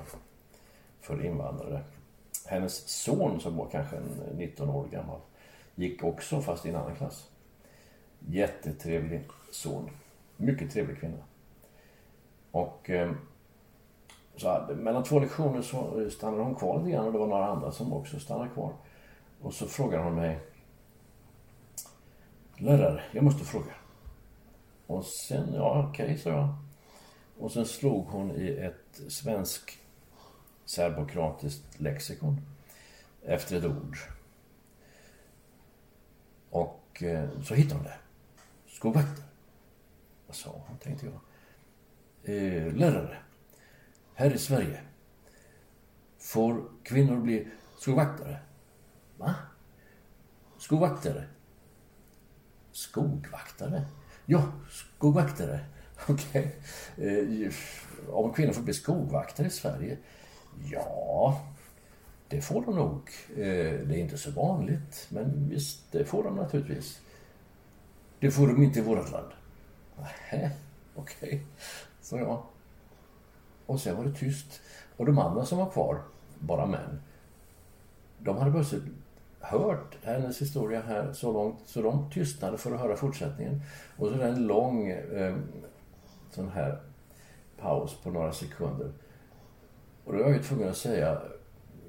för 1.00 1.24
invandrare. 1.24 1.80
Hennes 2.46 2.88
son, 2.88 3.40
som 3.40 3.56
var 3.56 3.68
kanske 3.70 3.96
19 4.36 4.70
år 4.70 4.88
gammal, 4.88 5.20
gick 5.74 6.04
också 6.04 6.40
fast 6.40 6.66
i 6.66 6.68
en 6.68 6.76
annan 6.76 6.96
klass. 6.96 7.28
Jättetrevlig 8.18 9.20
son. 9.50 9.90
Mycket 10.36 10.72
trevlig 10.72 11.00
kvinna. 11.00 11.18
Och 12.50 12.90
ehm, 12.90 13.16
så 14.36 14.48
hade, 14.48 14.74
mellan 14.74 15.04
två 15.04 15.20
lektioner 15.20 15.62
så 15.62 16.10
stannade 16.10 16.42
hon 16.42 16.54
kvar 16.54 16.78
lite 16.78 16.90
grann 16.90 17.06
och 17.06 17.12
det 17.12 17.18
var 17.18 17.26
några 17.26 17.46
andra 17.46 17.72
som 17.72 17.92
också 17.92 18.20
stannade 18.20 18.50
kvar. 18.50 18.72
Och 19.42 19.54
så 19.54 19.66
frågade 19.66 20.04
hon 20.04 20.14
mig 20.14 20.38
Lärare, 22.60 23.02
jag 23.12 23.24
måste 23.24 23.44
fråga. 23.44 23.74
Och 24.86 25.04
sen, 25.04 25.54
ja 25.54 25.88
okej, 25.88 26.18
sa 26.18 26.30
jag. 26.30 26.54
Och 27.38 27.52
sen 27.52 27.66
slog 27.66 28.06
hon 28.06 28.30
i 28.30 28.48
ett 28.48 29.00
svensk 29.08 29.78
serbokratiskt 30.64 31.80
lexikon 31.80 32.40
efter 33.22 33.56
ett 33.56 33.64
ord. 33.64 33.98
Och 36.50 37.02
eh, 37.02 37.28
så 37.42 37.54
hittade 37.54 37.74
hon 37.74 37.84
det. 37.84 37.98
Skogvakter. 38.66 39.24
Vad 40.26 40.36
sa 40.36 40.50
hon, 40.66 40.78
tänkte 40.78 41.06
jag. 41.06 41.20
Eh, 42.36 42.72
lärare, 42.72 43.18
här 44.14 44.34
i 44.34 44.38
Sverige 44.38 44.80
får 46.18 46.70
kvinnor 46.82 47.16
bli 47.16 47.48
skogvaktare. 47.78 48.40
Va? 49.16 49.34
Skogvaktare? 50.58 51.28
Skogvaktare? 52.78 53.84
Ja, 54.26 54.52
skogvaktare. 54.70 55.60
Okej. 56.08 56.56
Eh, 56.96 57.52
om 58.08 58.32
kvinnor 58.32 58.52
får 58.52 58.62
bli 58.62 58.74
skogvaktare 58.74 59.46
i 59.46 59.50
Sverige? 59.50 59.96
Ja, 60.70 61.40
det 62.28 62.40
får 62.40 62.64
de 62.64 62.74
nog. 62.74 63.10
Eh, 63.30 63.86
det 63.86 63.94
är 63.94 63.98
inte 63.98 64.18
så 64.18 64.30
vanligt, 64.30 65.06
men 65.10 65.48
visst, 65.48 65.92
det 65.92 66.04
får 66.04 66.24
de 66.24 66.36
naturligtvis. 66.36 67.00
Det 68.20 68.30
får 68.30 68.46
de 68.46 68.62
inte 68.62 68.78
i 68.78 68.82
vårt 68.82 69.10
land. 69.10 69.32
Nähä, 69.96 70.50
okej. 70.94 71.46
Så 72.00 72.18
ja. 72.18 72.44
Och 73.66 73.80
sen 73.80 73.96
var 73.96 74.04
det 74.04 74.14
tyst. 74.14 74.60
Och 74.96 75.06
de 75.06 75.18
andra 75.18 75.44
som 75.44 75.58
var 75.58 75.70
kvar, 75.70 76.02
bara 76.38 76.66
män, 76.66 77.00
de 78.18 78.36
hade 78.36 78.50
plötsligt 78.50 78.84
hört 79.48 79.98
hennes 80.02 80.42
historia 80.42 80.80
här 80.80 81.12
så 81.12 81.32
långt 81.32 81.58
så 81.64 81.82
de 81.82 82.10
tystnade 82.10 82.58
för 82.58 82.74
att 82.74 82.80
höra 82.80 82.96
fortsättningen. 82.96 83.60
Och 83.96 84.08
så 84.08 84.14
är 84.14 84.18
det 84.18 84.28
en 84.28 84.46
lång 84.46 84.88
eh, 84.90 85.36
sån 86.30 86.48
här 86.48 86.80
paus 87.60 87.96
på 88.02 88.10
några 88.10 88.32
sekunder. 88.32 88.92
Och 90.04 90.12
då 90.12 90.18
är 90.18 90.22
jag 90.22 90.32
ju 90.32 90.42
tvungen 90.42 90.68
att 90.68 90.76
säga 90.76 91.22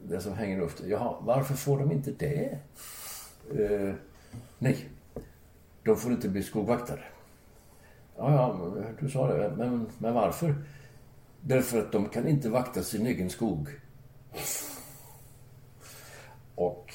det 0.04 0.22
som 0.22 0.34
hänger 0.34 0.58
i 0.58 0.60
luften. 0.60 0.90
Jaha, 0.90 1.16
varför 1.22 1.54
får 1.54 1.80
de 1.80 1.92
inte 1.92 2.12
det? 2.12 2.60
Eh, 3.58 3.94
nej, 4.58 4.90
de 5.84 5.98
får 5.98 6.12
inte 6.12 6.30
bli 6.30 6.44
skogvaktare. 6.44 7.04
Ja, 8.18 8.32
ja, 8.32 8.84
du 9.00 9.10
sa 9.10 9.28
det. 9.28 9.54
Men, 9.58 9.88
men 9.98 10.14
varför? 10.14 10.56
Därför 11.42 11.80
att 11.80 11.92
de 11.92 12.10
kan 12.10 12.28
inte 12.28 12.50
vakta 12.50 12.84
sin 12.84 13.06
egen 13.06 13.30
skog. 13.30 13.70
Och 16.56 16.94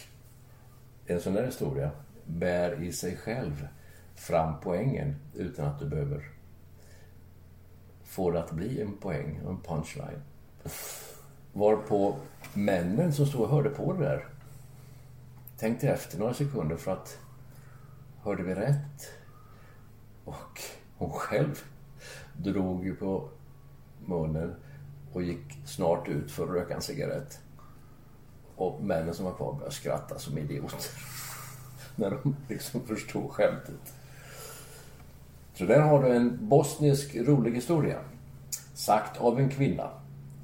en 1.07 1.21
sån 1.21 1.35
där 1.35 1.47
historia 1.47 1.91
bär 2.27 2.83
i 2.83 2.93
sig 2.93 3.17
själv 3.17 3.69
fram 4.15 4.55
poängen 4.63 5.17
utan 5.35 5.67
att 5.67 5.79
du 5.79 5.87
behöver 5.89 6.31
få 8.05 8.31
det 8.31 8.41
att 8.41 8.51
bli 8.51 8.81
en 8.81 8.97
poäng 8.97 9.41
och 9.45 9.51
en 9.51 9.61
punchline. 9.61 10.23
Varpå 11.53 12.17
männen 12.55 13.13
som 13.13 13.27
stod 13.27 13.41
och 13.41 13.49
hörde 13.49 13.71
på 13.71 13.93
det 13.93 14.05
där 14.05 14.27
tänkte 15.59 15.89
efter 15.89 16.19
några 16.19 16.35
sekunder 16.35 16.77
för 16.77 16.93
att 16.93 17.19
hörde 18.23 18.43
vi 18.43 18.55
rätt? 18.55 19.11
Och 20.25 20.61
hon 20.97 21.11
själv 21.11 21.63
drog 22.37 22.85
ju 22.85 22.97
på 22.97 23.29
munnen 24.07 24.55
och 25.13 25.23
gick 25.23 25.59
snart 25.67 26.09
ut 26.09 26.31
för 26.31 26.45
att 26.45 26.51
röka 26.51 26.75
en 26.75 26.83
cigarett. 26.83 27.41
Och 28.57 28.83
männen 28.83 29.15
som 29.15 29.25
var 29.25 29.33
kvar 29.33 29.53
började 29.53 29.75
skratta 29.75 30.19
som 30.19 30.39
idioter. 30.39 30.79
När 31.97 32.11
de 32.11 32.37
liksom 32.49 32.81
förstod 32.81 33.31
skämtet. 33.31 33.95
Så 35.55 35.65
där 35.65 35.81
har 35.81 36.03
du 36.03 36.17
en 36.17 36.49
bosnisk 36.49 37.17
rolig 37.17 37.55
historia. 37.55 37.99
Sagt 38.75 39.21
av 39.21 39.39
en 39.39 39.49
kvinna. 39.49 39.91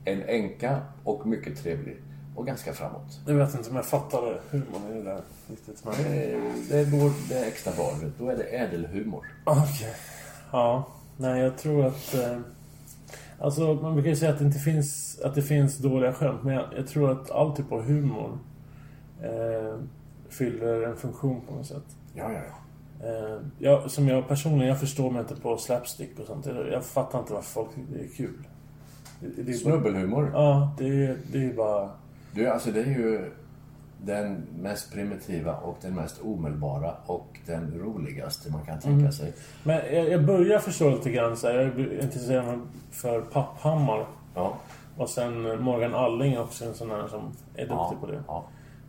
En 0.04 0.22
änka 0.22 0.80
och 1.04 1.26
mycket 1.26 1.62
trevlig. 1.62 1.96
Och 2.36 2.46
ganska 2.46 2.72
framåt. 2.72 3.20
Jag 3.26 3.34
vet 3.34 3.54
inte 3.54 3.70
om 3.70 3.76
jag 3.76 3.86
fattade 3.86 4.40
humorn 4.50 4.92
i 4.92 4.94
det 4.94 5.02
där 5.02 5.20
riktigt. 5.48 5.84
Men... 5.84 5.94
Det, 5.94 6.40
det, 6.68 6.90
går, 6.90 7.28
det 7.28 7.34
är 7.34 7.46
extra 7.46 7.72
bra. 7.72 7.92
Då 8.18 8.28
är 8.28 8.36
det 8.36 8.44
ädelhumor. 8.44 9.26
Okej. 9.44 9.94
Ja. 10.52 10.86
Nej, 11.16 11.40
jag 11.42 11.58
tror 11.58 11.86
att... 11.86 12.14
Eh, 12.14 12.38
alltså, 13.40 13.74
man 13.74 13.94
brukar 13.94 14.10
ju 14.10 14.16
säga 14.16 14.32
att 14.32 14.38
det 14.38 14.44
inte 14.44 14.58
finns, 14.58 15.20
att 15.24 15.34
det 15.34 15.42
finns 15.42 15.78
dåliga 15.78 16.12
skämt. 16.12 16.42
Men 16.42 16.54
jag, 16.54 16.64
jag 16.76 16.86
tror 16.86 17.12
att 17.12 17.30
all 17.30 17.56
typ 17.56 17.72
av 17.72 17.82
humor 17.82 18.38
eh, 19.22 19.78
fyller 20.28 20.82
en 20.82 20.96
funktion 20.96 21.40
på 21.48 21.54
något 21.54 21.66
sätt. 21.66 21.96
Ja, 22.14 22.32
ja, 22.32 22.40
ja. 22.48 22.56
Eh, 23.06 23.40
jag, 23.58 23.90
som 23.90 24.08
jag 24.08 24.28
personligen, 24.28 24.68
jag 24.68 24.80
förstår 24.80 25.10
mig 25.10 25.20
inte 25.20 25.36
på 25.36 25.56
slapstick 25.56 26.18
och 26.18 26.26
sånt. 26.26 26.46
Jag, 26.46 26.68
jag 26.68 26.84
fattar 26.84 27.18
inte 27.18 27.32
varför 27.32 27.50
folk 27.50 27.74
tycker 27.74 27.92
det 27.92 28.04
är 28.04 28.08
kul. 28.16 28.46
Det, 29.20 29.42
det 29.42 29.52
är 29.52 29.64
bara, 29.64 29.72
Snubbelhumor. 29.72 30.30
ja, 30.34 30.74
det 30.78 31.04
är, 31.06 31.16
det 31.32 31.44
är 31.44 31.52
bara... 31.52 31.90
Du, 32.32 32.48
alltså 32.48 32.70
det 32.70 32.80
är 32.80 32.86
ju 32.86 33.30
den 34.04 34.46
mest 34.58 34.92
primitiva 34.92 35.54
och 35.56 35.76
den 35.82 35.94
mest 35.94 36.20
omedelbara 36.22 36.94
och 37.06 37.38
den 37.46 37.74
roligaste 37.78 38.50
man 38.52 38.64
kan 38.64 38.80
tänka 38.80 39.12
sig. 39.12 39.32
Men 39.62 39.76
jag, 39.94 40.08
jag 40.08 40.24
börjar 40.26 40.58
förstå 40.58 40.90
lite 40.90 41.10
grann 41.10 41.36
så 41.36 41.46
här, 41.46 41.54
Jag 41.54 41.62
är 41.80 42.02
intresserad 42.02 42.60
för 42.90 43.20
Papphammar. 43.20 44.06
Ja. 44.34 44.54
Och 44.96 45.08
sen 45.10 45.62
Morgan 45.62 45.94
Alling 45.94 46.32
är 46.32 46.40
också 46.42 46.64
en 46.64 46.74
sån 46.74 46.90
här 46.90 47.06
som 47.08 47.20
är 47.54 47.60
duktig 47.62 47.74
Ja, 47.74 47.94
på 48.00 48.06
det. 48.06 48.22
ja. 48.26 48.44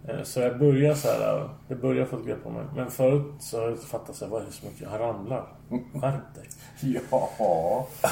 Eh, 0.07 0.23
Så 0.23 0.39
jag 0.39 0.59
börjar 0.59 0.93
så 0.95 1.07
här, 1.07 1.49
jag 1.67 1.79
börjar 1.79 2.05
få 2.05 2.17
ett 2.17 2.25
grepp 2.25 2.43
på 2.43 2.49
mig. 2.49 2.63
Men 2.75 2.91
förut 2.91 3.33
så 3.39 3.57
har 3.57 3.63
jag 3.63 3.71
inte 3.73 3.85
fattat 3.85 4.15
så 4.15 4.25
här, 4.25 4.31
vad 4.31 4.41
är 4.41 4.45
det 4.45 4.51
så 4.51 4.65
mycket? 4.65 4.89
Han 4.89 4.99
ramlar. 4.99 5.47
Skärp 5.93 6.35
dig. 6.35 6.45
Ja. 7.11 7.87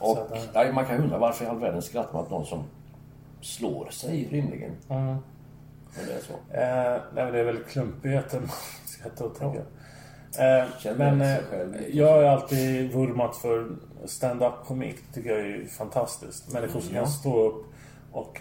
Och 0.00 0.18
att, 0.18 0.48
nej, 0.54 0.72
man 0.72 0.86
kan 0.86 1.02
undra 1.02 1.18
varför 1.18 1.44
i 1.44 1.48
all 1.48 1.58
världen 1.58 1.82
skrattar 1.82 2.12
man 2.12 2.22
åt 2.22 2.30
någon 2.30 2.46
som 2.46 2.62
slår 3.40 3.88
sig 3.90 4.28
rimligen. 4.30 4.72
Mm. 4.88 5.16
Det 5.94 6.12
är 6.12 6.20
så. 6.20 6.32
Eh, 6.32 7.02
nej, 7.14 7.24
men 7.24 7.32
det 7.32 7.40
är 7.40 7.44
väl 7.44 7.58
klumpigheten 7.64 8.40
man 8.46 8.50
skrattar 8.86 9.24
åt, 9.24 9.38
tänker 9.38 9.58
jag. 9.58 9.66
Eh, 10.62 10.66
Känner 10.78 10.98
men 11.12 11.18
sig 11.20 11.32
eh, 11.38 11.44
själv 11.50 11.74
jag 11.92 12.12
har 12.12 12.22
alltid 12.22 12.92
vurmat 12.92 13.36
för 13.36 13.68
stand-up 14.04 14.52
komik. 14.64 14.96
Det 15.08 15.14
tycker 15.14 15.30
jag 15.38 15.40
är 15.48 15.66
fantastiskt. 15.66 16.52
Människor 16.52 16.80
som 16.80 16.94
Ja. 16.94 17.02
kan 17.02 17.10
stå 17.10 17.48
upp 17.48 17.66
och 18.12 18.40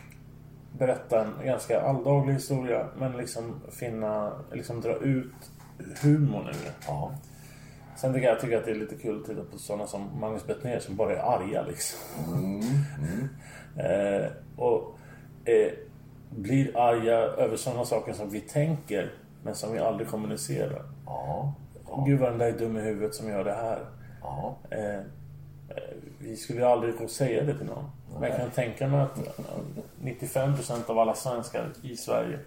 berätta 0.77 1.21
en 1.25 1.45
ganska 1.45 1.81
alldaglig 1.81 2.33
historia. 2.33 2.87
Men 2.97 3.17
liksom 3.17 3.61
finna, 3.71 4.33
liksom 4.51 4.81
dra 4.81 4.95
ut 4.95 5.33
humorn 6.01 6.47
ur 6.47 6.53
det. 6.53 7.11
Sen 7.95 8.13
tycker 8.13 8.27
jag, 8.27 8.39
tycker 8.39 8.57
att 8.57 8.65
det 8.65 8.71
är 8.71 8.75
lite 8.75 8.95
kul 8.95 9.21
att 9.21 9.25
titta 9.27 9.41
på 9.51 9.57
sådana 9.57 9.87
som 9.87 10.19
Magnus 10.19 10.47
Bettner 10.47 10.79
som 10.79 10.95
bara 10.95 11.13
är 11.17 11.35
arga 11.39 11.65
liksom. 11.67 11.99
eh, 13.77 14.31
och 14.55 14.97
eh, 15.45 15.71
blir 16.29 16.77
arga 16.77 17.15
över 17.17 17.57
sådana 17.57 17.85
saker 17.85 18.13
som 18.13 18.29
vi 18.29 18.41
tänker 18.41 19.13
men 19.43 19.55
som 19.55 19.73
vi 19.73 19.79
aldrig 19.79 20.09
kommunicerar. 20.09 20.85
Ja. 21.05 21.53
Gud 22.05 22.19
vad 22.19 22.29
den 22.29 22.37
där 22.37 22.47
är 22.47 22.59
dum 22.59 22.77
i 22.77 22.81
huvudet 22.81 23.15
som 23.15 23.29
gör 23.29 23.43
det 23.43 23.53
här. 23.53 23.85
Ja. 24.21 24.57
Eh, 24.69 24.95
eh, 24.95 25.03
vi 26.19 26.35
skulle 26.35 26.67
aldrig 26.67 26.97
gå 26.97 27.03
och 27.03 27.09
säga 27.09 27.43
det 27.43 27.57
till 27.57 27.65
någon. 27.65 27.89
Men 28.19 28.29
jag 28.29 28.39
kan 28.39 28.51
tänka 28.51 28.87
mig 28.87 29.01
att 29.01 29.17
eh, 29.17 29.23
95% 30.01 30.89
av 30.89 30.99
alla 30.99 31.15
svenskar 31.15 31.73
i 31.81 31.97
Sverige 31.97 32.39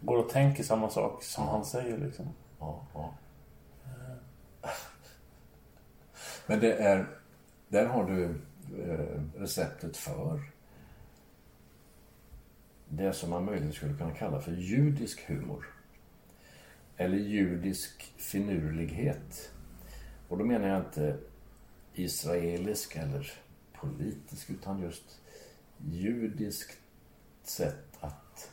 går 0.00 0.18
och 0.18 0.28
tänker 0.28 0.62
samma 0.62 0.90
sak 0.90 1.22
som 1.22 1.48
han 1.48 1.64
säger 1.64 1.98
liksom. 1.98 2.26
Ja, 2.58 2.80
ja. 2.94 3.10
Men 6.46 6.60
det 6.60 6.72
är... 6.72 7.06
Där 7.68 7.86
har 7.86 8.04
du 8.04 8.24
eh, 8.24 9.40
receptet 9.40 9.96
för 9.96 10.40
det 12.88 13.12
som 13.12 13.30
man 13.30 13.44
möjligen 13.44 13.72
skulle 13.72 13.94
kunna 13.94 14.14
kalla 14.14 14.40
för 14.40 14.52
judisk 14.52 15.28
humor. 15.28 15.66
Eller 16.96 17.18
judisk 17.18 18.14
finurlighet. 18.16 19.52
Och 20.28 20.38
då 20.38 20.44
menar 20.44 20.68
jag 20.68 20.78
inte 20.78 21.18
israelisk 21.94 22.96
eller 22.96 23.32
politisk 23.72 24.50
utan 24.50 24.82
just 24.82 25.20
judiskt 25.78 26.78
sätt 27.42 27.96
att 28.00 28.50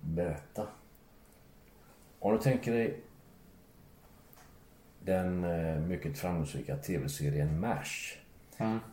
berätta. 0.00 0.66
Om 2.18 2.32
du 2.32 2.38
tänker 2.38 2.72
dig 2.72 3.00
den 5.00 5.44
eh, 5.44 5.80
mycket 5.80 6.18
framgångsrika 6.18 6.76
tv-serien 6.76 7.60
MASH. 7.60 8.16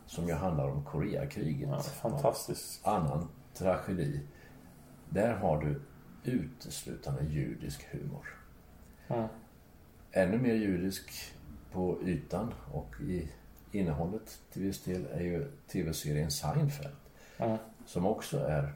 Som 0.06 0.28
ju 0.28 0.34
handlar 0.34 0.68
om 0.68 0.84
Koreakriget. 0.84 1.68
Ja, 1.68 1.80
fantastiskt. 1.82 2.86
Annan 2.86 3.28
tragedi. 3.58 4.20
Där 5.10 5.34
har 5.34 5.64
du 5.64 5.80
uteslutande 6.30 7.24
judisk 7.24 7.86
humor. 7.90 8.26
Ja. 9.06 9.28
Ännu 10.12 10.38
mer 10.38 10.54
judisk 10.54 11.34
på 11.72 11.98
ytan 12.04 12.54
och 12.72 12.94
i 13.00 13.28
innehållet 13.72 14.38
till 14.52 14.62
viss 14.62 14.84
del 14.84 15.06
är 15.12 15.20
ju 15.20 15.50
tv-serien 15.68 16.30
Seinfeld. 16.30 16.96
Ja. 17.36 17.58
Som 17.86 18.06
också 18.06 18.38
är... 18.38 18.72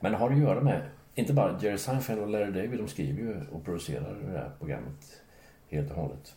Men 0.00 0.14
har 0.14 0.30
att 0.30 0.38
göra 0.38 0.60
med, 0.60 0.88
inte 1.14 1.32
bara 1.32 1.58
Jerry 1.60 1.78
Seinfeld 1.78 2.20
och 2.20 2.28
Larry 2.28 2.52
David, 2.52 2.78
de 2.78 2.88
skriver 2.88 3.22
ju 3.22 3.46
och 3.52 3.64
producerar 3.64 4.14
det 4.14 4.38
här 4.38 4.50
programmet 4.58 5.22
helt 5.68 5.90
och 5.90 5.96
hållet. 5.96 6.34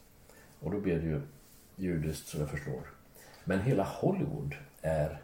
Och 0.60 0.72
då 0.72 0.80
blir 0.80 1.00
det 1.00 1.08
ju 1.08 1.22
judiskt 1.76 2.28
så 2.28 2.38
jag 2.38 2.50
förstår. 2.50 2.82
Men 3.44 3.62
hela 3.62 3.84
Hollywood 3.84 4.56
är 4.82 5.22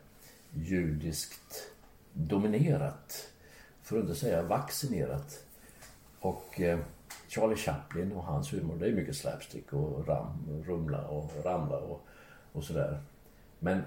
judiskt 0.54 1.72
dominerat. 2.16 3.32
För 3.82 3.98
att 3.98 4.02
inte 4.02 4.16
säga 4.16 4.44
vaccinerat. 4.44 5.44
Och 6.20 6.62
eh, 6.62 6.80
Charlie 7.28 7.56
Chaplin 7.56 8.12
och 8.12 8.24
hans 8.24 8.54
humor, 8.54 8.76
det 8.80 8.88
är 8.88 8.92
mycket 8.92 9.16
slapstick 9.16 9.74
och 9.74 10.08
ram, 10.08 10.64
rumla 10.66 11.08
och 11.08 11.32
ramla 11.46 11.78
och, 11.78 12.06
och 12.52 12.64
sådär. 12.64 13.04
Men 13.60 13.82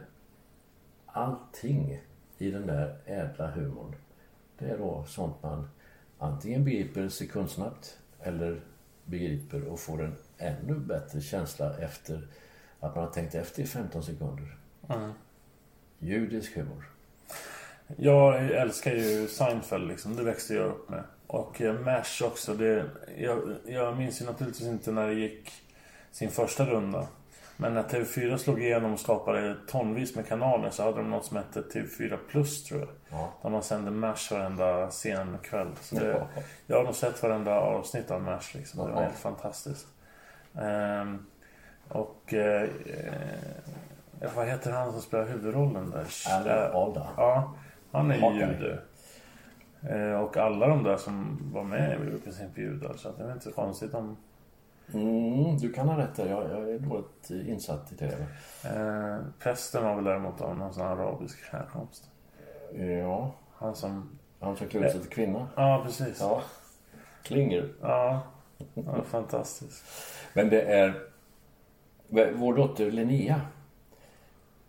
allting 1.06 2.00
i 2.38 2.50
den 2.50 2.66
där 2.66 2.98
ädla 3.06 3.50
humorn, 3.50 3.94
det 4.58 4.70
är 4.70 4.78
då 4.78 5.04
sånt 5.08 5.42
man 5.42 5.68
antingen 6.18 6.64
begriper 6.64 7.08
sekundsnabbt 7.08 7.98
eller 8.20 8.60
begriper 9.04 9.64
och 9.64 9.80
får 9.80 10.04
en 10.04 10.14
ännu 10.38 10.74
bättre 10.74 11.20
känsla 11.20 11.78
efter 11.78 12.28
att 12.80 12.94
man 12.94 13.04
har 13.04 13.10
tänkt 13.10 13.34
efter 13.34 13.62
i 13.62 13.66
15 13.66 14.02
sekunder. 14.02 14.58
Judisk 15.98 16.56
humor. 16.56 16.97
Jag 17.96 18.50
älskar 18.50 18.92
ju 18.92 19.28
Seinfeld 19.28 19.88
liksom. 19.88 20.16
Det 20.16 20.22
växte 20.22 20.54
jag 20.54 20.66
upp 20.66 20.88
med. 20.88 21.02
Och 21.26 21.62
eh, 21.62 21.74
MASH 21.74 22.22
också. 22.22 22.54
Det, 22.54 22.84
jag, 23.18 23.56
jag 23.66 23.96
minns 23.96 24.22
ju 24.22 24.26
naturligtvis 24.26 24.68
inte 24.68 24.92
när 24.92 25.06
det 25.06 25.14
gick 25.14 25.52
sin 26.12 26.30
första 26.30 26.64
runda. 26.66 27.06
Men 27.56 27.74
när 27.74 27.82
TV4 27.82 28.36
slog 28.36 28.62
igenom 28.62 28.92
och 28.92 29.00
skapade 29.00 29.56
tonvis 29.68 30.16
med 30.16 30.28
kanaler 30.28 30.70
så 30.70 30.82
hade 30.82 30.96
de 30.96 31.10
något 31.10 31.24
som 31.24 31.36
hette 31.36 31.60
TV4 31.60 32.18
Plus 32.30 32.64
tror 32.64 32.80
jag. 32.80 32.88
Ja. 33.08 33.32
Där 33.42 33.50
man 33.50 33.62
sände 33.62 33.90
MASH 33.90 34.32
varenda 34.32 34.90
sen 34.90 35.38
kväll. 35.42 35.68
Så 35.80 35.94
det, 35.94 36.08
Ja. 36.08 36.42
jag 36.66 36.76
har 36.76 36.84
nog 36.84 36.94
sett 36.94 37.22
varenda 37.22 37.60
avsnitt 37.60 38.10
av 38.10 38.22
MASH 38.22 38.54
liksom. 38.54 38.86
Det 38.86 38.92
var 38.92 39.02
helt 39.02 39.18
fantastiskt. 39.18 39.86
Ehm, 40.60 41.26
och... 41.88 42.34
Eh, 42.34 42.62
eh, 42.62 44.30
vad 44.36 44.46
heter 44.46 44.70
han 44.72 44.92
som 44.92 45.02
spelar 45.02 45.24
huvudrollen 45.26 45.90
där? 45.90 46.06
Alan 46.30 46.82
Alda. 46.82 47.06
Ja, 47.16 47.54
han 47.92 48.10
är 48.10 48.16
ju 48.16 48.40
jude. 48.40 48.78
Eh, 49.82 50.20
och 50.20 50.36
alla 50.36 50.66
de 50.66 50.82
där 50.82 50.96
som 50.96 51.38
var 51.52 51.64
med 51.64 51.90
är 51.90 52.04
ju 52.04 52.16
i 52.16 52.20
princip 52.20 52.58
judar. 52.58 52.94
Så 52.96 53.12
det 53.18 53.24
är 53.24 53.32
inte 53.32 53.44
så 53.44 53.52
konstigt 53.52 53.94
om... 53.94 54.16
Mm, 54.94 55.58
du 55.58 55.72
kan 55.72 55.88
ha 55.88 55.98
rätt 55.98 56.14
där. 56.16 56.26
Jag, 56.26 56.50
jag 56.50 56.70
är 56.70 56.78
dåligt 56.78 57.30
insatt 57.30 57.92
i 57.92 57.94
det. 57.94 58.26
Eh, 58.64 59.18
prästen 59.38 59.84
var 59.84 59.94
väl 59.94 60.04
däremot 60.04 60.40
av 60.40 60.58
någon 60.58 60.74
sån 60.74 60.86
arabisk 60.86 61.38
härkomst. 61.52 62.10
Ja, 63.02 63.34
Han 63.54 63.74
som... 63.74 64.18
han 64.40 64.56
som 64.56 64.68
klär 64.68 64.84
ut 64.84 64.92
sig 64.92 65.00
till 65.00 65.10
kvinna. 65.10 65.48
Ja, 65.56 65.82
precis. 65.84 66.20
Ja. 66.20 66.42
klingor. 67.22 67.68
Ja, 67.80 68.22
ja 68.74 69.02
fantastiskt. 69.04 69.84
Men 70.32 70.48
det 70.48 70.62
är 70.62 70.94
vår 72.34 72.54
dotter 72.54 72.90
Linnea 72.90 73.40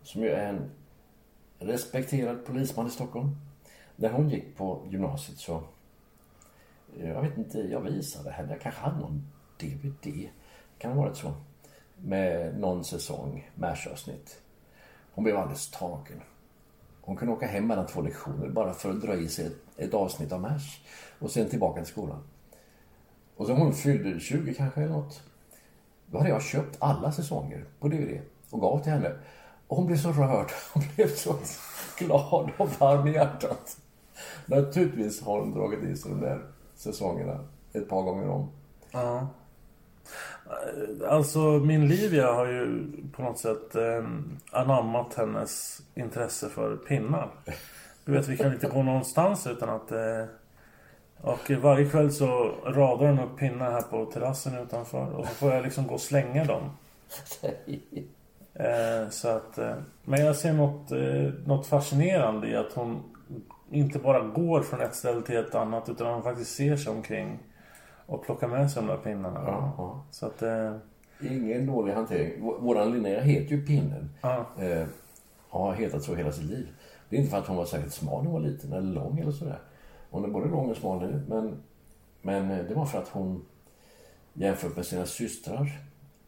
som 0.02 0.22
ju 0.22 0.30
är 0.30 0.50
en 0.50 0.72
respekterad 1.60 2.46
polisman 2.46 2.88
i 2.88 2.90
Stockholm. 2.90 3.36
När 3.96 4.10
hon 4.10 4.30
gick 4.30 4.58
på 4.58 4.88
gymnasiet 4.90 5.38
så 5.38 5.64
eh, 6.98 7.10
jag 7.10 7.22
vet 7.22 7.38
inte, 7.38 7.60
jag 7.60 7.82
visade 7.82 8.32
henne, 8.32 8.52
jag 8.52 8.62
kanske 8.62 8.82
hade 8.82 9.00
någon 9.00 9.32
DVD, 9.58 10.30
kan 10.78 10.92
ha 10.92 11.04
varit 11.04 11.18
så, 11.18 11.34
med 11.98 12.60
någon 12.60 12.84
säsong, 12.84 13.50
MASH-avsnitt. 13.56 14.42
Hon 15.12 15.24
blev 15.24 15.38
alldeles 15.38 15.72
tagen. 15.72 16.22
Hon 17.02 17.16
kunde 17.16 17.34
åka 17.34 17.48
hem 17.48 17.68
mellan 17.68 17.88
två 17.88 18.02
lektioner 18.02 18.50
bara 18.50 18.74
för 18.74 18.90
att 18.90 19.02
dra 19.02 19.16
i 19.16 19.28
sig 19.28 19.46
ett, 19.46 19.58
ett 19.78 19.94
avsnitt 19.94 20.32
av 20.32 20.42
MASH 20.42 20.80
och 21.20 21.32
sen 21.32 21.50
tillbaka 21.50 21.82
till 21.82 21.92
skolan. 21.92 22.24
Och 23.36 23.48
så 23.48 23.54
hon 23.54 23.74
fyllde 23.74 24.20
20 24.20 24.54
kanske 24.54 24.82
eller 24.82 24.94
något. 24.94 25.22
Då 26.06 26.18
hade 26.18 26.30
jag 26.30 26.42
köpt 26.42 26.78
alla 26.80 27.12
säsonger 27.12 27.66
på 27.80 27.88
DVD 27.88 28.20
och 28.50 28.62
gav 28.62 28.84
till 28.84 28.92
henne. 28.92 29.12
Och 29.70 29.78
hon 29.78 29.88
blev 29.88 29.98
så 29.98 30.12
rörd. 30.12 30.52
Hon 30.74 30.84
blev 30.96 31.08
så 31.08 31.36
glad 31.98 32.52
och 32.58 32.70
varm 32.80 33.08
i 33.08 33.14
hjärtat. 33.14 33.78
Naturligtvis 34.46 35.22
har 35.22 35.40
hon 35.40 35.54
dragit 35.54 35.84
i 35.84 35.96
sig 35.96 36.12
de 36.12 36.22
där 36.22 36.42
säsongerna 36.76 37.40
ett 37.74 37.90
par 37.90 38.02
gånger 38.02 38.30
om. 38.30 38.50
Ja. 38.92 39.28
Alltså 41.08 41.40
min 41.40 41.88
Livia 41.88 42.34
har 42.34 42.46
ju 42.46 42.92
på 43.16 43.22
något 43.22 43.40
sätt 43.40 43.76
eh, 43.76 44.08
anammat 44.52 45.14
hennes 45.14 45.82
intresse 45.96 46.50
för 46.50 46.76
pinnar. 46.76 47.30
Du 48.06 48.12
vet 48.12 48.28
vi 48.28 48.38
kan 48.38 48.54
inte 48.54 48.68
gå 48.68 48.84
någonstans 48.84 49.48
utan 49.48 49.70
att 49.70 49.92
eh, 49.92 50.26
och 51.22 51.52
varje 51.52 51.90
kväll 51.90 52.12
så 52.12 52.28
radar 52.66 53.08
hon 53.08 53.20
upp 53.20 53.38
pinnar 53.38 53.72
här 53.72 53.82
på 53.82 54.06
terrassen 54.06 54.58
utanför 54.58 55.12
och 55.12 55.28
så 55.28 55.34
får 55.34 55.54
jag 55.54 55.64
liksom 55.64 55.88
gå 55.88 55.94
och 55.94 56.02
slänga 56.02 56.44
dem. 56.44 56.72
Eh, 58.60 59.10
så 59.10 59.28
att, 59.28 59.58
eh, 59.58 59.74
men 60.06 60.26
jag 60.26 60.36
ser 60.36 60.54
något, 60.54 60.92
eh, 60.92 61.34
något 61.48 61.68
fascinerande 61.68 62.48
i 62.50 62.56
att 62.56 62.74
hon 62.74 63.04
inte 63.72 64.00
bara 64.00 64.20
går 64.20 64.62
från 64.62 64.82
ett 64.82 64.96
ställe 64.96 65.22
till 65.22 65.38
ett 65.38 65.56
annat 65.56 65.90
utan 65.90 66.14
hon 66.14 66.24
faktiskt 66.24 66.56
ser 66.56 66.76
sig 66.76 66.92
omkring 66.94 67.40
och 68.06 68.26
plockar 68.26 68.48
med 68.48 68.72
sig 68.72 68.82
de 68.84 68.88
där 68.88 68.98
pinnarna. 68.98 69.44
Ja, 69.48 69.74
ja. 69.78 70.04
Så 70.12 70.26
att, 70.26 70.44
Ingen 71.22 71.66
dålig 71.66 71.94
hantering. 71.94 72.42
Vå- 72.44 72.62
Våran 72.62 72.92
Linnea 72.92 73.22
heter 73.22 73.56
ju 73.56 73.66
Pinnen. 73.66 74.10
ja. 74.22 74.46
Eh, 74.60 74.88
har 75.50 75.74
hetat 75.74 76.04
så 76.04 76.16
hela 76.16 76.32
sitt 76.32 76.44
liv. 76.46 76.68
Det 77.10 77.16
är 77.16 77.20
inte 77.20 77.32
för 77.32 77.38
att 77.38 77.48
hon 77.48 77.58
var 77.58 77.66
särskilt 77.66 77.94
smal 77.94 78.24
när 78.24 78.32
hon 78.32 78.42
var 78.42 78.50
liten 78.50 78.74
eller 78.74 78.94
lång 78.94 79.20
eller 79.20 79.32
sådär. 79.32 79.60
Hon 80.10 80.24
är 80.24 80.28
både 80.28 80.48
lång 80.50 80.70
och 80.70 80.78
smal 80.78 81.00
nu 81.02 81.22
men, 81.28 81.56
men 82.22 82.48
det 82.68 82.74
var 82.76 82.86
för 82.86 82.98
att 83.00 83.08
hon 83.08 83.46
jämfört 84.34 84.76
med 84.76 84.86
sina 84.86 85.06
systrar 85.06 85.70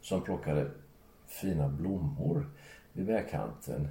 som 0.01 0.21
plockade 0.21 0.71
fina 1.32 1.67
blommor 1.67 2.45
vid 2.93 3.05
vägkanten 3.05 3.88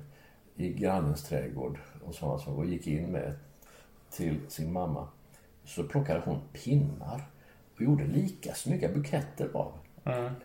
i 0.56 0.72
grannens 0.72 1.22
trädgård 1.24 1.78
och 2.04 2.14
sådana 2.14 2.38
som 2.38 2.56
och 2.56 2.66
gick 2.66 2.86
in 2.86 3.12
med 3.12 3.32
till 4.10 4.40
sin 4.48 4.72
mamma 4.72 5.08
så 5.64 5.84
plockade 5.84 6.22
hon 6.24 6.40
pinnar 6.52 7.22
och 7.74 7.82
gjorde 7.82 8.04
lika 8.04 8.54
snygga 8.54 8.88
buketter 8.88 9.50
av. 9.54 9.72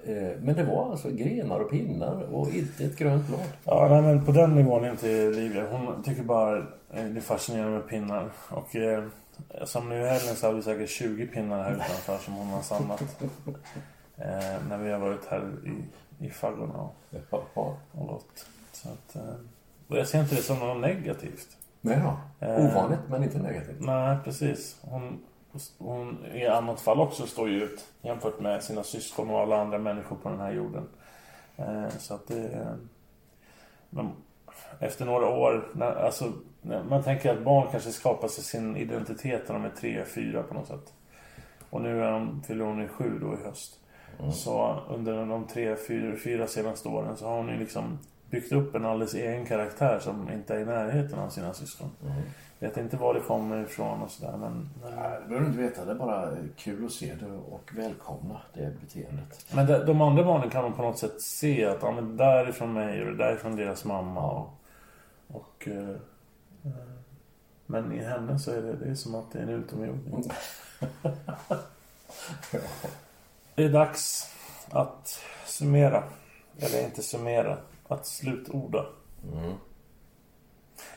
Eh, 0.03 0.37
Men 0.41 0.55
det 0.55 0.63
var 0.63 0.91
alltså 0.91 1.11
grenar 1.11 1.59
och 1.59 1.71
pinnar 1.71 2.21
och 2.21 2.49
inte 2.49 2.85
ett 2.85 2.97
grönt 2.97 3.27
blad. 3.27 3.39
Ja, 3.63 3.87
nej, 3.89 4.01
men 4.01 4.25
på 4.25 4.31
den 4.31 4.55
nivån 4.55 4.83
är 4.83 4.91
inte 4.91 5.29
Livia. 5.29 5.67
Hon 5.71 6.03
tycker 6.03 6.23
bara 6.23 6.57
eh, 6.57 6.63
det 6.89 6.99
är 7.17 7.21
fascinerande 7.21 7.77
med 7.77 7.87
pinnar. 7.87 8.31
Och 8.49 8.75
eh, 8.75 9.03
som 9.63 9.89
nu 9.89 9.95
i 9.95 10.07
helgen 10.07 10.35
så 10.35 10.47
har 10.47 10.53
vi 10.53 10.61
säkert 10.61 10.89
20 10.89 11.27
pinnar 11.27 11.63
här 11.63 11.71
utanför 11.71 12.17
som 12.17 12.33
hon 12.33 12.47
har 12.47 12.61
samlat. 12.61 13.03
Eh, 14.17 14.67
när 14.69 14.77
vi 14.77 14.91
har 14.91 14.99
varit 14.99 15.25
här 15.29 15.51
i, 15.65 15.83
i 16.19 16.29
faggorna 16.29 16.73
och, 16.81 16.95
Ja. 17.53 17.77
och 17.91 18.07
gått. 18.07 18.45
Så 18.71 18.89
att, 18.89 19.15
eh, 19.15 19.35
och 19.87 19.97
jag 19.97 20.07
ser 20.07 20.19
inte 20.19 20.35
det 20.35 20.41
som 20.41 20.59
något 20.59 20.81
negativt. 20.81 21.57
Nej 21.81 22.01
då. 22.03 22.45
Eh. 22.47 22.65
Ovanligt 22.65 22.99
men 23.09 23.23
inte 23.23 23.37
negativt. 23.37 23.77
Nej, 23.79 24.17
precis. 24.23 24.77
Hon, 24.81 25.25
hon 25.77 26.25
i 26.25 26.47
annat 26.47 26.81
fall 26.81 26.99
också 26.99 27.25
står 27.27 27.49
ju 27.49 27.63
ut 27.63 27.85
jämfört 28.01 28.39
med 28.39 28.63
sina 28.63 28.83
syskon 28.83 29.29
och 29.29 29.39
alla 29.39 29.61
andra 29.61 29.77
människor 29.77 30.15
på 30.15 30.29
den 30.29 30.39
här 30.39 30.51
jorden. 30.51 30.87
Eh, 31.57 31.89
så 31.89 32.13
att 32.13 32.27
det... 32.27 32.49
Eh, 32.49 34.05
efter 34.79 35.05
några 35.05 35.27
år, 35.29 35.67
när, 35.73 35.95
alltså, 35.95 36.31
man 36.89 37.03
tänker 37.03 37.31
att 37.33 37.43
barn 37.43 37.67
kanske 37.71 37.91
skapar 37.91 38.27
sig 38.27 38.43
sin 38.43 38.77
identitet 38.77 39.47
när 39.47 39.55
de 39.55 39.65
är 39.65 39.69
tre, 39.69 40.05
fyra 40.05 40.43
på 40.43 40.53
något 40.53 40.67
sätt. 40.67 40.93
Och 41.69 41.81
nu 41.81 42.03
är 42.03 42.11
de, 42.11 42.43
fyller 42.43 42.65
hon 42.65 42.81
i 42.81 42.87
sju 42.87 43.19
då 43.21 43.33
i 43.33 43.43
höst. 43.43 43.79
Så 44.33 44.79
under 44.89 45.25
de 45.25 45.47
tre, 45.47 45.75
fyra, 45.87 46.17
fyra 46.23 46.47
senaste 46.47 46.89
åren 46.89 47.17
så 47.17 47.25
har 47.25 47.37
hon 47.37 47.49
ju 47.49 47.57
liksom 47.57 47.99
byggt 48.29 48.51
upp 48.51 48.75
en 48.75 48.85
alldeles 48.85 49.13
egen 49.13 49.45
karaktär 49.45 49.99
som 49.99 50.31
inte 50.31 50.55
är 50.55 50.59
i 50.59 50.65
närheten 50.65 51.19
av 51.19 51.29
sina 51.29 51.53
syskon. 51.53 51.91
Vet 52.59 52.77
inte 52.77 52.97
var 52.97 53.13
det 53.13 53.19
kommer 53.19 53.63
ifrån 53.63 54.01
och 54.01 54.11
sådär 54.11 54.37
men... 54.37 54.69
Nej, 54.83 55.19
det 55.21 55.27
behöver 55.27 55.39
du 55.39 55.45
inte 55.45 55.59
veta. 55.59 55.85
Det 55.85 55.91
är 55.91 55.95
bara 55.95 56.31
kul 56.55 56.85
att 56.85 56.91
se 56.91 57.15
det 57.15 57.31
och 57.31 57.71
välkomna 57.73 58.41
det 58.53 58.73
beteendet. 58.81 59.45
Men 59.53 59.67
de, 59.67 59.85
de 59.85 60.01
andra 60.01 60.23
barnen 60.23 60.49
kan 60.49 60.63
de 60.63 60.73
på 60.73 60.81
något 60.81 60.99
sätt 60.99 61.21
se 61.21 61.65
att 61.65 61.81
ja, 61.81 61.91
men 61.91 62.17
där 62.17 62.45
är 62.45 62.51
från 62.51 62.73
mig 62.73 63.01
och 63.01 63.07
det 63.07 63.17
där 63.17 63.31
är 63.31 63.35
från 63.35 63.55
deras 63.55 63.85
mamma. 63.85 64.31
Och, 64.31 64.53
och, 65.27 65.67
eh, 65.67 65.89
eh, 66.63 66.71
men 67.65 67.91
i 67.91 68.03
henne 68.03 68.39
så 68.39 68.51
är 68.51 68.61
det, 68.61 68.73
det 68.73 68.89
är 68.89 68.95
som 68.95 69.15
att 69.15 69.31
det 69.31 69.39
är 69.39 69.43
en 69.43 69.49
utomjording. 69.49 70.31
Det 73.55 73.63
är 73.63 73.69
dags 73.69 74.33
att 74.69 75.19
summera. 75.45 76.03
Eller 76.57 76.83
inte 76.85 77.01
summera. 77.01 77.57
Att 77.87 78.05
slutorda. 78.05 78.85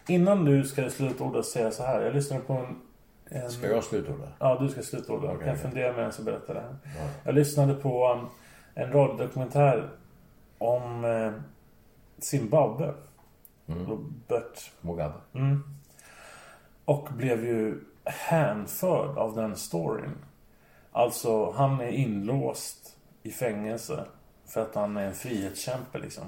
Innan 0.06 0.44
du 0.44 0.64
ska 0.64 0.90
slutorda 0.90 1.42
säga 1.42 1.70
så 1.70 1.82
här. 1.82 2.00
Jag 2.00 2.14
lyssnade 2.14 2.42
på 2.42 2.52
en... 2.52 2.80
en 3.28 3.50
Ska 3.50 3.68
jag 3.68 3.84
slutorda? 3.84 4.28
Ja, 4.38 4.58
du 4.60 4.68
ska 4.68 4.82
slutorda. 4.82 5.26
Jag 5.26 5.34
Okej, 5.34 5.46
kan 5.46 5.54
okej. 5.54 5.62
fundera 5.62 5.92
medan 5.92 6.12
jag 6.16 6.24
berättar 6.24 6.54
det 6.54 6.60
här. 6.60 6.76
Jag 7.24 7.34
lyssnade 7.34 7.74
på 7.74 8.12
um, 8.12 8.26
en 8.74 8.92
radiodokumentär 8.92 9.90
om 10.58 11.04
eh, 11.04 11.32
Zimbabwe. 12.18 12.94
Robert. 13.66 14.70
Mugabe? 14.80 15.14
Mm. 15.32 15.62
Och 16.84 17.08
blev 17.16 17.44
ju 17.44 17.80
hänförd 18.04 19.18
av 19.18 19.34
den 19.36 19.56
storyn. 19.56 20.14
Alltså, 20.98 21.50
han 21.50 21.80
är 21.80 21.88
inlåst 21.88 22.96
i 23.22 23.30
fängelse 23.30 24.04
för 24.46 24.62
att 24.62 24.74
han 24.74 24.96
är 24.96 25.06
en 25.06 25.14
frihetskämpe 25.14 25.98
liksom. 25.98 26.24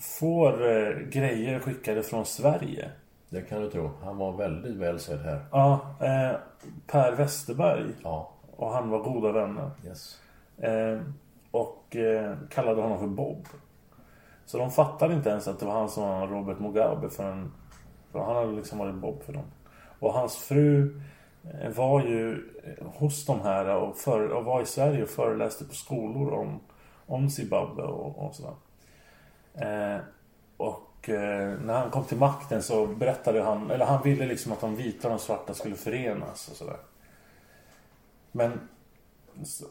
Får 0.00 0.70
eh, 0.70 0.90
grejer 1.08 1.60
skickade 1.60 2.02
från 2.02 2.26
Sverige. 2.26 2.90
Det 3.28 3.42
kan 3.42 3.62
du 3.62 3.70
tro. 3.70 3.90
Han 4.02 4.16
var 4.16 4.32
väldigt 4.32 4.76
väl 4.76 4.98
sedd 5.00 5.20
här. 5.20 5.44
Ja, 5.50 5.96
eh, 6.00 6.36
Per 6.86 7.12
Westerberg 7.12 7.84
Ja. 8.02 8.30
och 8.56 8.70
han 8.70 8.90
var 8.90 8.98
goda 8.98 9.32
vänner. 9.32 9.70
Yes. 9.86 10.20
Eh, 10.58 11.00
och 11.50 11.96
eh, 11.96 12.36
kallade 12.50 12.82
honom 12.82 12.98
för 12.98 13.06
Bob. 13.06 13.46
Så 14.46 14.58
de 14.58 14.70
fattade 14.70 15.14
inte 15.14 15.30
ens 15.30 15.48
att 15.48 15.60
det 15.60 15.66
var 15.66 15.74
han 15.74 15.88
som 15.88 16.02
var 16.02 16.26
Robert 16.26 16.58
Mugabe 16.58 17.10
förrän... 17.10 17.52
För 18.12 18.18
han 18.18 18.36
hade 18.36 18.52
liksom 18.52 18.78
varit 18.78 18.94
Bob 18.94 19.22
för 19.22 19.32
dem. 19.32 19.44
Och 19.98 20.12
hans 20.12 20.36
fru 20.36 21.00
Eh, 21.52 21.70
var 21.70 22.00
ju 22.00 22.32
eh, 22.64 22.86
hos 22.86 23.26
de 23.26 23.40
här 23.40 23.66
och, 23.66 23.96
för, 23.96 24.28
och 24.28 24.44
var 24.44 24.62
i 24.62 24.66
Sverige 24.66 25.02
och 25.02 25.08
föreläste 25.08 25.64
på 25.64 25.74
skolor 25.74 26.32
om, 26.32 26.60
om 27.06 27.30
Zimbabwe 27.30 27.82
och, 27.82 28.18
och 28.18 28.34
sådär. 28.34 28.54
Eh, 29.54 30.00
och 30.56 31.08
eh, 31.08 31.58
när 31.60 31.74
han 31.74 31.90
kom 31.90 32.04
till 32.04 32.18
makten 32.18 32.62
så 32.62 32.86
berättade 32.86 33.42
han, 33.42 33.70
eller 33.70 33.84
han 33.84 34.02
ville 34.02 34.26
liksom 34.26 34.52
att 34.52 34.60
de 34.60 34.76
vita 34.76 35.08
och 35.08 35.14
de 35.14 35.20
svarta 35.20 35.54
skulle 35.54 35.76
förenas 35.76 36.48
och 36.48 36.56
sådär. 36.56 36.76
Men 38.32 38.68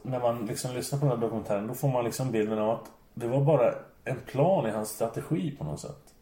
när 0.01 0.19
man 0.19 0.45
liksom 0.45 0.75
lyssnar 0.75 0.99
på 0.99 1.05
den 1.05 1.15
här 1.15 1.21
dokumentären 1.21 1.67
då 1.67 1.73
får 1.73 1.87
man 1.87 2.05
liksom 2.05 2.31
bilden 2.31 2.59
av 2.59 2.69
att 2.69 2.91
det 3.13 3.27
var 3.27 3.41
bara 3.41 3.73
en 4.03 4.19
plan 4.25 4.67
i 4.67 4.71
hans 4.71 4.89
strategi 4.89 5.51
på 5.51 5.63
något 5.63 5.79
sätt. 5.79 6.13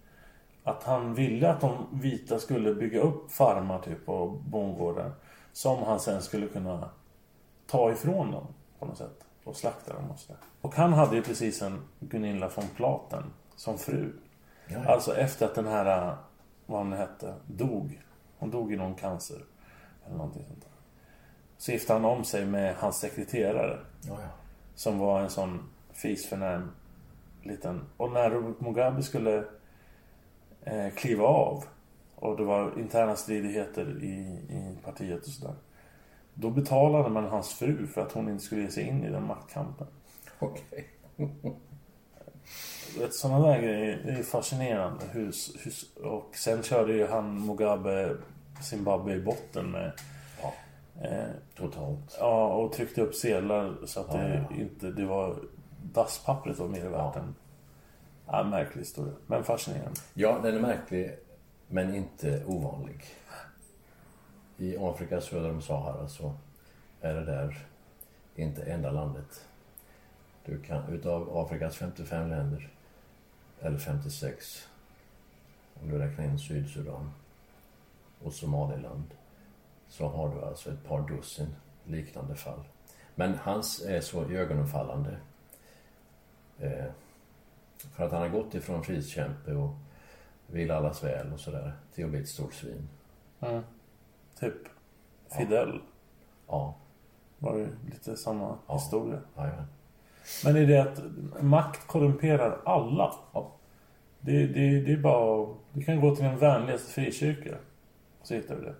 Att 0.63 0.83
han 0.83 1.13
ville 1.13 1.49
att 1.49 1.61
de 1.61 1.87
vita 1.91 2.39
skulle 2.39 2.73
bygga 2.73 3.01
upp 3.01 3.31
farmar 3.31 3.79
typ 3.79 4.09
och 4.09 4.31
bondgårdar. 4.31 5.11
Som 5.53 5.83
han 5.83 5.99
sen 5.99 6.21
skulle 6.21 6.47
kunna 6.47 6.89
ta 7.67 7.91
ifrån 7.91 8.31
dem 8.31 8.47
på 8.79 8.85
något 8.85 8.97
sätt. 8.97 9.25
Och 9.43 9.55
slakta 9.55 9.93
dem 9.93 10.11
och 10.11 10.19
sådär. 10.19 10.41
Och 10.61 10.75
han 10.75 10.93
hade 10.93 11.15
ju 11.15 11.23
precis 11.23 11.61
en 11.61 11.81
Gunilla 11.99 12.51
von 12.55 12.67
Platen 12.75 13.23
som 13.55 13.77
fru. 13.77 14.13
Ja, 14.67 14.79
ja. 14.85 14.91
Alltså 14.91 15.17
efter 15.17 15.45
att 15.45 15.55
den 15.55 15.67
här, 15.67 16.15
vad 16.65 16.79
hon 16.79 16.93
hette, 16.93 17.33
dog. 17.47 18.01
Hon 18.37 18.51
dog 18.51 18.73
i 18.73 18.75
någon 18.75 18.95
cancer. 18.95 19.37
Eller 20.05 20.17
någonting 20.17 20.45
sånt 20.47 20.61
där. 20.61 20.71
Så 21.57 21.71
gifte 21.71 21.93
han 21.93 22.05
om 22.05 22.23
sig 22.23 22.45
med 22.45 22.75
hans 22.75 22.97
sekreterare. 22.97 23.79
Ja, 24.01 24.17
ja. 24.21 24.29
Som 24.75 24.99
var 24.99 25.21
en 25.21 25.29
sån 25.29 25.69
fisförnäm 25.91 26.71
liten... 27.43 27.85
Och 27.97 28.11
när 28.11 28.29
Robert 28.29 28.59
Mugabe 28.59 29.03
skulle 29.03 29.43
eh, 30.61 30.89
kliva 30.95 31.23
av 31.23 31.63
och 32.21 32.37
det 32.37 32.43
var 32.43 32.79
interna 32.79 33.15
stridigheter 33.15 34.03
i, 34.03 34.15
i 34.49 34.77
partiet 34.85 35.25
och 35.25 35.33
sådär. 35.33 35.55
Då 36.33 36.49
betalade 36.49 37.09
man 37.09 37.25
hans 37.25 37.53
fru 37.53 37.87
för 37.87 38.01
att 38.01 38.11
hon 38.11 38.29
inte 38.29 38.43
skulle 38.43 38.61
ge 38.61 38.71
sig 38.71 38.87
in 38.87 39.03
i 39.03 39.09
den 39.09 39.27
maktkampen. 39.27 39.87
Okej. 40.39 40.87
Vet, 42.99 43.13
sådana 43.13 43.47
där 43.47 43.61
grejer 43.61 44.17
är 44.19 44.23
fascinerande. 44.23 45.05
Hur, 45.11 45.33
hur, 45.63 46.05
och 46.07 46.35
sen 46.35 46.63
körde 46.63 46.93
ju 46.93 47.07
han 47.07 47.45
Mugabe 47.45 48.17
Zimbabwe 48.61 49.13
i 49.13 49.19
botten 49.19 49.71
med... 49.71 49.91
Ja. 50.41 50.53
Eh, 51.01 51.29
Totalt. 51.55 52.17
ja, 52.19 52.53
och 52.53 52.73
tryckte 52.73 53.01
upp 53.01 53.15
sedlar 53.15 53.77
så 53.85 53.99
att 53.99 54.07
Ja, 54.13 54.17
det 54.17 54.45
ja. 54.49 54.55
inte... 54.55 54.91
Det 54.91 55.05
var... 55.05 55.35
Dasspappret 55.93 56.59
var 56.59 56.67
mer 56.67 56.89
värt 56.89 57.15
än... 57.15 57.35
Ja, 58.27 58.43
märklig 58.43 58.81
historia. 58.81 59.13
Men 59.27 59.43
fascinerande. 59.43 59.99
Ja, 60.13 60.39
den 60.43 60.55
är 60.55 60.61
märklig, 60.61 61.11
men 61.71 61.95
inte 61.95 62.45
ovanlig. 62.45 63.05
I 64.57 64.77
Afrika 64.77 65.21
söder 65.21 65.49
om 65.49 65.61
Sahara 65.61 66.07
så 66.07 66.33
är 67.01 67.13
det 67.13 67.25
där 67.25 67.65
inte 68.35 68.63
enda 68.63 68.91
landet. 68.91 69.45
Du 70.45 70.61
kan, 70.61 70.93
utav 70.93 71.37
Afrikas 71.37 71.75
55 71.75 72.29
länder, 72.29 72.69
eller 73.59 73.77
56, 73.77 74.67
om 75.81 75.89
du 75.89 75.97
räknar 75.97 76.25
in 76.25 76.39
Sydsudan 76.39 77.11
och 78.23 78.33
Somaliland, 78.33 79.07
så 79.89 80.07
har 80.07 80.35
du 80.35 80.41
alltså 80.41 80.71
ett 80.71 80.87
par 80.87 81.07
dussin 81.07 81.55
liknande 81.85 82.35
fall. 82.35 82.63
Men 83.15 83.37
hans 83.37 83.81
är 83.81 84.01
så 84.01 84.31
ögonfallande 84.31 85.17
Eh, 86.61 86.85
för 87.95 88.05
att 88.05 88.11
han 88.11 88.21
har 88.21 88.29
gått 88.29 88.55
ifrån 88.55 88.83
frihetskämpe 88.83 89.53
och 89.53 89.75
vill 90.51 90.71
allas 90.71 91.03
väl 91.03 91.33
och 91.33 91.39
sådär 91.39 91.73
till 91.95 92.03
att 92.05 92.09
bli 92.11 92.19
ett 92.19 92.27
stort 92.29 92.53
svin. 92.53 92.89
Mm. 93.39 93.63
Typ 94.39 94.53
Fidel 95.37 95.81
Ja, 96.47 96.75
var 97.39 97.57
ju 97.57 97.67
lite 97.91 98.17
samma 98.17 98.57
Ja. 98.67 98.73
historia. 98.73 99.19
jajamän. 99.37 99.65
Men 100.45 100.55
är 100.55 100.67
det 100.67 100.77
att 100.81 101.01
makt 101.43 101.87
korrumperar 101.87 102.59
alla? 102.65 103.13
Ja. 103.33 103.51
Det, 104.19 104.47
det, 104.47 104.81
det 104.81 104.91
är 104.93 104.97
bara 104.97 105.47
Du 105.73 105.83
kan 105.83 106.01
gå 106.01 106.15
till 106.15 106.25
den 106.25 106.37
vänligaste 106.37 106.91
frikyrka. 106.93 107.55
Så 108.23 108.33
hittar 108.33 108.55
du 108.55 108.61
det. 108.61 108.75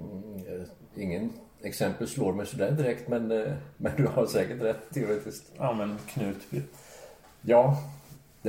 Mm, 0.00 0.64
ingen 0.96 1.32
exempel 1.62 2.08
slår 2.08 2.32
mig 2.32 2.46
sådär 2.46 2.70
direkt 2.70 3.08
men, 3.08 3.30
eh, 3.32 3.52
men 3.76 3.96
du 3.96 4.06
har 4.06 4.26
säkert 4.26 4.62
rätt 4.62 4.90
teoretiskt. 4.94 5.52
Ja 5.56 5.72
men 5.72 5.98
Knutby. 5.98 6.62
Ja, 7.42 7.82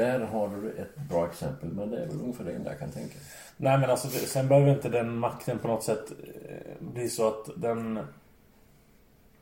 där 0.04 0.20
har 0.20 0.48
du 0.50 0.72
ett 0.72 0.96
bra 1.10 1.28
exempel 1.28 1.70
men 1.70 1.90
det 1.92 2.04
är 2.04 2.08
väl 2.08 2.22
ungefär 2.22 2.44
det 2.44 2.54
enda 2.54 2.70
jag 2.72 2.80
kan 2.80 2.92
tänka. 2.92 3.16
Nej 3.58 3.78
men 3.80 3.90
alltså 3.90 4.08
sen 4.08 4.48
behöver 4.48 4.72
inte 4.76 4.90
den 4.90 5.18
makten 5.18 5.60
på 5.60 5.68
något 5.68 5.84
sätt 5.84 6.12
eh, 6.50 6.56
bli 6.88 7.10
så 7.10 7.28
att 7.28 7.50
den 7.56 8.00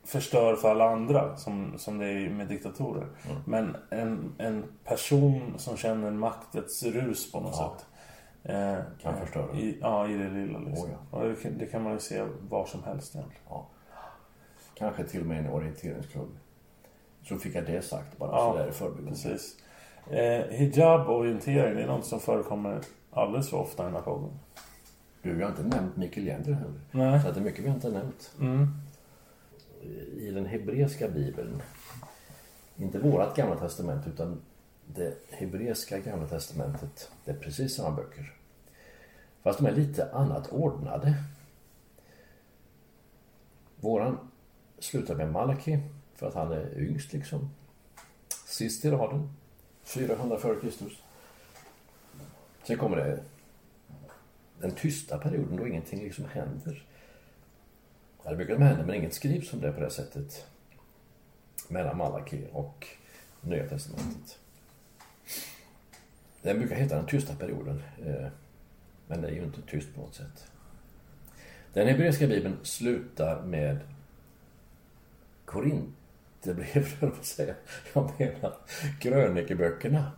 förstör 0.05 0.55
för 0.55 0.69
alla 0.71 0.89
andra 0.89 1.37
som, 1.37 1.73
som 1.77 1.97
det 1.97 2.05
är 2.07 2.29
med 2.29 2.47
diktatorer. 2.47 3.07
Men 3.45 3.75
en, 3.89 4.33
en 4.37 4.63
person 4.85 5.53
som 5.57 5.77
känner 5.77 6.11
maktets 6.11 6.83
rus 6.83 7.31
på 7.31 7.39
något 7.39 7.55
Ja. 7.57 7.75
sätt. 7.77 7.85
Eh, 8.43 8.77
Kan 9.01 9.17
förstöra. 9.19 9.57
I, 9.57 9.77
ja, 9.81 10.07
i 10.07 10.13
det 10.13 10.29
lilla 10.29 10.59
liksom. 10.59 10.85
Oh, 10.85 10.91
ja. 11.11 11.17
Och 11.17 11.29
det, 11.29 11.35
kan- 11.35 11.57
det 11.57 11.65
kan 11.65 11.83
man 11.83 11.93
ju 11.93 11.99
se 11.99 12.23
var 12.49 12.65
som 12.65 12.83
helst 12.83 13.15
egentligen. 13.15 13.43
Ja. 13.49 13.67
Kanske 14.75 15.03
till 15.03 15.21
och 15.21 15.27
med 15.27 15.39
en 15.39 15.49
orienteringsklubb. 15.53 16.37
Så 17.23 17.37
fick 17.37 17.55
jag 17.55 17.65
det 17.65 17.81
sagt 17.81 18.17
bara 18.17 18.31
Ja, 18.31 18.51
sådär 18.51 18.69
i 18.69 18.71
förbigående. 18.71 19.11
Precis. 19.11 19.55
Eh, 20.09 20.45
hijab 20.49 21.07
och 21.07 21.15
orientering, 21.15 21.79
är 21.79 21.87
något 21.87 22.05
som 22.05 22.19
förekommer 22.19 22.81
alldeles 23.11 23.49
för 23.49 23.57
ofta 23.57 23.83
i 23.83 23.85
den 23.85 23.95
här 23.95 24.01
podden. 24.01 24.29
Du, 25.21 25.33
vi 25.33 25.43
har 25.43 25.49
inte 25.49 25.63
nämnt 25.63 25.97
Mikael 25.97 26.27
Jender 26.27 26.53
heller. 26.53 26.81
Nej. 26.91 27.21
Så 27.21 27.27
att 27.27 27.33
det 27.33 27.39
är 27.39 27.43
mycket 27.43 27.65
vi 27.65 27.69
inte 27.69 27.87
har 27.87 27.93
nämnt. 27.93 28.31
Mm. 28.39 28.67
I 30.17 30.31
den 30.31 30.45
hebreiska 30.45 31.07
bibeln, 31.07 31.61
inte 32.77 32.99
vårat 32.99 33.35
gamla 33.35 33.55
testament 33.55 34.07
utan 34.07 34.41
det 34.85 35.13
hebreiska 35.31 35.99
gamla 35.99 36.27
testamentet, 36.27 37.11
det 37.25 37.31
är 37.31 37.35
precis 37.35 37.75
samma 37.75 37.95
böcker. 37.95 38.33
Fast 39.43 39.59
de 39.59 39.67
är 39.67 39.71
lite 39.71 40.11
annat 40.11 40.51
ordnade. 40.51 41.13
Våran 43.75 44.17
slutar 44.79 45.15
med 45.15 45.31
Malaki, 45.31 45.79
för 46.15 46.27
att 46.27 46.33
han 46.33 46.51
är 46.51 46.79
yngst 46.79 47.13
liksom. 47.13 47.49
Sist 48.45 48.85
i 48.85 48.91
raden, 48.91 49.29
400 49.87 50.37
f.Kr. 50.37 50.89
Sen 52.63 52.77
kommer 52.77 52.97
det 52.97 53.23
den 54.59 54.71
tysta 54.71 55.17
perioden 55.17 55.57
då 55.57 55.67
ingenting 55.67 56.03
liksom 56.03 56.25
händer. 56.25 56.85
Ja, 58.23 58.29
det 58.29 58.35
brukar 58.35 58.53
de 58.53 58.63
hända, 58.63 58.85
men 58.85 58.95
inget 58.95 59.13
skrivs 59.13 59.53
om 59.53 59.61
det 59.61 59.71
på 59.71 59.79
det 59.79 59.89
sättet. 59.89 60.45
Mellan 61.67 61.97
Malaki 61.97 62.47
och 62.51 62.87
Nya 63.41 63.69
Testamentet. 63.69 64.39
Den 66.41 66.59
brukar 66.59 66.75
heta 66.75 66.95
den 66.95 67.05
tysta 67.05 67.35
perioden. 67.35 67.83
Eh, 68.05 68.27
men 69.07 69.21
det 69.21 69.27
är 69.27 69.31
ju 69.31 69.43
inte 69.43 69.61
tyst 69.61 69.95
på 69.95 70.01
något 70.01 70.15
sätt. 70.15 70.51
Den 71.73 71.87
hebreiska 71.87 72.27
bibeln 72.27 72.57
slutar 72.63 73.41
med 73.41 73.79
Korint 75.45 75.95
höll 76.45 76.65
jag 76.73 76.99
på 76.99 77.05
att 77.19 77.25
säga. 77.25 77.55
Jag 77.93 78.11
menar 78.19 78.57
krönikeböckerna. 78.99 80.11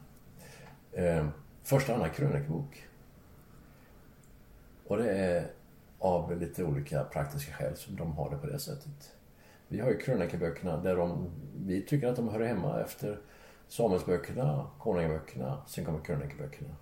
Eh, 0.92 1.28
Första 1.64 1.92
och 1.92 1.98
andra 1.98 2.10
krönikebok. 2.10 2.88
Och 4.88 4.98
det 4.98 5.12
är 5.12 5.52
av 6.00 6.40
lite 6.40 6.64
olika 6.64 7.04
praktiska 7.04 7.54
skäl 7.54 7.76
som 7.76 7.96
de 7.96 8.12
har 8.12 8.30
det 8.30 8.38
på 8.38 8.48
det 8.48 8.60
sättet. 8.60 9.16
Vi 9.68 9.80
har 9.80 9.90
ju 9.90 9.98
krönikeböckerna 9.98 10.78
där 10.78 10.96
de, 10.96 11.32
vi 11.66 11.82
tycker 11.82 12.08
att 12.08 12.16
de 12.16 12.30
hör 12.30 12.40
hemma 12.40 12.82
efter 12.82 13.20
Samuelsböckerna, 13.68 14.68
Konungaböckerna, 14.80 15.62
sen 15.68 15.86
kommer 15.86 16.00
krönikeböckerna. 16.00 16.76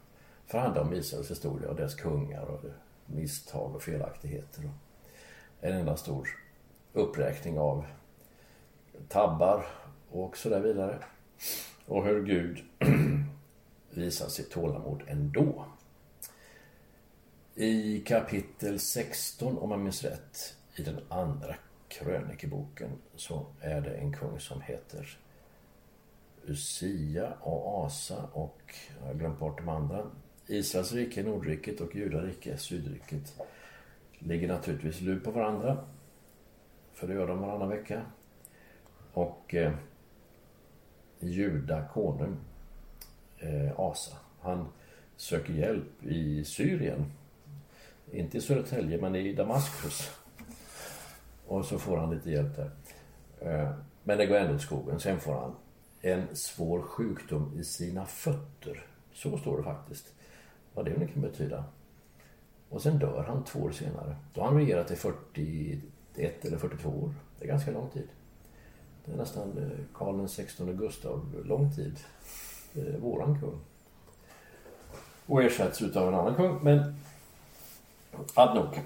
För 0.46 0.58
det 0.58 0.64
handlar 0.64 0.82
om 0.82 0.94
Israels 0.94 1.32
historia 1.32 1.70
och 1.70 1.76
deras 1.76 1.96
kungar 1.96 2.44
och 2.44 2.62
misstag 3.06 3.76
och 3.76 3.82
felaktigheter. 3.82 4.66
Och 4.66 4.72
en 5.62 5.78
enda 5.78 5.98
stor 5.98 6.30
uppräkning 6.94 7.60
av 7.60 7.86
tabbar 9.10 9.66
och 10.10 10.38
så 10.38 10.50
där 10.50 10.60
vidare. 10.60 11.00
Och 11.86 12.06
hur 12.06 12.24
Gud 12.24 12.64
visar 13.90 14.28
sitt 14.28 14.52
tålamod 14.52 15.04
ändå. 15.08 15.66
I 17.56 18.00
kapitel 18.00 18.80
16, 18.80 19.58
om 19.58 19.70
man 19.70 19.84
minns 19.84 20.04
rätt, 20.04 20.56
i 20.76 20.84
den 20.84 21.00
andra 21.10 21.56
krönikeboken 21.88 22.90
så 23.16 23.46
är 23.62 23.82
det 23.82 23.96
en 23.96 24.14
kung 24.14 24.40
som 24.40 24.62
heter 24.62 25.18
Usia 26.46 27.34
och 27.42 27.86
Asa 27.86 28.30
och 28.34 28.76
jag 29.00 29.08
har 29.08 29.14
glömt 29.14 29.40
bort 29.40 29.58
de 29.58 29.70
andra. 29.70 30.12
Israels 30.48 30.94
rike, 30.94 31.24
Nordriket 31.24 31.82
och 31.82 31.96
Judarike, 31.96 32.58
Sydriket 32.58 33.34
ligger 34.20 34.48
naturligtvis 34.48 35.02
lur 35.02 35.20
på 35.20 35.32
varandra. 35.32 35.78
För 36.94 37.08
det 37.08 37.14
gör 37.14 37.28
de 37.28 37.40
varannan 37.40 37.70
vecka. 37.70 38.02
Och 39.18 39.56
eh, 39.56 39.74
Juda 41.20 41.88
konung 41.94 42.38
eh, 43.38 43.80
Asa, 43.80 44.18
han 44.42 44.68
söker 45.16 45.54
hjälp 45.54 46.04
i 46.04 46.44
Syrien. 46.46 47.12
Inte 48.12 48.38
i 48.38 48.42
Södertälje, 48.42 49.02
men 49.02 49.16
i 49.16 49.34
Damaskus. 49.34 50.12
Och 51.48 51.66
så 51.66 51.80
får 51.80 51.98
han 51.98 52.16
lite 52.16 52.32
hjälp 52.32 52.56
där. 52.56 52.72
Eh, 53.42 53.72
Men 54.04 54.18
det 54.18 54.26
går 54.26 54.36
ändå 54.36 54.56
åt 54.56 54.62
skogen. 54.62 55.00
Sen 55.00 55.20
får 55.20 55.34
han 55.34 55.56
en 56.02 56.36
svår 56.36 56.82
sjukdom 56.82 57.54
i 57.60 57.64
sina 57.64 58.06
fötter. 58.06 58.86
Så 59.14 59.38
står 59.38 59.58
det 59.58 59.64
faktiskt. 59.64 60.14
Vad 60.74 60.86
det 60.86 60.98
nu 60.98 61.08
kan 61.08 61.22
betyda. 61.22 61.64
Och 62.70 62.82
sen 62.82 63.00
dör 63.00 63.24
han 63.28 63.44
två 63.44 63.60
år 63.60 63.72
senare. 63.72 64.16
Då 64.34 64.42
har 64.42 64.48
han 64.48 64.58
regerat 64.58 64.92
i 64.92 64.96
41 64.96 66.46
eller 66.46 66.58
42 66.58 66.90
år. 66.90 67.14
Det 67.40 67.46
är 67.46 67.50
ganska 67.50 67.72
lång 67.72 67.90
tid. 67.90 68.08
Det 69.08 69.14
är 69.14 69.18
nästan 69.18 69.58
eh, 69.58 69.86
Karl 69.94 70.28
XVI 70.28 70.74
Gustav 70.74 71.44
lång 71.46 71.72
tid. 71.76 72.00
Eh, 72.76 73.00
våran 73.00 73.40
kung. 73.40 73.60
Och 75.26 75.44
ersätts 75.44 75.82
utav 75.82 76.08
en 76.08 76.14
annan 76.14 76.36
kung. 76.36 76.60
Men 76.64 76.96
adnok. 78.34 78.80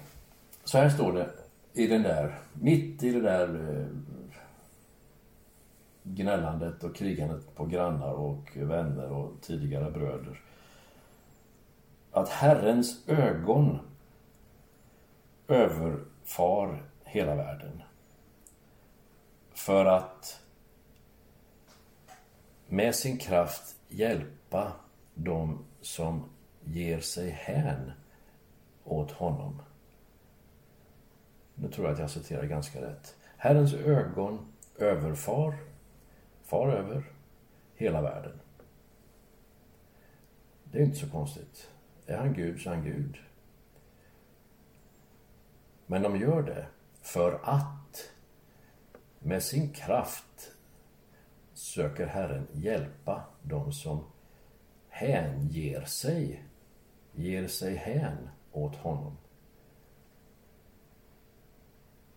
Så 0.63 0.77
här 0.77 0.89
står 0.89 1.13
det 1.13 1.29
i 1.73 1.87
den 1.87 2.03
där, 2.03 2.39
mitt 2.53 3.03
i 3.03 3.11
det 3.11 3.21
där 3.21 3.77
eh, 3.79 3.85
gnällandet 6.03 6.83
och 6.83 6.95
krigandet 6.95 7.55
på 7.55 7.65
grannar 7.65 8.13
och 8.13 8.51
vänner 8.55 9.11
och 9.11 9.31
tidigare 9.41 9.91
bröder. 9.91 10.41
Att 12.11 12.29
Herrens 12.29 13.09
ögon 13.09 13.79
överfar 15.47 16.83
hela 17.03 17.35
världen. 17.35 17.81
För 19.65 19.85
att 19.85 20.41
med 22.67 22.95
sin 22.95 23.17
kraft 23.17 23.75
hjälpa 23.89 24.71
dem 25.13 25.65
som 25.81 26.29
ger 26.63 26.99
sig 26.99 27.29
hän 27.29 27.91
åt 28.83 29.11
honom. 29.11 29.61
Nu 31.55 31.69
tror 31.69 31.85
jag 31.87 31.93
att 31.93 31.99
jag 31.99 32.09
citerar 32.09 32.43
ganska 32.43 32.81
rätt. 32.81 33.15
Herrens 33.37 33.73
ögon 33.73 34.53
överfar, 34.77 35.57
far 36.43 36.69
över, 36.69 37.11
hela 37.75 38.01
världen. 38.01 38.39
Det 40.63 40.79
är 40.79 40.83
inte 40.83 40.99
så 40.99 41.09
konstigt. 41.09 41.69
Är 42.05 42.17
han 42.17 42.33
Gud 42.33 42.61
så 42.61 42.69
är 42.69 42.75
han 42.75 42.83
Gud. 42.83 43.17
Men 45.85 46.01
de 46.01 46.17
gör 46.17 46.41
det 46.41 46.65
för 47.01 47.39
att 47.43 47.80
med 49.23 49.43
sin 49.43 49.69
kraft 49.69 50.51
söker 51.53 52.07
Herren 52.07 52.47
hjälpa 52.53 53.23
de 53.43 53.73
som 53.73 54.03
hänger 54.89 55.85
sig, 55.85 56.43
ger 57.11 57.47
sig 57.47 57.75
hän 57.75 58.29
åt 58.51 58.75
honom. 58.75 59.17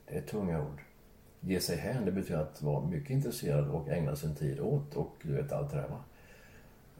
Det 0.06 0.16
är 0.16 0.22
tunga 0.22 0.62
ord. 0.62 0.80
Ge 1.40 1.60
sig 1.60 1.76
hän, 1.76 2.04
det 2.04 2.12
betyder 2.12 2.40
att 2.40 2.62
vara 2.62 2.86
mycket 2.86 3.10
intresserad 3.10 3.68
och 3.68 3.88
ägna 3.88 4.16
sin 4.16 4.34
tid 4.34 4.60
åt 4.60 4.94
och 4.94 5.12
du 5.22 5.32
vet 5.32 5.52
allt 5.52 5.70
det 5.70 5.76
där 5.76 5.88
va. 5.88 6.04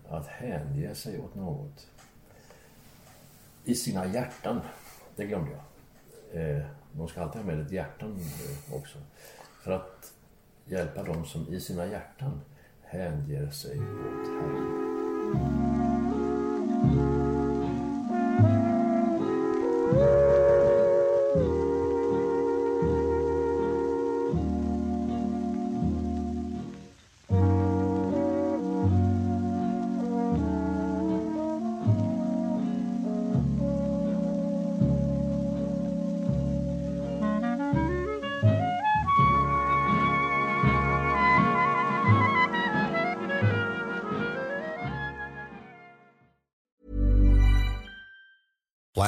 Att 0.09 0.27
hänge 0.27 0.95
sig 0.95 1.21
åt 1.21 1.35
något. 1.35 1.87
I 3.65 3.75
sina 3.75 4.07
hjärtan, 4.07 4.61
det 5.17 5.25
glömde 5.25 5.51
jag. 5.51 5.61
Eh, 6.43 6.67
de 6.93 7.09
ska 7.09 7.23
alltid 7.23 7.43
ha 7.43 7.47
med 7.47 7.61
ett 7.61 7.73
hjärtan 7.73 8.21
eh, 8.21 8.75
också. 8.75 8.99
För 9.65 9.73
att 9.73 10.13
hjälpa 10.65 11.03
dem 11.03 11.25
som 11.25 11.49
i 11.49 11.61
sina 11.61 11.87
hjärtan 11.87 12.41
hänger 12.83 13.51
sig 13.51 13.79
åt 13.81 14.29
Herren. 14.29 14.94